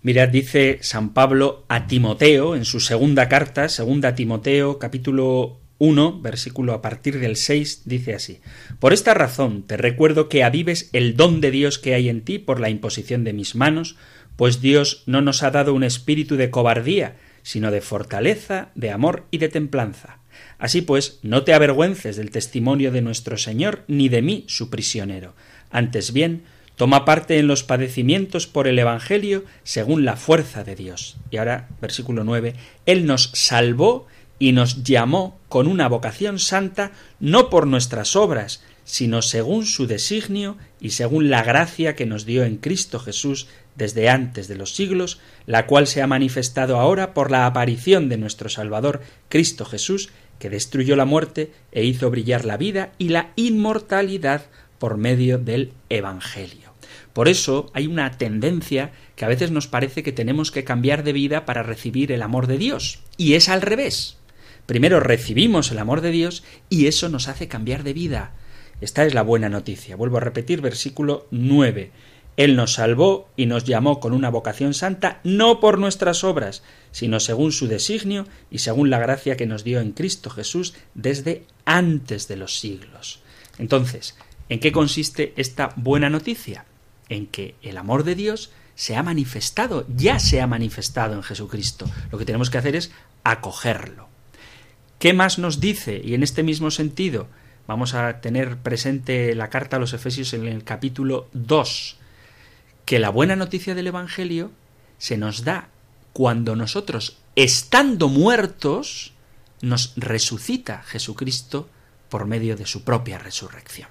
Mirad, 0.03 0.29
dice 0.29 0.77
San 0.83 1.09
Pablo 1.09 1.65
a 1.69 1.87
Timoteo 1.87 2.55
en 2.55 2.65
su 2.65 2.79
segunda 2.79 3.27
carta, 3.29 3.67
segunda 3.67 4.13
Timoteo, 4.13 4.77
capítulo 4.77 5.57
1, 5.77 6.21
versículo 6.21 6.73
a 6.73 6.81
partir 6.81 7.19
del 7.19 7.35
6, 7.35 7.81
dice 7.85 8.15
así: 8.15 8.39
Por 8.79 8.93
esta 8.93 9.13
razón 9.13 9.63
te 9.63 9.77
recuerdo 9.77 10.29
que 10.29 10.43
avives 10.43 10.89
el 10.93 11.15
don 11.15 11.41
de 11.41 11.51
Dios 11.51 11.79
que 11.79 11.93
hay 11.93 12.09
en 12.09 12.21
ti 12.21 12.39
por 12.39 12.59
la 12.59 12.69
imposición 12.69 13.23
de 13.23 13.33
mis 13.33 13.55
manos, 13.55 13.97
pues 14.35 14.61
Dios 14.61 15.03
no 15.05 15.21
nos 15.21 15.43
ha 15.43 15.51
dado 15.51 15.73
un 15.73 15.83
espíritu 15.83 16.35
de 16.35 16.49
cobardía, 16.49 17.17
sino 17.43 17.71
de 17.71 17.81
fortaleza, 17.81 18.69
de 18.75 18.91
amor 18.91 19.25
y 19.31 19.37
de 19.37 19.49
templanza. 19.49 20.19
Así 20.57 20.81
pues, 20.81 21.19
no 21.21 21.43
te 21.43 21.53
avergüences 21.53 22.15
del 22.15 22.31
testimonio 22.31 22.91
de 22.91 23.01
nuestro 23.01 23.37
Señor, 23.37 23.83
ni 23.87 24.09
de 24.09 24.21
mí, 24.21 24.45
su 24.47 24.69
prisionero. 24.69 25.33
Antes 25.69 26.11
bien, 26.11 26.43
toma 26.75 27.05
parte 27.05 27.37
en 27.37 27.47
los 27.47 27.63
padecimientos 27.63 28.47
por 28.47 28.67
el 28.67 28.79
Evangelio 28.79 29.45
según 29.63 30.05
la 30.05 30.15
fuerza 30.15 30.63
de 30.63 30.75
Dios. 30.75 31.17
Y 31.31 31.37
ahora, 31.37 31.69
versículo 31.81 32.23
9, 32.23 32.55
Él 32.85 33.05
nos 33.05 33.31
salvó 33.33 34.07
y 34.39 34.51
nos 34.51 34.83
llamó 34.83 35.39
con 35.49 35.67
una 35.67 35.87
vocación 35.87 36.39
santa 36.39 36.91
no 37.19 37.49
por 37.49 37.67
nuestras 37.67 38.15
obras, 38.15 38.63
sino 38.83 39.21
según 39.21 39.65
su 39.65 39.87
designio 39.87 40.57
y 40.79 40.91
según 40.91 41.29
la 41.29 41.43
gracia 41.43 41.95
que 41.95 42.05
nos 42.05 42.25
dio 42.25 42.43
en 42.43 42.57
Cristo 42.57 42.99
Jesús 42.99 43.47
desde 43.75 44.09
antes 44.09 44.47
de 44.47 44.55
los 44.55 44.75
siglos, 44.75 45.19
la 45.45 45.65
cual 45.65 45.87
se 45.87 46.01
ha 46.01 46.07
manifestado 46.07 46.79
ahora 46.79 47.13
por 47.13 47.31
la 47.31 47.45
aparición 47.45 48.09
de 48.09 48.17
nuestro 48.17 48.47
Salvador 48.49 49.01
Cristo 49.27 49.65
Jesús, 49.65 50.09
que 50.39 50.49
destruyó 50.49 50.95
la 50.95 51.05
muerte 51.05 51.51
e 51.71 51.83
hizo 51.83 52.09
brillar 52.09 52.45
la 52.45 52.57
vida 52.57 52.91
y 52.97 53.09
la 53.09 53.31
inmortalidad 53.35 54.45
por 54.79 54.97
medio 54.97 55.37
del 55.37 55.73
Evangelio. 55.89 56.73
Por 57.13 57.29
eso 57.29 57.71
hay 57.73 57.87
una 57.87 58.11
tendencia 58.17 58.91
que 59.15 59.23
a 59.23 59.29
veces 59.29 59.49
nos 59.49 59.67
parece 59.67 60.03
que 60.03 60.11
tenemos 60.11 60.51
que 60.51 60.65
cambiar 60.65 61.03
de 61.03 61.13
vida 61.13 61.45
para 61.45 61.63
recibir 61.63 62.11
el 62.11 62.21
amor 62.21 62.47
de 62.47 62.57
Dios, 62.57 62.99
y 63.17 63.33
es 63.33 63.47
al 63.47 63.61
revés. 63.61 64.17
Primero 64.65 64.99
recibimos 64.99 65.71
el 65.71 65.79
amor 65.79 66.01
de 66.01 66.11
Dios 66.11 66.43
y 66.69 66.87
eso 66.87 67.09
nos 67.09 67.27
hace 67.27 67.47
cambiar 67.47 67.83
de 67.83 67.93
vida. 67.93 68.31
Esta 68.81 69.05
es 69.05 69.13
la 69.13 69.21
buena 69.21 69.49
noticia. 69.49 69.95
Vuelvo 69.95 70.17
a 70.17 70.21
repetir 70.21 70.61
versículo 70.61 71.27
9. 71.31 71.91
Él 72.37 72.55
nos 72.55 72.73
salvó 72.73 73.29
y 73.37 73.45
nos 73.45 73.63
llamó 73.63 73.99
con 73.99 74.11
una 74.11 74.29
vocación 74.29 74.73
santa, 74.73 75.21
no 75.23 75.61
por 75.61 75.79
nuestras 75.79 76.23
obras, 76.23 76.63
sino 76.91 77.19
según 77.19 77.53
su 77.53 77.67
designio 77.67 78.27
y 78.51 78.59
según 78.59 78.89
la 78.89 78.99
gracia 78.99 79.37
que 79.37 79.45
nos 79.45 79.63
dio 79.63 79.79
en 79.79 79.91
Cristo 79.93 80.29
Jesús 80.29 80.73
desde 80.95 81.45
antes 81.63 82.27
de 82.27 82.35
los 82.35 82.59
siglos. 82.59 83.21
Entonces, 83.57 84.17
¿en 84.49 84.59
qué 84.59 84.73
consiste 84.73 85.33
esta 85.37 85.71
buena 85.77 86.09
noticia? 86.09 86.65
En 87.07 87.27
que 87.27 87.55
el 87.61 87.77
amor 87.77 88.03
de 88.03 88.15
Dios 88.15 88.51
se 88.73 88.97
ha 88.97 89.03
manifestado, 89.03 89.85
ya 89.95 90.19
se 90.19 90.41
ha 90.41 90.47
manifestado 90.47 91.13
en 91.13 91.23
Jesucristo. 91.23 91.89
Lo 92.11 92.17
que 92.17 92.25
tenemos 92.25 92.49
que 92.49 92.57
hacer 92.57 92.75
es 92.75 92.91
acogerlo. 93.23 94.14
¿Qué 94.99 95.13
más 95.13 95.37
nos 95.39 95.59
dice? 95.59 96.01
Y 96.03 96.13
en 96.13 96.23
este 96.23 96.43
mismo 96.43 96.71
sentido, 96.71 97.27
vamos 97.67 97.93
a 97.93 98.21
tener 98.21 98.57
presente 98.57 99.35
la 99.35 99.49
carta 99.49 99.77
a 99.77 99.79
los 99.79 99.93
Efesios 99.93 100.33
en 100.33 100.47
el 100.47 100.63
capítulo 100.63 101.27
2, 101.33 101.97
que 102.85 102.99
la 102.99 103.09
buena 103.09 103.35
noticia 103.35 103.75
del 103.75 103.87
Evangelio 103.87 104.51
se 104.97 105.17
nos 105.17 105.43
da 105.43 105.69
cuando 106.13 106.55
nosotros, 106.55 107.17
estando 107.35 108.07
muertos, 108.07 109.13
nos 109.61 109.93
resucita 109.97 110.83
Jesucristo 110.83 111.69
por 112.09 112.25
medio 112.25 112.55
de 112.55 112.65
su 112.65 112.83
propia 112.83 113.17
resurrección. 113.17 113.89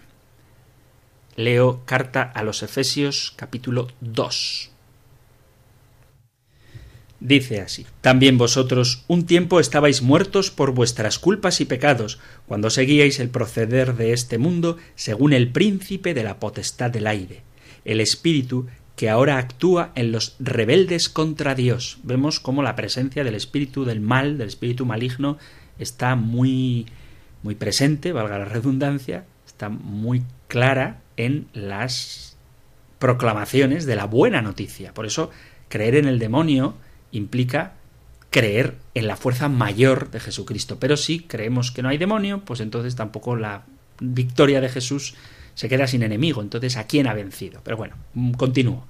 Leo 1.36 1.82
carta 1.84 2.22
a 2.22 2.42
los 2.42 2.62
Efesios 2.62 3.34
capítulo 3.36 3.88
2. 4.00 4.70
Dice 7.24 7.62
así, 7.62 7.86
También 8.02 8.36
vosotros 8.36 9.02
un 9.08 9.24
tiempo 9.24 9.58
estabais 9.58 10.02
muertos 10.02 10.50
por 10.50 10.72
vuestras 10.72 11.18
culpas 11.18 11.62
y 11.62 11.64
pecados, 11.64 12.18
cuando 12.44 12.68
seguíais 12.68 13.18
el 13.18 13.30
proceder 13.30 13.94
de 13.94 14.12
este 14.12 14.36
mundo 14.36 14.76
según 14.94 15.32
el 15.32 15.48
príncipe 15.50 16.12
de 16.12 16.22
la 16.22 16.38
potestad 16.38 16.90
del 16.90 17.06
aire, 17.06 17.40
el 17.86 18.02
espíritu 18.02 18.66
que 18.94 19.08
ahora 19.08 19.38
actúa 19.38 19.90
en 19.94 20.12
los 20.12 20.36
rebeldes 20.38 21.08
contra 21.08 21.54
Dios. 21.54 21.96
Vemos 22.02 22.40
cómo 22.40 22.62
la 22.62 22.76
presencia 22.76 23.24
del 23.24 23.36
espíritu 23.36 23.86
del 23.86 24.02
mal, 24.02 24.36
del 24.36 24.48
espíritu 24.48 24.84
maligno, 24.84 25.38
está 25.78 26.16
muy 26.16 26.84
muy 27.42 27.54
presente, 27.54 28.12
valga 28.12 28.38
la 28.38 28.44
redundancia, 28.44 29.24
está 29.46 29.70
muy 29.70 30.22
clara 30.46 31.00
en 31.16 31.46
las 31.54 32.36
proclamaciones 32.98 33.86
de 33.86 33.96
la 33.96 34.04
buena 34.04 34.42
noticia. 34.42 34.92
Por 34.92 35.06
eso 35.06 35.30
creer 35.70 35.94
en 35.94 36.06
el 36.06 36.18
demonio 36.18 36.74
implica 37.16 37.74
creer 38.30 38.76
en 38.94 39.06
la 39.06 39.16
fuerza 39.16 39.48
mayor 39.48 40.10
de 40.10 40.20
Jesucristo. 40.20 40.78
Pero 40.80 40.96
si 40.96 41.20
creemos 41.20 41.70
que 41.70 41.82
no 41.82 41.88
hay 41.88 41.98
demonio, 41.98 42.40
pues 42.44 42.60
entonces 42.60 42.96
tampoco 42.96 43.36
la 43.36 43.62
victoria 44.00 44.60
de 44.60 44.68
Jesús 44.68 45.14
se 45.54 45.68
queda 45.68 45.86
sin 45.86 46.02
enemigo. 46.02 46.42
Entonces, 46.42 46.76
¿a 46.76 46.86
quién 46.86 47.06
ha 47.06 47.14
vencido? 47.14 47.60
Pero 47.62 47.76
bueno, 47.76 47.94
mm, 48.14 48.32
continúo. 48.32 48.86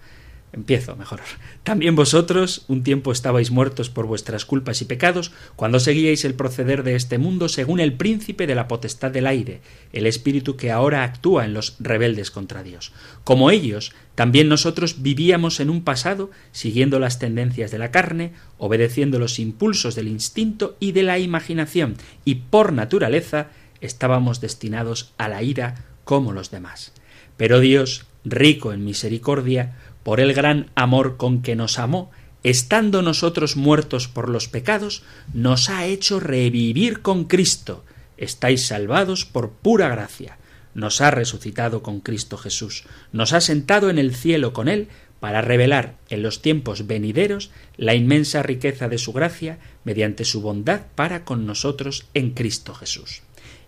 Empiezo 0.54 0.94
mejor. 0.94 1.20
También 1.64 1.96
vosotros 1.96 2.64
un 2.68 2.84
tiempo 2.84 3.10
estabais 3.10 3.50
muertos 3.50 3.90
por 3.90 4.06
vuestras 4.06 4.44
culpas 4.44 4.80
y 4.82 4.84
pecados, 4.84 5.32
cuando 5.56 5.80
seguíais 5.80 6.24
el 6.24 6.34
proceder 6.34 6.84
de 6.84 6.94
este 6.94 7.18
mundo 7.18 7.48
según 7.48 7.80
el 7.80 7.94
príncipe 7.94 8.46
de 8.46 8.54
la 8.54 8.68
potestad 8.68 9.10
del 9.10 9.26
aire, 9.26 9.62
el 9.92 10.06
espíritu 10.06 10.56
que 10.56 10.70
ahora 10.70 11.02
actúa 11.02 11.44
en 11.44 11.54
los 11.54 11.74
rebeldes 11.80 12.30
contra 12.30 12.62
Dios. 12.62 12.92
Como 13.24 13.50
ellos, 13.50 13.94
también 14.14 14.48
nosotros 14.48 15.02
vivíamos 15.02 15.58
en 15.58 15.70
un 15.70 15.82
pasado 15.82 16.30
siguiendo 16.52 17.00
las 17.00 17.18
tendencias 17.18 17.72
de 17.72 17.78
la 17.78 17.90
carne, 17.90 18.30
obedeciendo 18.56 19.18
los 19.18 19.40
impulsos 19.40 19.96
del 19.96 20.06
instinto 20.06 20.76
y 20.78 20.92
de 20.92 21.02
la 21.02 21.18
imaginación, 21.18 21.96
y 22.24 22.36
por 22.36 22.72
naturaleza 22.72 23.48
estábamos 23.80 24.40
destinados 24.40 25.12
a 25.18 25.26
la 25.26 25.42
ira 25.42 25.84
como 26.04 26.30
los 26.30 26.52
demás. 26.52 26.92
Pero 27.36 27.58
Dios, 27.58 28.06
rico 28.24 28.72
en 28.72 28.84
misericordia, 28.84 29.76
por 30.04 30.20
el 30.20 30.34
gran 30.34 30.70
amor 30.76 31.16
con 31.16 31.42
que 31.42 31.56
nos 31.56 31.80
amó, 31.80 32.12
estando 32.44 33.02
nosotros 33.02 33.56
muertos 33.56 34.06
por 34.06 34.28
los 34.28 34.48
pecados, 34.48 35.02
nos 35.32 35.70
ha 35.70 35.86
hecho 35.86 36.20
revivir 36.20 37.02
con 37.02 37.24
Cristo. 37.24 37.84
Estáis 38.16 38.66
salvados 38.66 39.24
por 39.24 39.50
pura 39.50 39.88
gracia. 39.88 40.38
Nos 40.74 41.00
ha 41.00 41.10
resucitado 41.10 41.82
con 41.82 42.00
Cristo 42.00 42.36
Jesús. 42.36 42.84
Nos 43.12 43.32
ha 43.32 43.40
sentado 43.40 43.90
en 43.90 43.98
el 43.98 44.14
cielo 44.14 44.52
con 44.52 44.68
Él 44.68 44.88
para 45.20 45.40
revelar 45.40 45.94
en 46.10 46.22
los 46.22 46.42
tiempos 46.42 46.86
venideros 46.86 47.50
la 47.78 47.94
inmensa 47.94 48.42
riqueza 48.42 48.88
de 48.88 48.98
su 48.98 49.14
gracia 49.14 49.58
mediante 49.84 50.26
su 50.26 50.42
bondad 50.42 50.82
para 50.94 51.24
con 51.24 51.46
nosotros 51.46 52.06
en 52.12 52.32
Cristo 52.32 52.74
Jesús. 52.74 53.22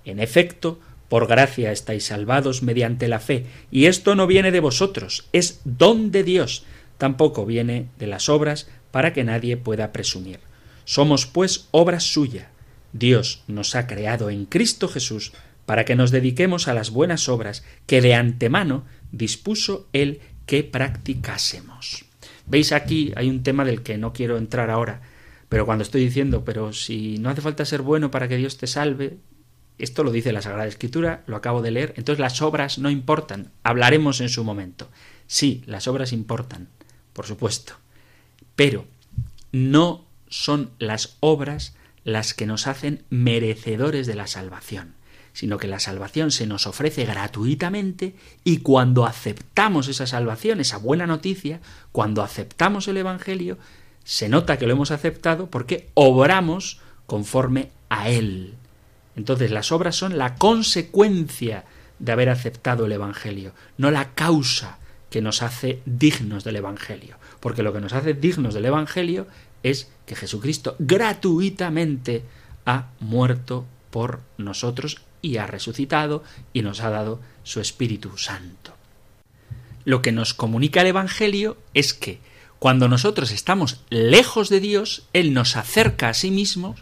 En 0.05 0.21
efecto, 0.21 0.79
Por 1.09 1.27
gracia 1.27 1.73
estáis 1.73 2.05
salvados 2.05 2.63
mediante 2.63 3.09
la 3.09 3.21
fe, 3.21 3.47
y 3.71 3.87
esto 3.87 4.15
no 4.15 4.27
viene 4.27 4.51
de 4.51 4.61
vosotros, 4.61 5.29
es 5.33 5.61
don 5.65 6.11
de 6.11 6.25
Dios, 6.25 6.65
tampoco 6.99 7.47
viene 7.47 7.89
de 7.99 8.07
las 8.07 8.29
obras 8.29 8.69
para 8.91 9.13
que 9.13 9.25
nadie 9.25 9.57
pueda 9.57 9.93
presumir. 9.93 10.41
Somos 10.85 11.27
pues 11.27 11.69
obra 11.71 12.01
suya. 12.01 12.51
Dios 12.93 13.43
nos 13.47 13.75
ha 13.75 13.87
creado 13.87 14.31
en 14.31 14.47
Cristo 14.47 14.89
Jesús 14.89 15.33
para 15.67 15.85
que 15.85 15.97
nos 15.97 16.11
dediquemos 16.11 16.69
a 16.69 16.75
las 16.75 16.91
buenas 16.91 17.29
obras 17.29 17.65
que 17.87 18.01
de 18.01 18.15
antemano 18.15 18.85
dispuso 19.13 19.89
Él 19.93 20.21
que 20.47 20.63
practicásemos. 20.65 22.05
Veis 22.47 22.73
aquí 22.73 23.13
hay 23.17 23.29
un 23.29 23.43
tema 23.43 23.65
del 23.65 23.83
que 23.83 23.99
no 23.99 24.13
quiero 24.13 24.39
entrar 24.39 24.71
ahora, 24.71 25.03
pero 25.49 25.67
cuando 25.67 25.83
estoy 25.83 26.05
diciendo, 26.05 26.45
pero 26.45 26.73
si 26.73 27.19
no 27.19 27.29
hace 27.29 27.41
falta 27.41 27.65
ser 27.65 27.83
bueno 27.83 28.11
para 28.11 28.29
que 28.29 28.37
Dios 28.37 28.57
te 28.57 28.67
salve, 28.67 29.19
esto 29.79 30.05
lo 30.05 30.11
dice 30.11 30.33
la 30.33 30.43
Sagrada 30.43 30.67
Escritura, 30.67 31.23
lo 31.27 31.37
acabo 31.37 31.63
de 31.63 31.71
leer, 31.71 31.95
entonces 31.97 32.21
las 32.21 32.41
obras 32.43 32.79
no 32.79 32.91
importan, 32.91 33.51
hablaremos 33.63 34.21
en 34.21 34.29
su 34.29 34.45
momento. 34.45 34.89
Sí, 35.27 35.63
las 35.67 35.89
obras 35.89 36.13
importan, 36.13 36.69
por 37.13 37.27
supuesto, 37.27 37.75
pero 38.55 38.87
no 39.53 40.05
son 40.29 40.71
las 40.79 41.17
obras 41.21 41.75
las 42.05 42.35
que 42.35 42.47
nos 42.47 42.67
hacen 42.67 43.03
merecedores 43.11 44.07
de 44.07 44.15
la 44.15 44.27
salvación 44.27 44.97
sino 45.37 45.59
que 45.59 45.69
la 45.69 45.81
salvación 45.81 46.31
se 46.31 46.47
nos 46.47 46.67
ofrece 46.67 47.05
gratuitamente 47.05 48.15
y 48.43 48.61
cuando 48.61 49.05
aceptamos 49.05 49.87
esa 49.87 50.07
salvación, 50.07 50.61
esa 50.61 50.79
buena 50.79 51.07
noticia, 51.07 51.61
cuando 51.93 52.23
aceptamos 52.23 52.89
el 52.89 52.97
Evangelio, 52.97 53.59
se 54.03 54.31
nota 54.31 54.57
que 54.57 54.67
lo 54.67 54.73
hemos 54.73 54.93
aceptado 54.93 55.51
porque 55.51 55.91
obramos 55.93 56.81
conforme 57.05 57.69
a 57.91 58.09
Él. 58.09 58.55
Entonces 59.17 59.51
las 59.51 59.73
obras 59.73 59.97
son 59.97 60.19
la 60.19 60.37
consecuencia 60.37 61.65
de 61.99 62.13
haber 62.13 62.29
aceptado 62.29 62.87
el 62.87 62.93
Evangelio, 62.93 63.53
no 63.79 63.91
la 63.91 64.15
causa 64.15 64.79
que 65.11 65.23
nos 65.23 65.43
hace 65.43 65.81
dignos 65.87 66.45
del 66.45 66.57
Evangelio. 66.57 67.17
Porque 67.41 67.63
lo 67.63 67.73
que 67.73 67.81
nos 67.81 67.93
hace 67.93 68.15
dignos 68.15 68.55
del 68.55 68.67
Evangelio 68.67 69.27
es 69.63 69.91
que 70.05 70.17
Jesucristo 70.17 70.77
gratuitamente 70.79 72.23
ha 72.67 72.89
muerto 73.01 73.65
por 73.91 74.21
nosotros 74.37 75.01
y 75.23 75.39
ha 75.39 75.47
resucitado 75.47 76.23
y 76.53 76.63
nos 76.63 76.81
ha 76.81 76.91
dado 76.91 77.21
su 77.45 77.61
Espíritu 77.61 78.19
Santo. 78.19 78.75
Lo 79.85 80.03
que 80.03 80.13
nos 80.13 80.35
comunica 80.35 80.83
el 80.83 80.89
Evangelio 80.89 81.57
es 81.73 81.95
que 81.95 82.21
cuando 82.59 82.89
nosotros 82.89 83.31
estamos 83.31 83.81
lejos 83.91 84.49
de 84.49 84.61
Dios, 84.61 85.07
Él 85.13 85.33
nos 85.33 85.57
acerca 85.57 86.09
a 86.09 86.15
sí 86.15 86.31
mismo 86.31 86.75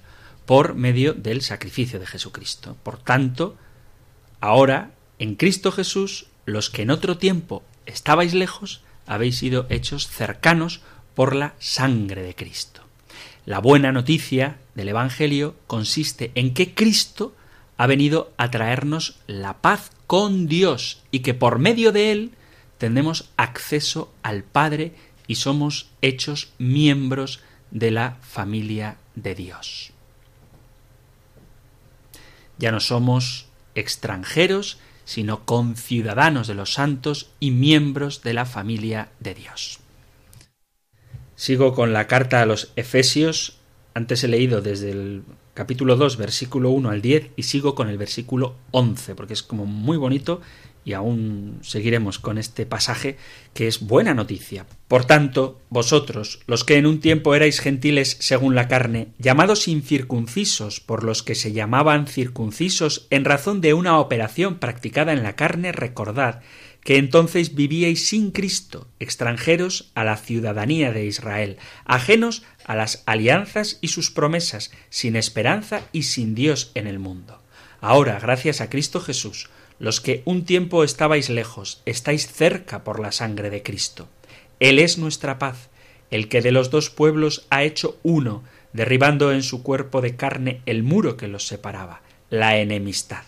por 0.47 0.74
medio 0.74 1.14
del 1.14 1.42
sacrificio 1.42 1.99
de 1.99 2.07
Jesucristo. 2.07 2.76
Por 2.82 2.99
tanto, 2.99 3.57
ahora, 4.40 4.92
en 5.18 5.36
Cristo 5.36 5.72
Jesús, 5.72 6.26
los 6.45 6.70
que 6.70 6.82
en 6.82 6.90
otro 6.90 7.18
tiempo 7.18 7.62
estabais 7.86 8.34
lejos, 8.34 8.82
habéis 9.07 9.38
sido 9.38 9.66
hechos 9.70 10.09
cercanos 10.09 10.80
por 11.14 11.34
la 11.34 11.55
sangre 11.59 12.22
de 12.22 12.34
Cristo. 12.34 12.82
La 13.47 13.59
buena 13.59 13.92
noticia 13.92 14.59
del 14.74 14.88
Evangelio 14.88 15.55
consiste 15.66 16.32
en 16.34 16.55
que 16.55 16.74
Cristo 16.74 17.34
ha 17.76 17.86
venido 17.86 18.32
a 18.36 18.51
traernos 18.51 19.16
la 19.26 19.59
paz 19.61 19.90
con 20.07 20.47
Dios 20.47 21.03
y 21.11 21.20
que 21.20 21.34
por 21.34 21.59
medio 21.59 21.92
de 21.92 22.12
él 22.12 22.32
tenemos 22.78 23.30
acceso 23.36 24.12
al 24.22 24.45
Padre 24.45 24.95
y 25.26 25.36
somos 25.36 25.88
hechos 26.03 26.53
miembros 26.59 27.40
de 27.70 27.90
la 27.90 28.16
familia 28.20 28.97
de 29.14 29.34
Dios. 29.34 29.93
Ya 32.59 32.72
no 32.72 32.80
somos 32.80 33.46
extranjeros, 33.74 34.78
sino 35.05 35.44
conciudadanos 35.44 36.46
de 36.46 36.55
los 36.55 36.72
santos 36.72 37.30
y 37.40 37.50
miembros 37.50 38.22
de 38.22 38.34
la 38.34 38.46
familia 38.46 39.09
de 39.20 39.34
Dios. 39.34 39.80
Sigo 41.36 41.74
con 41.74 41.92
la 41.92 42.07
carta 42.07 42.40
a 42.40 42.46
los 42.46 42.72
Efesios. 42.76 43.59
Antes 43.92 44.24
he 44.24 44.28
leído 44.28 44.61
desde 44.61 44.92
el 44.92 45.24
capítulo 45.52 45.96
2, 45.96 46.16
versículo 46.16 46.70
1 46.70 46.90
al 46.90 47.02
10 47.02 47.30
y 47.36 47.42
sigo 47.44 47.74
con 47.74 47.88
el 47.88 47.98
versículo 47.98 48.55
11, 48.70 49.14
porque 49.14 49.34
es 49.34 49.42
como 49.42 49.66
muy 49.66 49.96
bonito 49.96 50.40
y 50.85 50.93
aún 50.93 51.59
seguiremos 51.62 52.18
con 52.18 52.39
este 52.39 52.66
pasaje 52.66 53.16
que 53.55 53.68
es 53.68 53.80
buena 53.80 54.14
noticia. 54.14 54.66
Por 54.89 55.05
tanto, 55.05 55.61
vosotros, 55.70 56.41
los 56.47 56.64
que 56.64 56.76
en 56.76 56.87
un 56.87 57.01
tiempo 57.01 57.35
erais 57.35 57.61
gentiles 57.61 58.16
según 58.20 58.55
la 58.55 58.68
carne, 58.68 59.09
llamados 59.18 59.68
incircuncisos 59.68 60.80
por 60.80 61.05
los 61.05 61.22
que 61.22 61.35
se 61.35 61.53
llamaban 61.53 62.07
circuncisos 62.07 63.07
en 63.11 63.24
razón 63.24 63.61
de 63.61 63.74
una 63.74 63.99
operación 63.99 64.59
practicada 64.59 65.12
en 65.12 65.22
la 65.22 65.37
carne, 65.37 65.72
recordad 65.72 66.43
que 66.85 66.99
entonces 66.99 67.55
vivíais 67.55 68.07
sin 68.07 68.30
Cristo, 68.30 68.87
extranjeros 69.01 69.91
a 69.95 70.05
la 70.05 70.18
ciudadanía 70.18 70.93
de 70.93 71.07
Israel, 71.07 71.57
ajenos 71.87 72.43
a 72.66 72.76
las 72.76 73.03
alianzas 73.07 73.78
y 73.80 73.89
sus 73.89 74.11
promesas, 74.11 74.70
sin 74.91 75.16
esperanza 75.16 75.80
y 75.93 76.03
sin 76.03 76.35
Dios 76.35 76.70
en 76.74 76.87
el 76.87 76.99
mundo. 76.99 77.41
Ahora, 77.80 78.20
gracias 78.20 78.61
a 78.61 78.68
Cristo 78.68 79.01
Jesús, 79.01 79.49
los 79.79 80.01
que 80.01 80.22
un 80.25 80.45
tiempo 80.45 80.85
estabais 80.85 81.31
lejos, 81.31 81.83
estáis 81.85 82.27
cerca 82.27 82.85
por 82.85 83.01
la 83.01 83.12
sangre 83.12 83.51
de 83.51 83.62
Cristo. 83.62 84.09
Él 84.61 84.79
es 84.79 84.99
nuestra 84.99 85.39
paz, 85.39 85.70
el 86.11 86.29
que 86.29 86.43
de 86.43 86.53
los 86.53 86.70
dos 86.70 86.91
pueblos 86.91 87.47
ha 87.51 87.64
hecho 87.64 87.99
uno, 88.03 88.45
derribando 88.72 89.33
en 89.33 89.43
su 89.43 89.62
cuerpo 89.62 90.01
de 90.01 90.16
carne 90.16 90.61
el 90.66 90.83
muro 90.83 91.16
que 91.16 91.29
los 91.29 91.47
separaba, 91.47 92.03
la 92.31 92.59
enemistad 92.59 93.25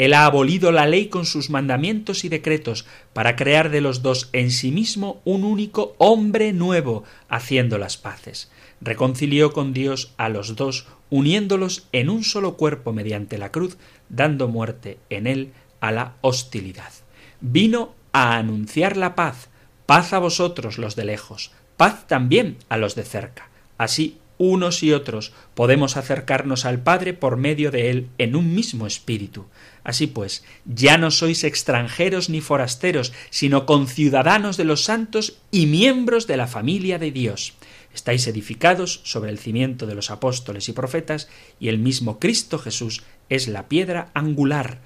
él 0.00 0.14
ha 0.14 0.24
abolido 0.24 0.72
la 0.72 0.86
ley 0.86 1.08
con 1.08 1.26
sus 1.26 1.50
mandamientos 1.50 2.24
y 2.24 2.30
decretos 2.30 2.86
para 3.12 3.36
crear 3.36 3.68
de 3.68 3.82
los 3.82 4.00
dos 4.00 4.30
en 4.32 4.50
sí 4.50 4.72
mismo 4.72 5.20
un 5.26 5.44
único 5.44 5.94
hombre 5.98 6.54
nuevo, 6.54 7.04
haciendo 7.28 7.76
las 7.76 7.98
paces. 7.98 8.50
Reconcilió 8.80 9.52
con 9.52 9.74
Dios 9.74 10.14
a 10.16 10.30
los 10.30 10.56
dos, 10.56 10.86
uniéndolos 11.10 11.86
en 11.92 12.08
un 12.08 12.24
solo 12.24 12.56
cuerpo 12.56 12.94
mediante 12.94 13.36
la 13.36 13.52
cruz, 13.52 13.76
dando 14.08 14.48
muerte 14.48 14.96
en 15.10 15.26
él 15.26 15.52
a 15.80 15.92
la 15.92 16.14
hostilidad. 16.20 16.92
Vino 17.40 17.94
a 18.12 18.36
anunciar 18.36 18.96
la 18.96 19.14
paz, 19.14 19.48
paz 19.86 20.12
a 20.12 20.18
vosotros 20.18 20.78
los 20.78 20.96
de 20.96 21.04
lejos, 21.04 21.52
paz 21.76 22.06
también 22.06 22.58
a 22.68 22.76
los 22.76 22.94
de 22.94 23.04
cerca. 23.04 23.50
Así 23.78 24.18
unos 24.42 24.82
y 24.82 24.94
otros 24.94 25.34
podemos 25.52 25.98
acercarnos 25.98 26.64
al 26.64 26.82
Padre 26.82 27.12
por 27.12 27.36
medio 27.36 27.70
de 27.70 27.90
él 27.90 28.08
en 28.16 28.34
un 28.34 28.54
mismo 28.54 28.86
espíritu. 28.86 29.44
Así 29.84 30.06
pues, 30.06 30.44
ya 30.64 30.96
no 30.96 31.10
sois 31.10 31.44
extranjeros 31.44 32.30
ni 32.30 32.40
forasteros, 32.40 33.12
sino 33.28 33.66
conciudadanos 33.66 34.56
de 34.56 34.64
los 34.64 34.82
santos 34.82 35.36
y 35.50 35.66
miembros 35.66 36.26
de 36.26 36.38
la 36.38 36.46
familia 36.46 36.98
de 36.98 37.10
Dios. 37.10 37.52
Estáis 37.94 38.26
edificados 38.26 39.02
sobre 39.04 39.30
el 39.30 39.38
cimiento 39.38 39.86
de 39.86 39.94
los 39.94 40.10
apóstoles 40.10 40.70
y 40.70 40.72
profetas, 40.72 41.28
y 41.58 41.68
el 41.68 41.78
mismo 41.78 42.18
Cristo 42.18 42.58
Jesús 42.58 43.02
es 43.28 43.46
la 43.46 43.68
piedra 43.68 44.10
angular. 44.14 44.80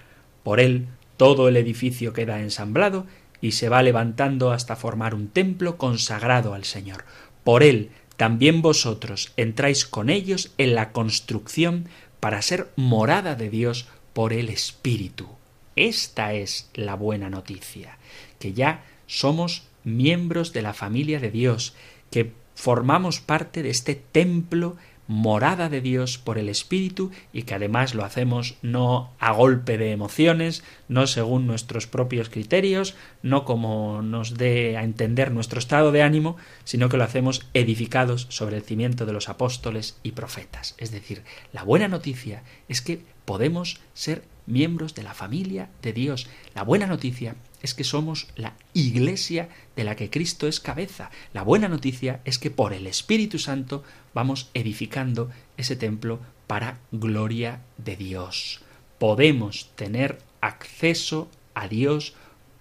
Por 0.45 0.61
él 0.61 0.87
todo 1.17 1.49
el 1.49 1.57
edificio 1.57 2.13
queda 2.13 2.41
ensamblado 2.41 3.07
y 3.41 3.53
se 3.53 3.69
va 3.69 3.83
levantando 3.83 4.53
hasta 4.53 4.77
formar 4.77 5.15
un 5.15 5.29
templo 5.29 5.77
consagrado 5.77 6.55
al 6.55 6.65
Señor. 6.65 7.05
Por 7.43 7.65
él 7.65 7.91
también 8.17 8.63
vosotros 8.63 9.33
entráis 9.37 9.85
con 9.85 10.09
ellos 10.09 10.53
en 10.57 10.77
la 10.77 10.93
construcción 10.93 11.89
para 12.21 12.41
ser 12.43 12.69
morada 12.77 13.35
de 13.35 13.51
Dios 13.51 13.89
por 14.13 14.33
el 14.33 14.49
Espíritu. 14.49 15.29
Esta 15.77 16.35
es 16.35 16.71
la 16.75 16.95
buena 16.95 17.29
noticia, 17.29 17.99
que 18.39 18.53
ya 18.53 18.85
somos 19.07 19.65
miembros 19.83 20.53
de 20.53 20.63
la 20.63 20.73
familia 20.73 21.19
de 21.19 21.31
Dios, 21.31 21.75
que 22.11 22.33
formamos 22.55 23.21
parte 23.21 23.63
de 23.63 23.71
este 23.71 23.95
templo 23.95 24.77
morada 25.07 25.69
de 25.69 25.81
Dios 25.81 26.19
por 26.19 26.39
el 26.39 26.49
Espíritu 26.49 27.11
y 27.33 27.43
que 27.43 27.55
además 27.55 27.95
lo 27.95 28.05
hacemos 28.05 28.57
no 28.63 29.13
a 29.19 29.33
golpe 29.33 29.79
de 29.79 29.93
emociones, 29.93 30.63
no 30.89 31.07
según 31.07 31.47
nuestros 31.47 31.87
propios 31.87 32.29
criterios, 32.29 32.95
no 33.23 33.45
como 33.45 34.03
nos 34.03 34.37
dé 34.37 34.77
a 34.77 34.85
entender 34.85 35.31
nuestro 35.31 35.59
estado 35.59 35.93
de 35.93 36.03
ánimo, 36.03 36.37
sino 36.65 36.89
que 36.89 36.97
lo 36.97 37.05
hacemos 37.05 37.47
edificados 37.55 38.27
sobre 38.31 38.57
el 38.57 38.63
cimiento 38.63 39.07
de 39.07 39.13
los 39.13 39.29
apóstoles 39.29 39.99
y 40.03 40.13
profetas. 40.13 40.75
Es 40.79 40.91
decir, 40.91 41.23
la 41.53 41.63
buena 41.63 41.89
noticia 41.89 42.43
es 42.69 42.81
que 42.81 43.03
podemos 43.25 43.81
ser 43.93 44.23
miembros 44.47 44.95
de 44.95 45.03
la 45.03 45.15
familia 45.15 45.71
de 45.83 45.93
Dios. 45.93 46.29
La 46.55 46.63
buena 46.63 46.87
noticia 46.87 47.37
es 47.65 47.73
que 47.73 47.83
somos 47.83 48.29
la 48.37 48.53
iglesia 48.75 49.49
de 49.75 49.85
la 49.85 49.97
que 49.97 50.11
Cristo 50.11 50.47
es 50.47 50.61
cabeza. 50.61 51.11
La 51.33 51.43
buena 51.43 51.67
noticia 51.67 52.21
es 52.27 52.39
que 52.39 52.51
por 52.51 52.75
el 52.75 52.87
Espíritu 52.87 53.39
Santo 53.39 53.83
vamos 54.13 54.51
edificando 54.53 55.31
ese 55.57 55.75
templo 55.75 56.21
para 56.47 56.79
gloria 56.93 57.63
de 57.79 57.97
Dios. 57.97 58.61
Podemos 58.99 59.71
tener 59.77 60.19
acceso 60.43 61.31
a 61.55 61.67
Dios 61.67 62.13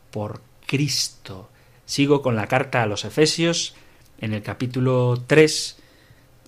por 0.09 0.41
Cristo. 0.65 1.49
Sigo 1.85 2.21
con 2.21 2.37
la 2.37 2.47
carta 2.47 2.81
a 2.81 2.87
los 2.87 3.03
Efesios. 3.03 3.75
En 4.19 4.33
el 4.33 4.41
capítulo 4.41 5.21
3 5.27 5.79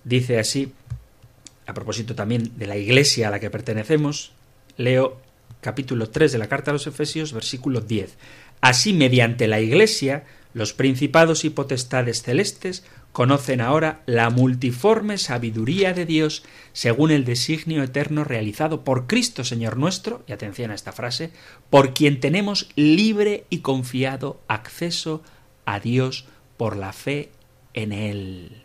dice 0.05 0.39
así, 0.39 0.71
a 1.67 1.73
propósito 1.73 2.15
también 2.15 2.57
de 2.57 2.67
la 2.67 2.77
iglesia 2.77 3.27
a 3.27 3.31
la 3.31 3.41
que 3.41 3.49
pertenecemos, 3.49 4.31
leo 4.77 5.19
capítulo 5.65 6.11
3 6.11 6.31
de 6.31 6.37
la 6.37 6.47
carta 6.47 6.69
a 6.69 6.73
los 6.73 6.85
Efesios, 6.85 7.33
versículo 7.33 7.81
10. 7.81 8.17
Así, 8.65 8.93
mediante 8.93 9.47
la 9.47 9.61
Iglesia, 9.61 10.23
los 10.55 10.73
principados 10.73 11.45
y 11.45 11.51
potestades 11.51 12.23
celestes 12.23 12.83
conocen 13.11 13.61
ahora 13.61 14.01
la 14.07 14.31
multiforme 14.31 15.19
sabiduría 15.19 15.93
de 15.93 16.07
Dios 16.07 16.41
según 16.73 17.11
el 17.11 17.25
designio 17.25 17.83
eterno 17.83 18.23
realizado 18.23 18.83
por 18.83 19.05
Cristo 19.05 19.43
Señor 19.43 19.77
nuestro, 19.77 20.23
y 20.25 20.33
atención 20.33 20.71
a 20.71 20.73
esta 20.73 20.93
frase, 20.93 21.29
por 21.69 21.93
quien 21.93 22.19
tenemos 22.19 22.69
libre 22.75 23.45
y 23.51 23.59
confiado 23.59 24.41
acceso 24.47 25.21
a 25.65 25.79
Dios 25.79 26.25
por 26.57 26.75
la 26.75 26.91
fe 26.91 27.29
en 27.75 27.91
Él. 27.91 28.63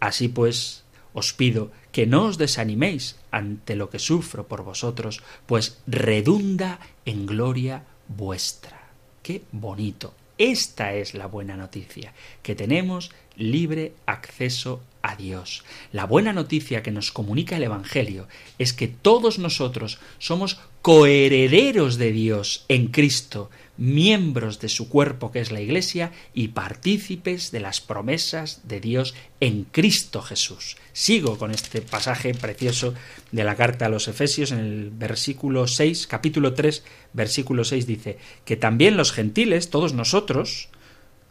Así 0.00 0.26
pues, 0.26 0.82
os 1.12 1.32
pido 1.32 1.70
que 1.92 2.08
no 2.08 2.24
os 2.24 2.38
desaniméis 2.38 3.20
ante 3.30 3.76
lo 3.76 3.88
que 3.88 4.00
sufro 4.00 4.48
por 4.48 4.64
vosotros, 4.64 5.22
pues 5.46 5.80
redunda 5.86 6.80
en 7.04 7.24
gloria 7.24 7.84
vuestra. 8.08 8.77
Qué 9.22 9.42
bonito. 9.52 10.14
Esta 10.38 10.94
es 10.94 11.14
la 11.14 11.26
buena 11.26 11.56
noticia, 11.56 12.12
que 12.42 12.54
tenemos 12.54 13.10
libre 13.36 13.92
acceso 14.06 14.80
a 15.02 15.16
Dios. 15.16 15.64
La 15.92 16.04
buena 16.04 16.32
noticia 16.32 16.82
que 16.82 16.92
nos 16.92 17.10
comunica 17.10 17.56
el 17.56 17.64
Evangelio 17.64 18.28
es 18.58 18.72
que 18.72 18.86
todos 18.86 19.40
nosotros 19.40 19.98
somos 20.18 20.60
coherederos 20.82 21.98
de 21.98 22.12
Dios 22.12 22.64
en 22.68 22.88
Cristo, 22.88 23.50
miembros 23.78 24.58
de 24.58 24.68
su 24.68 24.88
cuerpo 24.88 25.32
que 25.32 25.40
es 25.40 25.50
la 25.50 25.60
Iglesia 25.60 26.12
y 26.34 26.48
partícipes 26.48 27.50
de 27.52 27.60
las 27.60 27.80
promesas 27.80 28.60
de 28.64 28.80
Dios 28.80 29.14
en 29.40 29.64
Cristo 29.64 30.20
Jesús. 30.20 30.76
Sigo 30.92 31.38
con 31.38 31.52
este 31.52 31.80
pasaje 31.80 32.34
precioso 32.34 32.92
de 33.32 33.44
la 33.44 33.54
carta 33.54 33.86
a 33.86 33.88
los 33.88 34.08
Efesios 34.08 34.52
en 34.52 34.58
el 34.58 34.90
versículo 34.90 35.66
6, 35.66 36.06
capítulo 36.08 36.54
3, 36.54 36.82
versículo 37.12 37.64
6 37.64 37.86
dice 37.86 38.18
que 38.44 38.56
también 38.56 38.96
los 38.96 39.12
gentiles, 39.12 39.70
todos 39.70 39.94
nosotros, 39.94 40.68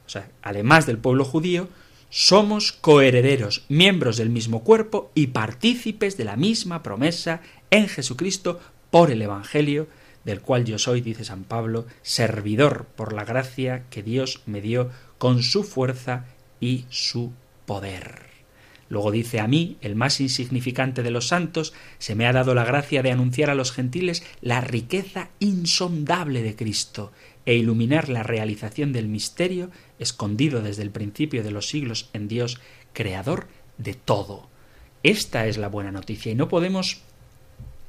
o 0.05 0.09
sea, 0.09 0.29
además 0.41 0.85
del 0.85 0.97
pueblo 0.97 1.25
judío, 1.25 1.67
somos 2.09 2.71
coherederos, 2.71 3.65
miembros 3.67 4.15
del 4.15 4.29
mismo 4.29 4.63
cuerpo 4.63 5.11
y 5.13 5.27
partícipes 5.27 6.15
de 6.15 6.23
la 6.23 6.37
misma 6.37 6.81
promesa 6.81 7.41
en 7.69 7.89
Jesucristo 7.89 8.61
por 8.89 9.11
el 9.11 9.21
Evangelio 9.21 9.87
del 10.27 10.41
cual 10.41 10.65
yo 10.65 10.77
soy, 10.77 10.99
dice 10.99 11.23
San 11.23 11.45
Pablo, 11.45 11.87
servidor 12.01 12.85
por 12.97 13.13
la 13.13 13.23
gracia 13.23 13.85
que 13.89 14.03
Dios 14.03 14.41
me 14.45 14.59
dio 14.59 14.91
con 15.17 15.41
su 15.41 15.63
fuerza 15.63 16.25
y 16.59 16.83
su 16.89 17.31
poder. 17.65 18.27
Luego 18.89 19.11
dice 19.11 19.39
a 19.39 19.47
mí, 19.47 19.77
el 19.79 19.95
más 19.95 20.19
insignificante 20.19 21.01
de 21.01 21.11
los 21.11 21.29
santos, 21.29 21.73
se 21.97 22.13
me 22.13 22.27
ha 22.27 22.33
dado 22.33 22.53
la 22.55 22.65
gracia 22.65 23.01
de 23.03 23.11
anunciar 23.11 23.49
a 23.49 23.55
los 23.55 23.71
gentiles 23.71 24.21
la 24.41 24.59
riqueza 24.59 25.29
insondable 25.39 26.43
de 26.43 26.57
Cristo 26.57 27.13
e 27.45 27.55
iluminar 27.55 28.09
la 28.09 28.23
realización 28.23 28.91
del 28.91 29.07
misterio 29.07 29.71
escondido 29.97 30.61
desde 30.61 30.83
el 30.83 30.91
principio 30.91 31.41
de 31.41 31.51
los 31.51 31.69
siglos 31.69 32.09
en 32.11 32.27
Dios, 32.27 32.59
creador 32.91 33.47
de 33.77 33.93
todo. 33.93 34.49
Esta 35.03 35.47
es 35.47 35.57
la 35.57 35.69
buena 35.69 35.93
noticia 35.93 36.33
y 36.33 36.35
no 36.35 36.49
podemos 36.49 37.06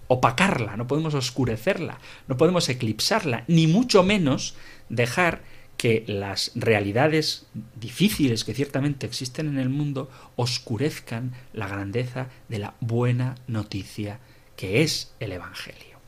opacarla, 0.08 0.76
no 0.76 0.86
podemos 0.86 1.14
oscurecerla, 1.14 1.98
no 2.26 2.36
podemos 2.36 2.68
eclipsarla, 2.68 3.44
ni 3.46 3.66
mucho 3.66 4.02
menos 4.02 4.56
dejar 4.88 5.42
que 5.76 6.02
las 6.08 6.50
realidades 6.56 7.46
difíciles 7.76 8.44
que 8.44 8.54
ciertamente 8.54 9.06
existen 9.06 9.46
en 9.46 9.58
el 9.58 9.68
mundo 9.68 10.10
oscurezcan 10.34 11.32
la 11.52 11.68
grandeza 11.68 12.26
de 12.48 12.58
la 12.58 12.74
buena 12.80 13.36
noticia 13.46 14.18
que 14.56 14.82
es 14.82 15.14
el 15.20 15.30
Evangelio. 15.30 15.98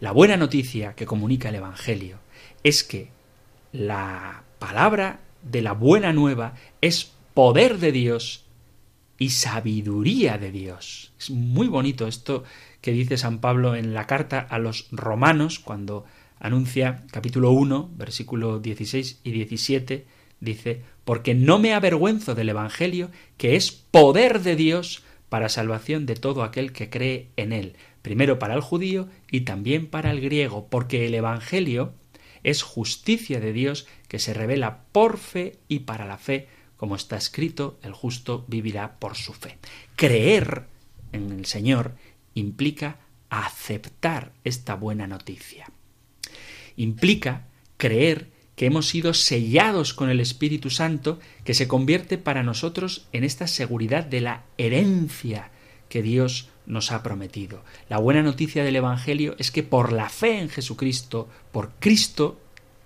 La 0.00 0.10
buena 0.10 0.36
noticia 0.36 0.94
que 0.94 1.06
comunica 1.06 1.50
el 1.50 1.54
Evangelio 1.54 2.18
es 2.64 2.82
que 2.82 3.10
la 3.72 4.42
palabra 4.58 5.20
de 5.42 5.62
la 5.62 5.72
buena 5.72 6.12
nueva 6.12 6.54
es 6.80 7.12
poder 7.34 7.78
de 7.78 7.92
Dios 7.92 8.44
y 9.18 9.30
sabiduría 9.30 10.38
de 10.38 10.50
Dios. 10.50 11.12
Es 11.18 11.30
muy 11.30 11.68
bonito 11.68 12.08
esto 12.08 12.42
que 12.84 12.92
dice 12.92 13.16
San 13.16 13.38
Pablo 13.38 13.76
en 13.76 13.94
la 13.94 14.06
carta 14.06 14.40
a 14.40 14.58
los 14.58 14.88
romanos 14.90 15.58
cuando 15.58 16.04
anuncia 16.38 17.04
capítulo 17.10 17.50
1, 17.50 17.92
versículo 17.96 18.58
16 18.58 19.20
y 19.24 19.30
17, 19.30 20.04
dice, 20.40 20.82
porque 21.06 21.34
no 21.34 21.58
me 21.58 21.72
avergüenzo 21.72 22.34
del 22.34 22.50
Evangelio, 22.50 23.10
que 23.38 23.56
es 23.56 23.72
poder 23.72 24.42
de 24.42 24.54
Dios 24.54 25.02
para 25.30 25.48
salvación 25.48 26.04
de 26.04 26.16
todo 26.16 26.42
aquel 26.42 26.72
que 26.72 26.90
cree 26.90 27.30
en 27.38 27.54
él, 27.54 27.76
primero 28.02 28.38
para 28.38 28.52
el 28.52 28.60
judío 28.60 29.08
y 29.30 29.40
también 29.46 29.86
para 29.86 30.10
el 30.10 30.20
griego, 30.20 30.66
porque 30.68 31.06
el 31.06 31.14
Evangelio 31.14 31.94
es 32.42 32.62
justicia 32.62 33.40
de 33.40 33.54
Dios 33.54 33.86
que 34.08 34.18
se 34.18 34.34
revela 34.34 34.80
por 34.92 35.16
fe 35.16 35.56
y 35.68 35.78
para 35.80 36.04
la 36.04 36.18
fe, 36.18 36.48
como 36.76 36.96
está 36.96 37.16
escrito, 37.16 37.78
el 37.82 37.94
justo 37.94 38.44
vivirá 38.46 38.96
por 38.98 39.16
su 39.16 39.32
fe. 39.32 39.56
Creer 39.96 40.64
en 41.12 41.32
el 41.32 41.46
Señor 41.46 41.94
implica 42.34 42.98
aceptar 43.30 44.32
esta 44.44 44.74
buena 44.74 45.06
noticia. 45.06 45.70
Implica 46.76 47.46
creer 47.76 48.28
que 48.56 48.66
hemos 48.66 48.88
sido 48.88 49.14
sellados 49.14 49.94
con 49.94 50.10
el 50.10 50.20
Espíritu 50.20 50.70
Santo, 50.70 51.18
que 51.44 51.54
se 51.54 51.66
convierte 51.66 52.18
para 52.18 52.42
nosotros 52.42 53.08
en 53.12 53.24
esta 53.24 53.46
seguridad 53.46 54.04
de 54.04 54.20
la 54.20 54.44
herencia 54.58 55.50
que 55.88 56.02
Dios 56.02 56.48
nos 56.66 56.92
ha 56.92 57.02
prometido. 57.02 57.64
La 57.88 57.98
buena 57.98 58.22
noticia 58.22 58.64
del 58.64 58.76
Evangelio 58.76 59.34
es 59.38 59.50
que 59.50 59.62
por 59.62 59.92
la 59.92 60.08
fe 60.08 60.38
en 60.38 60.48
Jesucristo, 60.48 61.28
por 61.52 61.72
Cristo, 61.78 62.40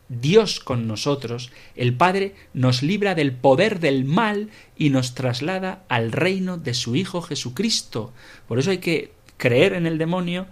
Dios 0.09 0.59
con 0.61 0.87
nosotros, 0.87 1.53
el 1.77 1.95
Padre 1.95 2.35
nos 2.55 2.83
libra 2.83 3.15
del 3.15 3.33
poder 3.33 3.79
del 3.79 4.07
mal 4.07 4.49
y 4.77 4.89
nos 4.89 5.15
traslada 5.15 5.85
al 5.89 6.13
reino 6.13 6.57
de 6.57 6.73
su 6.73 6.97
Hijo 6.97 7.21
Jesucristo. 7.21 8.15
Por 8.47 8.59
eso 8.59 8.71
hay 8.71 8.79
que 8.79 9.13
creer 9.39 9.73
en 9.73 9.87
el 9.87 9.97
demonio, 9.97 10.47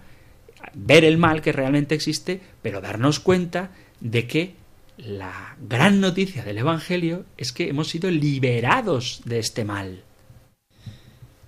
ver 0.73 1.05
el 1.05 1.19
mal 1.19 1.41
que 1.41 1.51
realmente 1.51 1.93
existe, 1.93 2.41
pero 2.63 2.81
darnos 2.81 3.19
cuenta 3.19 3.69
de 3.99 4.25
que 4.25 4.55
la 4.97 5.55
gran 5.61 6.01
noticia 6.01 6.43
del 6.43 6.57
Evangelio 6.57 7.25
es 7.37 7.51
que 7.51 7.69
hemos 7.69 7.89
sido 7.89 8.09
liberados 8.09 9.21
de 9.25 9.37
este 9.37 9.63
mal. 9.63 10.03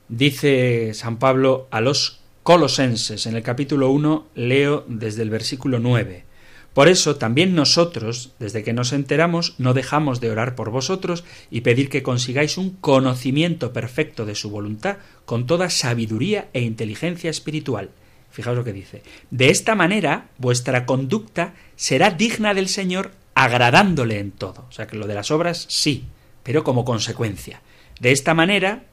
Dice 0.08 0.94
San 0.94 1.18
Pablo 1.18 1.68
a 1.72 1.82
los 1.82 2.20
colosenses 2.44 3.26
en 3.26 3.36
el 3.36 3.44
capítulo 3.44 3.90
1, 3.90 4.28
leo 4.36 4.86
desde 4.88 5.24
el 5.24 5.30
versículo 5.30 5.80
9. 5.80 6.29
Por 6.74 6.88
eso 6.88 7.16
también 7.16 7.56
nosotros, 7.56 8.34
desde 8.40 8.64
que 8.64 8.74
nos 8.74 8.94
enteramos, 8.94 9.56
no 9.58 9.74
dejamos 9.74 10.22
de 10.22 10.32
orar 10.32 10.56
por 10.56 10.70
vosotros 10.70 11.24
y 11.50 11.62
pedir 11.62 11.90
que 11.90 12.04
consigáis 12.04 12.58
un 12.58 12.72
conocimiento 12.72 13.74
perfecto 13.74 14.26
de 14.26 14.36
su 14.36 14.50
voluntad 14.50 14.98
con 15.26 15.46
toda 15.46 15.70
sabiduría 15.70 16.50
e 16.54 16.62
inteligencia 16.62 17.30
espiritual. 17.30 17.90
Fijaos 18.32 18.56
lo 18.56 18.64
que 18.64 18.74
dice. 18.74 19.02
De 19.32 19.50
esta 19.50 19.76
manera 19.76 20.30
vuestra 20.38 20.86
conducta 20.86 21.54
será 21.76 22.12
digna 22.12 22.54
del 22.54 22.70
Señor 22.70 23.12
agradándole 23.34 24.20
en 24.20 24.32
todo. 24.32 24.66
O 24.70 24.72
sea 24.72 24.86
que 24.86 24.98
lo 24.98 25.08
de 25.08 25.16
las 25.16 25.32
obras 25.32 25.66
sí, 25.70 26.06
pero 26.44 26.64
como 26.64 26.86
consecuencia. 26.86 27.62
De 28.00 28.12
esta 28.12 28.34
manera 28.34 28.84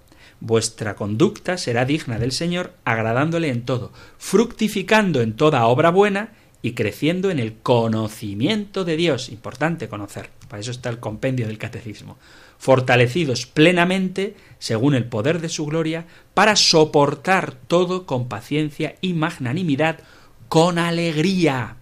vuestra 0.41 0.97
conducta 0.97 1.59
será 1.59 1.85
digna 1.85 2.19
del 2.19 2.33
Señor 2.33 2.75
agradándole 2.85 3.51
en 3.51 3.65
todo, 3.65 3.93
fructificando 4.19 5.21
en 5.21 5.35
toda 5.35 5.67
obra 5.67 5.91
buena 5.91 6.33
y 6.63 6.73
creciendo 6.73 7.31
en 7.31 7.39
el 7.39 7.55
conocimiento 7.55 8.85
de 8.85 8.97
Dios. 8.97 9.29
Importante 9.29 9.89
conocer. 9.89 10.31
Para 10.49 10.61
eso 10.61 10.71
está 10.71 10.89
el 10.89 11.01
compendio 11.01 11.47
del 11.47 11.59
catecismo. 11.59 12.19
Fortalecidos 12.59 13.47
plenamente, 13.47 14.35
según 14.59 14.95
el 14.95 15.05
poder 15.05 15.41
de 15.41 15.49
su 15.49 15.67
gloria, 15.67 16.07
para 16.35 16.57
soportar 16.57 17.55
todo 17.55 18.07
con 18.07 18.29
paciencia 18.29 18.97
y 19.01 19.13
magnanimidad, 19.13 20.01
con 20.49 20.79
alegría, 20.79 21.77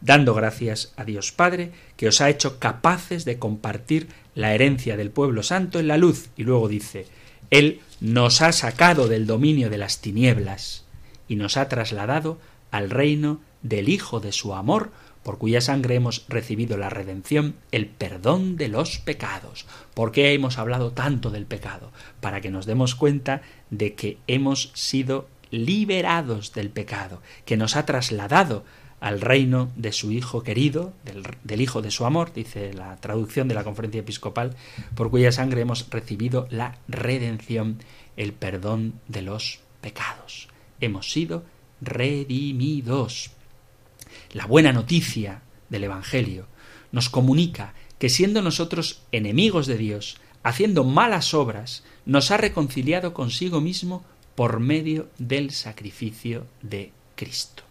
dando 0.00 0.34
gracias 0.34 0.92
a 0.96 1.04
Dios 1.04 1.32
Padre, 1.32 1.72
que 1.96 2.08
os 2.08 2.20
ha 2.20 2.30
hecho 2.30 2.58
capaces 2.58 3.24
de 3.24 3.38
compartir 3.38 4.08
la 4.34 4.54
herencia 4.54 4.96
del 4.96 5.10
pueblo 5.10 5.42
santo 5.42 5.80
en 5.80 5.88
la 5.88 5.96
luz. 5.96 6.28
Y 6.36 6.44
luego 6.44 6.68
dice, 6.68 7.06
Él 7.50 7.80
nos 8.00 8.42
ha 8.42 8.52
sacado 8.52 9.08
del 9.08 9.26
dominio 9.26 9.70
de 9.70 9.78
las 9.78 10.00
tinieblas 10.00 10.84
y 11.28 11.36
nos 11.36 11.56
ha 11.56 11.68
trasladado 11.68 12.38
al 12.70 12.90
reino 12.90 13.40
del 13.62 13.88
Hijo 13.88 14.20
de 14.20 14.32
su 14.32 14.54
amor, 14.54 14.90
por 15.22 15.38
cuya 15.38 15.60
sangre 15.60 15.96
hemos 15.96 16.24
recibido 16.28 16.76
la 16.76 16.88
redención, 16.88 17.56
el 17.72 17.86
perdón 17.86 18.56
de 18.56 18.68
los 18.68 18.98
pecados. 18.98 19.66
¿Por 19.92 20.12
qué 20.12 20.32
hemos 20.32 20.58
hablado 20.58 20.92
tanto 20.92 21.30
del 21.30 21.46
pecado? 21.46 21.90
Para 22.20 22.40
que 22.40 22.50
nos 22.50 22.64
demos 22.64 22.94
cuenta 22.94 23.42
de 23.70 23.94
que 23.94 24.18
hemos 24.28 24.70
sido 24.74 25.28
liberados 25.50 26.52
del 26.52 26.70
pecado, 26.70 27.22
que 27.44 27.56
nos 27.56 27.76
ha 27.76 27.86
trasladado 27.86 28.64
al 29.00 29.20
reino 29.20 29.70
de 29.76 29.92
su 29.92 30.12
Hijo 30.12 30.42
querido, 30.42 30.92
del, 31.04 31.60
Hijo 31.60 31.82
de 31.82 31.90
su 31.90 32.06
amor, 32.06 32.32
dice 32.32 32.72
la 32.72 32.96
traducción 32.96 33.48
de 33.48 33.54
la 33.54 33.64
conferencia 33.64 34.00
episcopal, 34.00 34.54
por 34.94 35.10
cuya 35.10 35.32
sangre 35.32 35.60
hemos 35.62 35.88
recibido 35.90 36.46
la 36.50 36.78
redención, 36.88 37.78
el 38.16 38.32
perdón 38.32 38.94
de 39.08 39.22
los 39.22 39.60
pecados. 39.80 40.48
Hemos 40.80 41.10
sido 41.10 41.44
redimidos. 41.80 43.30
La 44.32 44.46
buena 44.46 44.72
noticia 44.72 45.42
del 45.68 45.84
Evangelio 45.84 46.46
nos 46.92 47.08
comunica 47.08 47.74
que 47.98 48.08
siendo 48.08 48.42
nosotros 48.42 49.02
enemigos 49.12 49.66
de 49.66 49.78
Dios, 49.78 50.16
haciendo 50.42 50.84
malas 50.84 51.34
obras, 51.34 51.82
nos 52.04 52.30
ha 52.30 52.36
reconciliado 52.36 53.14
consigo 53.14 53.60
mismo 53.60 54.04
por 54.34 54.60
medio 54.60 55.08
del 55.18 55.50
sacrificio 55.50 56.46
de 56.62 56.92
Cristo. 57.16 57.62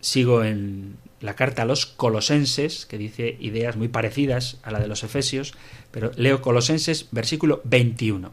Sigo 0.00 0.44
en 0.44 0.96
la 1.20 1.34
carta 1.34 1.62
a 1.62 1.66
los 1.66 1.86
colosenses, 1.86 2.86
que 2.86 2.98
dice 2.98 3.36
ideas 3.40 3.76
muy 3.76 3.88
parecidas 3.88 4.58
a 4.62 4.70
la 4.70 4.78
de 4.78 4.86
los 4.86 5.02
efesios, 5.02 5.54
pero 5.90 6.12
leo 6.16 6.42
Colosenses 6.42 7.08
versículo 7.10 7.60
21. 7.64 8.30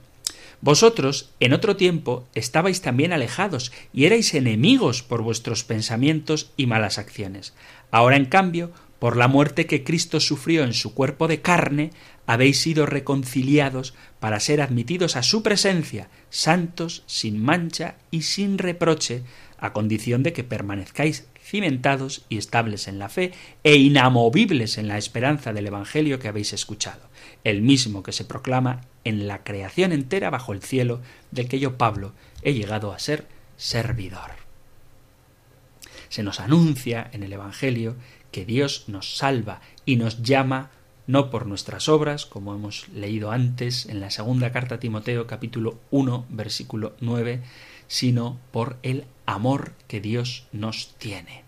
Vosotros, 0.63 1.29
en 1.41 1.51
otro 1.51 1.75
tiempo, 1.75 2.25
estabais 2.35 2.81
también 2.81 3.11
alejados 3.11 3.73
y 3.91 4.05
erais 4.05 4.33
enemigos 4.33 5.03
por 5.03 5.21
vuestros 5.21 5.65
pensamientos 5.65 6.53
y 6.55 6.67
malas 6.67 6.97
acciones. 6.99 7.53
Ahora, 7.91 8.15
en 8.15 8.23
cambio, 8.23 8.71
por 8.97 9.17
la 9.17 9.27
muerte 9.27 9.65
que 9.65 9.83
Cristo 9.83 10.21
sufrió 10.21 10.63
en 10.63 10.71
su 10.71 10.93
cuerpo 10.93 11.27
de 11.27 11.41
carne, 11.41 11.89
habéis 12.27 12.61
sido 12.61 12.85
reconciliados 12.85 13.93
para 14.21 14.39
ser 14.39 14.61
admitidos 14.61 15.17
a 15.17 15.23
su 15.23 15.43
presencia, 15.43 16.07
santos, 16.29 17.03
sin 17.07 17.43
mancha 17.43 17.97
y 18.09 18.21
sin 18.21 18.57
reproche, 18.57 19.23
a 19.57 19.73
condición 19.73 20.23
de 20.23 20.31
que 20.31 20.45
permanezcáis 20.45 21.27
cimentados 21.41 22.23
y 22.29 22.37
estables 22.37 22.87
en 22.87 22.99
la 22.99 23.09
fe 23.09 23.33
e 23.65 23.75
inamovibles 23.75 24.77
en 24.77 24.87
la 24.87 24.97
esperanza 24.97 25.51
del 25.51 25.67
Evangelio 25.67 26.19
que 26.19 26.29
habéis 26.29 26.53
escuchado, 26.53 27.09
el 27.43 27.61
mismo 27.61 28.01
que 28.01 28.13
se 28.13 28.23
proclama 28.23 28.87
en 29.03 29.27
la 29.27 29.43
creación 29.43 29.91
entera 29.91 30.29
bajo 30.29 30.53
el 30.53 30.61
cielo, 30.61 31.01
del 31.31 31.47
que 31.47 31.59
yo, 31.59 31.77
Pablo, 31.77 32.13
he 32.41 32.53
llegado 32.53 32.93
a 32.93 32.99
ser 32.99 33.27
servidor. 33.57 34.31
Se 36.09 36.23
nos 36.23 36.39
anuncia 36.39 37.09
en 37.11 37.23
el 37.23 37.33
Evangelio 37.33 37.95
que 38.31 38.45
Dios 38.45 38.85
nos 38.87 39.17
salva 39.17 39.61
y 39.85 39.95
nos 39.95 40.21
llama 40.21 40.71
no 41.07 41.29
por 41.29 41.47
nuestras 41.47 41.89
obras, 41.89 42.25
como 42.25 42.53
hemos 42.53 42.87
leído 42.89 43.31
antes 43.31 43.85
en 43.87 43.99
la 43.99 44.09
segunda 44.09 44.51
carta 44.51 44.75
a 44.75 44.79
Timoteo 44.79 45.27
capítulo 45.27 45.79
1 45.91 46.25
versículo 46.29 46.93
9, 47.01 47.41
sino 47.87 48.39
por 48.51 48.77
el 48.83 49.05
amor 49.25 49.73
que 49.87 50.01
Dios 50.01 50.47
nos 50.51 50.95
tiene. 50.97 51.43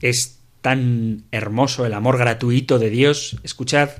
Es 0.00 0.38
tan 0.60 1.24
hermoso 1.30 1.84
el 1.84 1.92
amor 1.92 2.16
gratuito 2.16 2.78
de 2.78 2.90
Dios. 2.90 3.36
Escuchad 3.42 3.90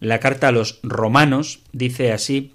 la 0.00 0.20
carta 0.20 0.48
a 0.48 0.52
los 0.52 0.80
romanos, 0.82 1.60
dice 1.72 2.12
así, 2.12 2.54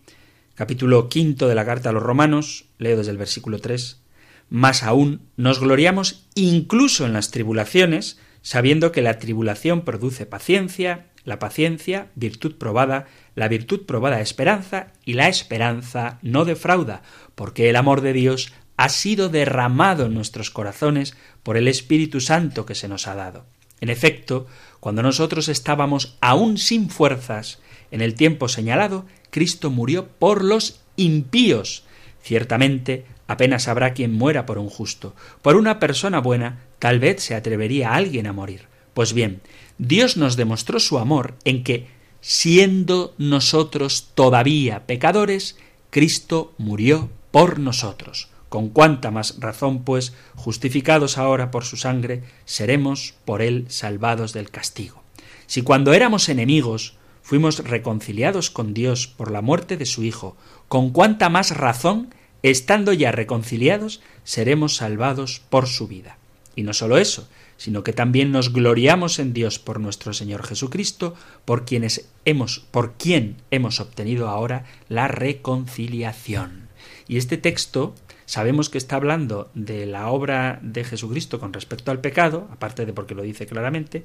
capítulo 0.55 1.09
quinto 1.09 1.47
de 1.47 1.55
la 1.55 1.65
carta 1.65 1.89
a 1.89 1.93
los 1.93 2.03
romanos, 2.03 2.65
leo 2.77 2.97
desde 2.97 3.11
el 3.11 3.17
versículo 3.17 3.59
3, 3.59 4.01
más 4.49 4.83
aún, 4.83 5.21
nos 5.35 5.59
gloriamos 5.59 6.25
incluso 6.35 7.05
en 7.05 7.13
las 7.13 7.31
tribulaciones, 7.31 8.19
sabiendo 8.41 8.91
que 8.91 9.01
la 9.01 9.17
tribulación 9.17 9.81
produce 9.81 10.25
paciencia, 10.25 11.07
la 11.25 11.39
paciencia, 11.39 12.07
virtud 12.15 12.55
probada, 12.55 13.07
la 13.35 13.47
virtud 13.47 13.85
probada, 13.85 14.21
esperanza, 14.21 14.87
y 15.05 15.13
la 15.13 15.27
esperanza 15.27 16.19
no 16.21 16.45
defrauda, 16.45 17.01
porque 17.35 17.69
el 17.69 17.75
amor 17.75 18.01
de 18.01 18.13
Dios 18.13 18.53
ha 18.77 18.89
sido 18.89 19.29
derramado 19.29 20.05
en 20.05 20.13
nuestros 20.13 20.51
corazones 20.51 21.15
por 21.41 21.57
el 21.57 21.67
Espíritu 21.67 22.19
Santo 22.21 22.65
que 22.65 22.75
se 22.75 22.87
nos 22.87 23.07
ha 23.07 23.15
dado. 23.15 23.45
En 23.79 23.89
efecto, 23.89 24.47
cuando 24.83 25.01
nosotros 25.01 25.47
estábamos 25.47 26.17
aún 26.19 26.57
sin 26.57 26.89
fuerzas, 26.89 27.59
en 27.89 28.01
el 28.01 28.15
tiempo 28.15 28.49
señalado, 28.49 29.05
Cristo 29.29 29.69
murió 29.69 30.09
por 30.19 30.43
los 30.43 30.81
impíos. 30.97 31.85
Ciertamente, 32.21 33.05
Apenas 33.27 33.69
habrá 33.69 33.93
quien 33.93 34.11
muera 34.11 34.45
por 34.45 34.57
un 34.57 34.69
justo. 34.69 35.15
Por 35.41 35.55
una 35.55 35.79
persona 35.79 36.19
buena, 36.19 36.65
tal 36.79 36.99
vez 36.99 37.23
se 37.23 37.33
atrevería 37.33 37.93
alguien 37.93 38.27
a 38.27 38.33
morir. 38.33 38.67
Pues 38.93 39.13
bien, 39.13 39.41
Dios 39.77 40.17
nos 40.17 40.35
demostró 40.35 40.81
su 40.81 40.99
amor 40.99 41.35
en 41.45 41.63
que, 41.63 41.87
siendo 42.19 43.15
nosotros 43.17 44.09
todavía 44.15 44.85
pecadores, 44.85 45.57
Cristo 45.91 46.53
murió 46.57 47.09
por 47.31 47.59
nosotros. 47.59 48.27
Con 48.53 48.69
cuánta 48.69 49.09
más 49.09 49.39
razón, 49.39 49.83
pues, 49.83 50.13
justificados 50.35 51.17
ahora 51.17 51.49
por 51.49 51.65
su 51.65 51.75
sangre, 51.75 52.21
seremos 52.45 53.15
por 53.25 53.41
él 53.41 53.65
salvados 53.67 54.31
del 54.31 54.51
castigo. 54.51 55.01
Si 55.47 55.63
cuando 55.63 55.91
éramos 55.91 56.29
enemigos 56.29 56.95
fuimos 57.23 57.67
reconciliados 57.67 58.51
con 58.51 58.75
Dios 58.75 59.07
por 59.07 59.31
la 59.31 59.41
muerte 59.41 59.75
de 59.75 59.87
su 59.87 60.03
Hijo, 60.03 60.37
con 60.67 60.91
cuánta 60.91 61.29
más 61.29 61.57
razón 61.57 62.13
estando 62.43 62.93
ya 62.93 63.11
reconciliados, 63.11 64.01
seremos 64.23 64.75
salvados 64.75 65.41
por 65.49 65.65
su 65.65 65.87
vida. 65.87 66.19
Y 66.55 66.61
no 66.61 66.73
solo 66.73 66.99
eso, 66.99 67.27
sino 67.57 67.83
que 67.83 67.91
también 67.91 68.31
nos 68.31 68.53
gloriamos 68.53 69.17
en 69.17 69.33
Dios 69.33 69.57
por 69.57 69.79
nuestro 69.79 70.13
Señor 70.13 70.45
Jesucristo, 70.45 71.15
por 71.43 71.65
quienes 71.65 72.07
hemos, 72.23 72.59
por 72.69 72.93
quien 72.99 73.37
hemos 73.49 73.79
obtenido 73.79 74.29
ahora 74.29 74.65
la 74.89 75.07
reconciliación. 75.07 76.71
Y 77.07 77.17
este 77.17 77.37
texto 77.37 77.93
sabemos 78.25 78.69
que 78.69 78.77
está 78.77 78.95
hablando 78.95 79.49
de 79.53 79.85
la 79.85 80.09
obra 80.09 80.59
de 80.61 80.83
Jesucristo 80.83 81.39
con 81.39 81.53
respecto 81.53 81.91
al 81.91 82.01
pecado, 82.01 82.47
aparte 82.51 82.85
de 82.85 82.93
porque 82.93 83.15
lo 83.15 83.23
dice 83.23 83.45
claramente, 83.45 84.03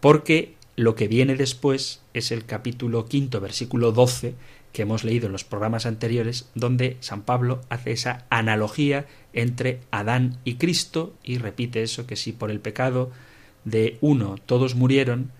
porque 0.00 0.54
lo 0.76 0.94
que 0.94 1.08
viene 1.08 1.36
después 1.36 2.00
es 2.14 2.30
el 2.32 2.46
capítulo 2.46 3.06
quinto, 3.06 3.40
versículo 3.40 3.92
12, 3.92 4.34
que 4.72 4.82
hemos 4.82 5.04
leído 5.04 5.26
en 5.26 5.32
los 5.32 5.44
programas 5.44 5.84
anteriores, 5.84 6.48
donde 6.54 6.96
San 7.00 7.22
Pablo 7.22 7.60
hace 7.68 7.92
esa 7.92 8.24
analogía 8.30 9.06
entre 9.32 9.80
Adán 9.90 10.38
y 10.44 10.54
Cristo 10.54 11.12
y 11.24 11.38
repite 11.38 11.82
eso, 11.82 12.06
que 12.06 12.16
si 12.16 12.32
por 12.32 12.50
el 12.50 12.60
pecado 12.60 13.10
de 13.64 13.98
uno 14.00 14.36
todos 14.46 14.74
murieron, 14.74 15.32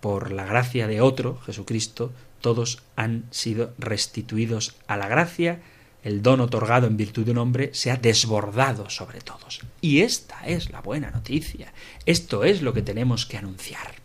por 0.00 0.32
la 0.32 0.44
gracia 0.44 0.86
de 0.86 1.00
otro, 1.00 1.38
Jesucristo, 1.46 2.12
todos 2.42 2.82
han 2.94 3.24
sido 3.30 3.72
restituidos 3.78 4.76
a 4.86 4.98
la 4.98 5.08
gracia, 5.08 5.62
el 6.04 6.22
don 6.22 6.40
otorgado 6.40 6.86
en 6.86 6.96
virtud 6.96 7.24
de 7.24 7.32
un 7.32 7.38
hombre 7.38 7.70
se 7.72 7.90
ha 7.90 7.96
desbordado 7.96 8.90
sobre 8.90 9.20
todos. 9.20 9.60
Y 9.80 10.02
esta 10.02 10.46
es 10.46 10.70
la 10.70 10.80
buena 10.80 11.10
noticia, 11.10 11.72
esto 12.06 12.44
es 12.44 12.62
lo 12.62 12.74
que 12.74 12.82
tenemos 12.82 13.26
que 13.26 13.38
anunciar. 13.38 14.04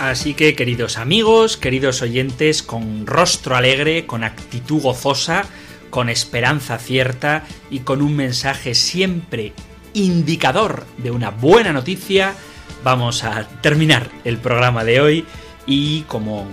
Así 0.00 0.34
que, 0.34 0.56
queridos 0.56 0.96
amigos, 0.96 1.58
queridos 1.58 2.00
oyentes, 2.00 2.62
con 2.62 3.06
rostro 3.06 3.54
alegre, 3.54 4.06
con 4.06 4.24
actitud 4.24 4.80
gozosa, 4.80 5.44
con 5.90 6.08
esperanza 6.08 6.78
cierta 6.78 7.44
y 7.70 7.80
con 7.80 8.00
un 8.00 8.16
mensaje 8.16 8.74
siempre 8.74 9.52
indicador 9.92 10.86
de 10.96 11.10
una 11.10 11.30
buena 11.30 11.72
noticia, 11.72 12.34
vamos 12.82 13.24
a 13.24 13.46
terminar 13.60 14.08
el 14.24 14.38
programa 14.38 14.84
de 14.84 15.00
hoy 15.00 15.26
y 15.66 16.02
como 16.02 16.46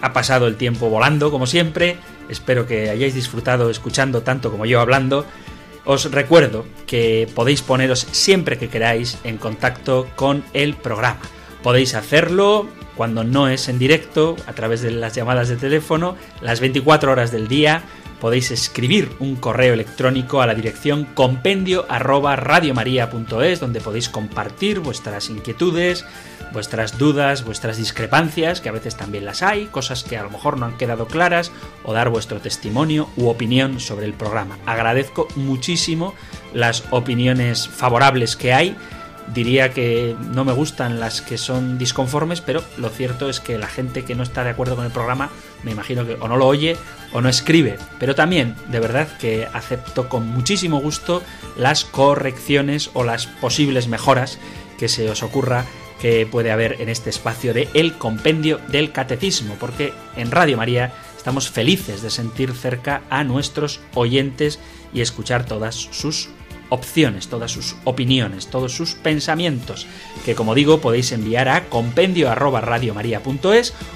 ha 0.00 0.12
pasado 0.12 0.46
el 0.46 0.56
tiempo 0.56 0.88
volando, 0.88 1.30
como 1.30 1.46
siempre, 1.46 1.98
espero 2.28 2.66
que 2.66 2.90
hayáis 2.90 3.14
disfrutado 3.14 3.70
escuchando 3.70 4.22
tanto 4.22 4.50
como 4.50 4.66
yo 4.66 4.80
hablando, 4.80 5.26
os 5.84 6.10
recuerdo 6.10 6.66
que 6.86 7.28
podéis 7.34 7.62
poneros 7.62 8.06
siempre 8.10 8.58
que 8.58 8.68
queráis 8.68 9.18
en 9.24 9.38
contacto 9.38 10.06
con 10.16 10.44
el 10.52 10.74
programa 10.74 11.20
Podéis 11.62 11.94
hacerlo 11.94 12.66
cuando 12.96 13.24
no 13.24 13.48
es 13.48 13.68
en 13.68 13.78
directo, 13.78 14.36
a 14.46 14.52
través 14.52 14.82
de 14.82 14.90
las 14.90 15.14
llamadas 15.14 15.48
de 15.48 15.56
teléfono, 15.56 16.16
las 16.40 16.60
24 16.60 17.12
horas 17.12 17.30
del 17.30 17.48
día. 17.48 17.82
Podéis 18.20 18.50
escribir 18.50 19.10
un 19.18 19.36
correo 19.36 19.72
electrónico 19.72 20.42
a 20.42 20.46
la 20.46 20.54
dirección 20.54 21.06
compendio 21.06 21.86
donde 23.60 23.80
podéis 23.80 24.08
compartir 24.10 24.80
vuestras 24.80 25.30
inquietudes, 25.30 26.04
vuestras 26.52 26.98
dudas, 26.98 27.44
vuestras 27.44 27.78
discrepancias, 27.78 28.60
que 28.60 28.68
a 28.68 28.72
veces 28.72 28.96
también 28.96 29.24
las 29.24 29.42
hay, 29.42 29.66
cosas 29.66 30.04
que 30.04 30.18
a 30.18 30.22
lo 30.22 30.30
mejor 30.30 30.58
no 30.58 30.66
han 30.66 30.76
quedado 30.76 31.06
claras, 31.06 31.50
o 31.82 31.94
dar 31.94 32.10
vuestro 32.10 32.40
testimonio 32.40 33.08
u 33.16 33.28
opinión 33.28 33.80
sobre 33.80 34.04
el 34.06 34.12
programa. 34.12 34.58
Agradezco 34.66 35.26
muchísimo 35.36 36.14
las 36.52 36.84
opiniones 36.90 37.68
favorables 37.68 38.36
que 38.36 38.52
hay 38.52 38.76
diría 39.34 39.72
que 39.72 40.16
no 40.32 40.44
me 40.44 40.52
gustan 40.52 41.00
las 41.00 41.22
que 41.22 41.38
son 41.38 41.78
disconformes, 41.78 42.40
pero 42.40 42.62
lo 42.76 42.88
cierto 42.88 43.28
es 43.28 43.40
que 43.40 43.58
la 43.58 43.66
gente 43.66 44.04
que 44.04 44.14
no 44.14 44.22
está 44.22 44.44
de 44.44 44.50
acuerdo 44.50 44.76
con 44.76 44.84
el 44.84 44.90
programa, 44.90 45.30
me 45.62 45.72
imagino 45.72 46.06
que 46.06 46.14
o 46.14 46.28
no 46.28 46.36
lo 46.36 46.46
oye 46.46 46.76
o 47.12 47.20
no 47.20 47.28
escribe. 47.28 47.78
Pero 47.98 48.14
también, 48.14 48.56
de 48.68 48.80
verdad, 48.80 49.08
que 49.18 49.46
acepto 49.52 50.08
con 50.08 50.26
muchísimo 50.26 50.80
gusto 50.80 51.22
las 51.56 51.84
correcciones 51.84 52.90
o 52.94 53.04
las 53.04 53.26
posibles 53.26 53.88
mejoras 53.88 54.38
que 54.78 54.88
se 54.88 55.10
os 55.10 55.22
ocurra 55.22 55.64
que 56.00 56.26
puede 56.26 56.50
haber 56.50 56.80
en 56.80 56.88
este 56.88 57.10
espacio 57.10 57.52
de 57.52 57.68
El 57.74 57.94
Compendio 57.94 58.58
del 58.68 58.90
Catecismo, 58.90 59.56
porque 59.60 59.92
en 60.16 60.30
Radio 60.30 60.56
María 60.56 60.92
estamos 61.16 61.50
felices 61.50 62.00
de 62.00 62.08
sentir 62.08 62.52
cerca 62.52 63.02
a 63.10 63.22
nuestros 63.22 63.80
oyentes 63.94 64.58
y 64.94 65.02
escuchar 65.02 65.44
todas 65.44 65.74
sus 65.74 66.30
opciones, 66.70 67.28
todas 67.28 67.52
sus 67.52 67.76
opiniones, 67.84 68.46
todos 68.48 68.72
sus 68.72 68.94
pensamientos, 68.94 69.86
que 70.24 70.34
como 70.34 70.54
digo 70.54 70.80
podéis 70.80 71.12
enviar 71.12 71.48
a 71.48 71.68
compendio 71.68 72.30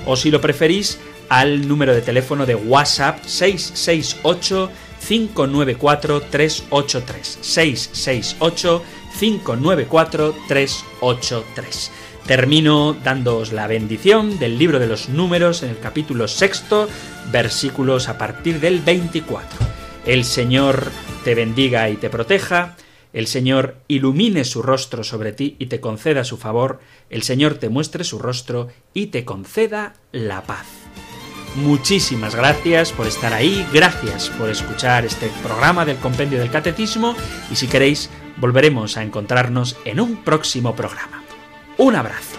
o 0.07 0.17
si 0.17 0.31
lo 0.31 0.41
preferís 0.41 0.99
al 1.29 1.67
número 1.67 1.95
de 1.95 2.03
teléfono 2.03 2.47
de 2.47 2.55
WhatsApp 2.55 3.25
668 3.25 4.71
594 5.07 6.21
383 6.31 7.39
668 7.41 8.83
594 9.19 10.35
383. 10.49 11.91
Termino 12.27 12.95
dándoos 13.05 13.53
la 13.53 13.67
bendición 13.67 14.39
del 14.39 14.59
libro 14.59 14.79
de 14.79 14.87
los 14.87 15.11
números 15.11 15.63
en 15.63 15.71
el 15.71 15.79
capítulo 15.79 16.27
sexto, 16.27 16.89
versículos 17.31 18.09
a 18.09 18.17
partir 18.17 18.61
del 18.61 18.81
24. 18.81 19.59
El 20.07 20.25
Señor 20.25 20.91
te 21.25 21.35
bendiga 21.35 21.91
y 21.91 21.97
te 21.97 22.11
proteja, 22.11 22.77
el 23.13 23.27
Señor 23.27 23.77
ilumine 23.89 24.45
su 24.45 24.63
rostro 24.63 25.03
sobre 25.03 25.33
ti 25.33 25.57
y 25.59 25.67
te 25.67 25.81
conceda 25.81 26.23
su 26.25 26.37
favor, 26.37 26.81
el 27.11 27.23
Señor 27.23 27.55
te 27.55 27.69
muestre 27.69 28.05
su 28.05 28.19
rostro 28.19 28.69
y 28.93 29.07
te 29.07 29.25
conceda 29.25 29.95
la 30.13 30.43
paz. 30.43 30.67
Muchísimas 31.57 32.35
gracias 32.35 32.93
por 32.93 33.07
estar 33.07 33.33
ahí, 33.33 33.67
gracias 33.73 34.29
por 34.31 34.51
escuchar 34.51 35.05
este 35.05 35.31
programa 35.43 35.85
del 35.85 35.97
Compendio 35.97 36.41
del 36.41 36.51
Catecismo 36.51 37.17
y 37.51 37.57
si 37.57 37.69
queréis 37.69 38.11
volveremos 38.37 38.97
a 38.97 39.03
encontrarnos 39.03 39.77
en 39.85 40.01
un 40.01 40.25
próximo 40.25 40.75
programa. 40.75 41.23
Un 41.79 41.95
abrazo. 41.95 42.39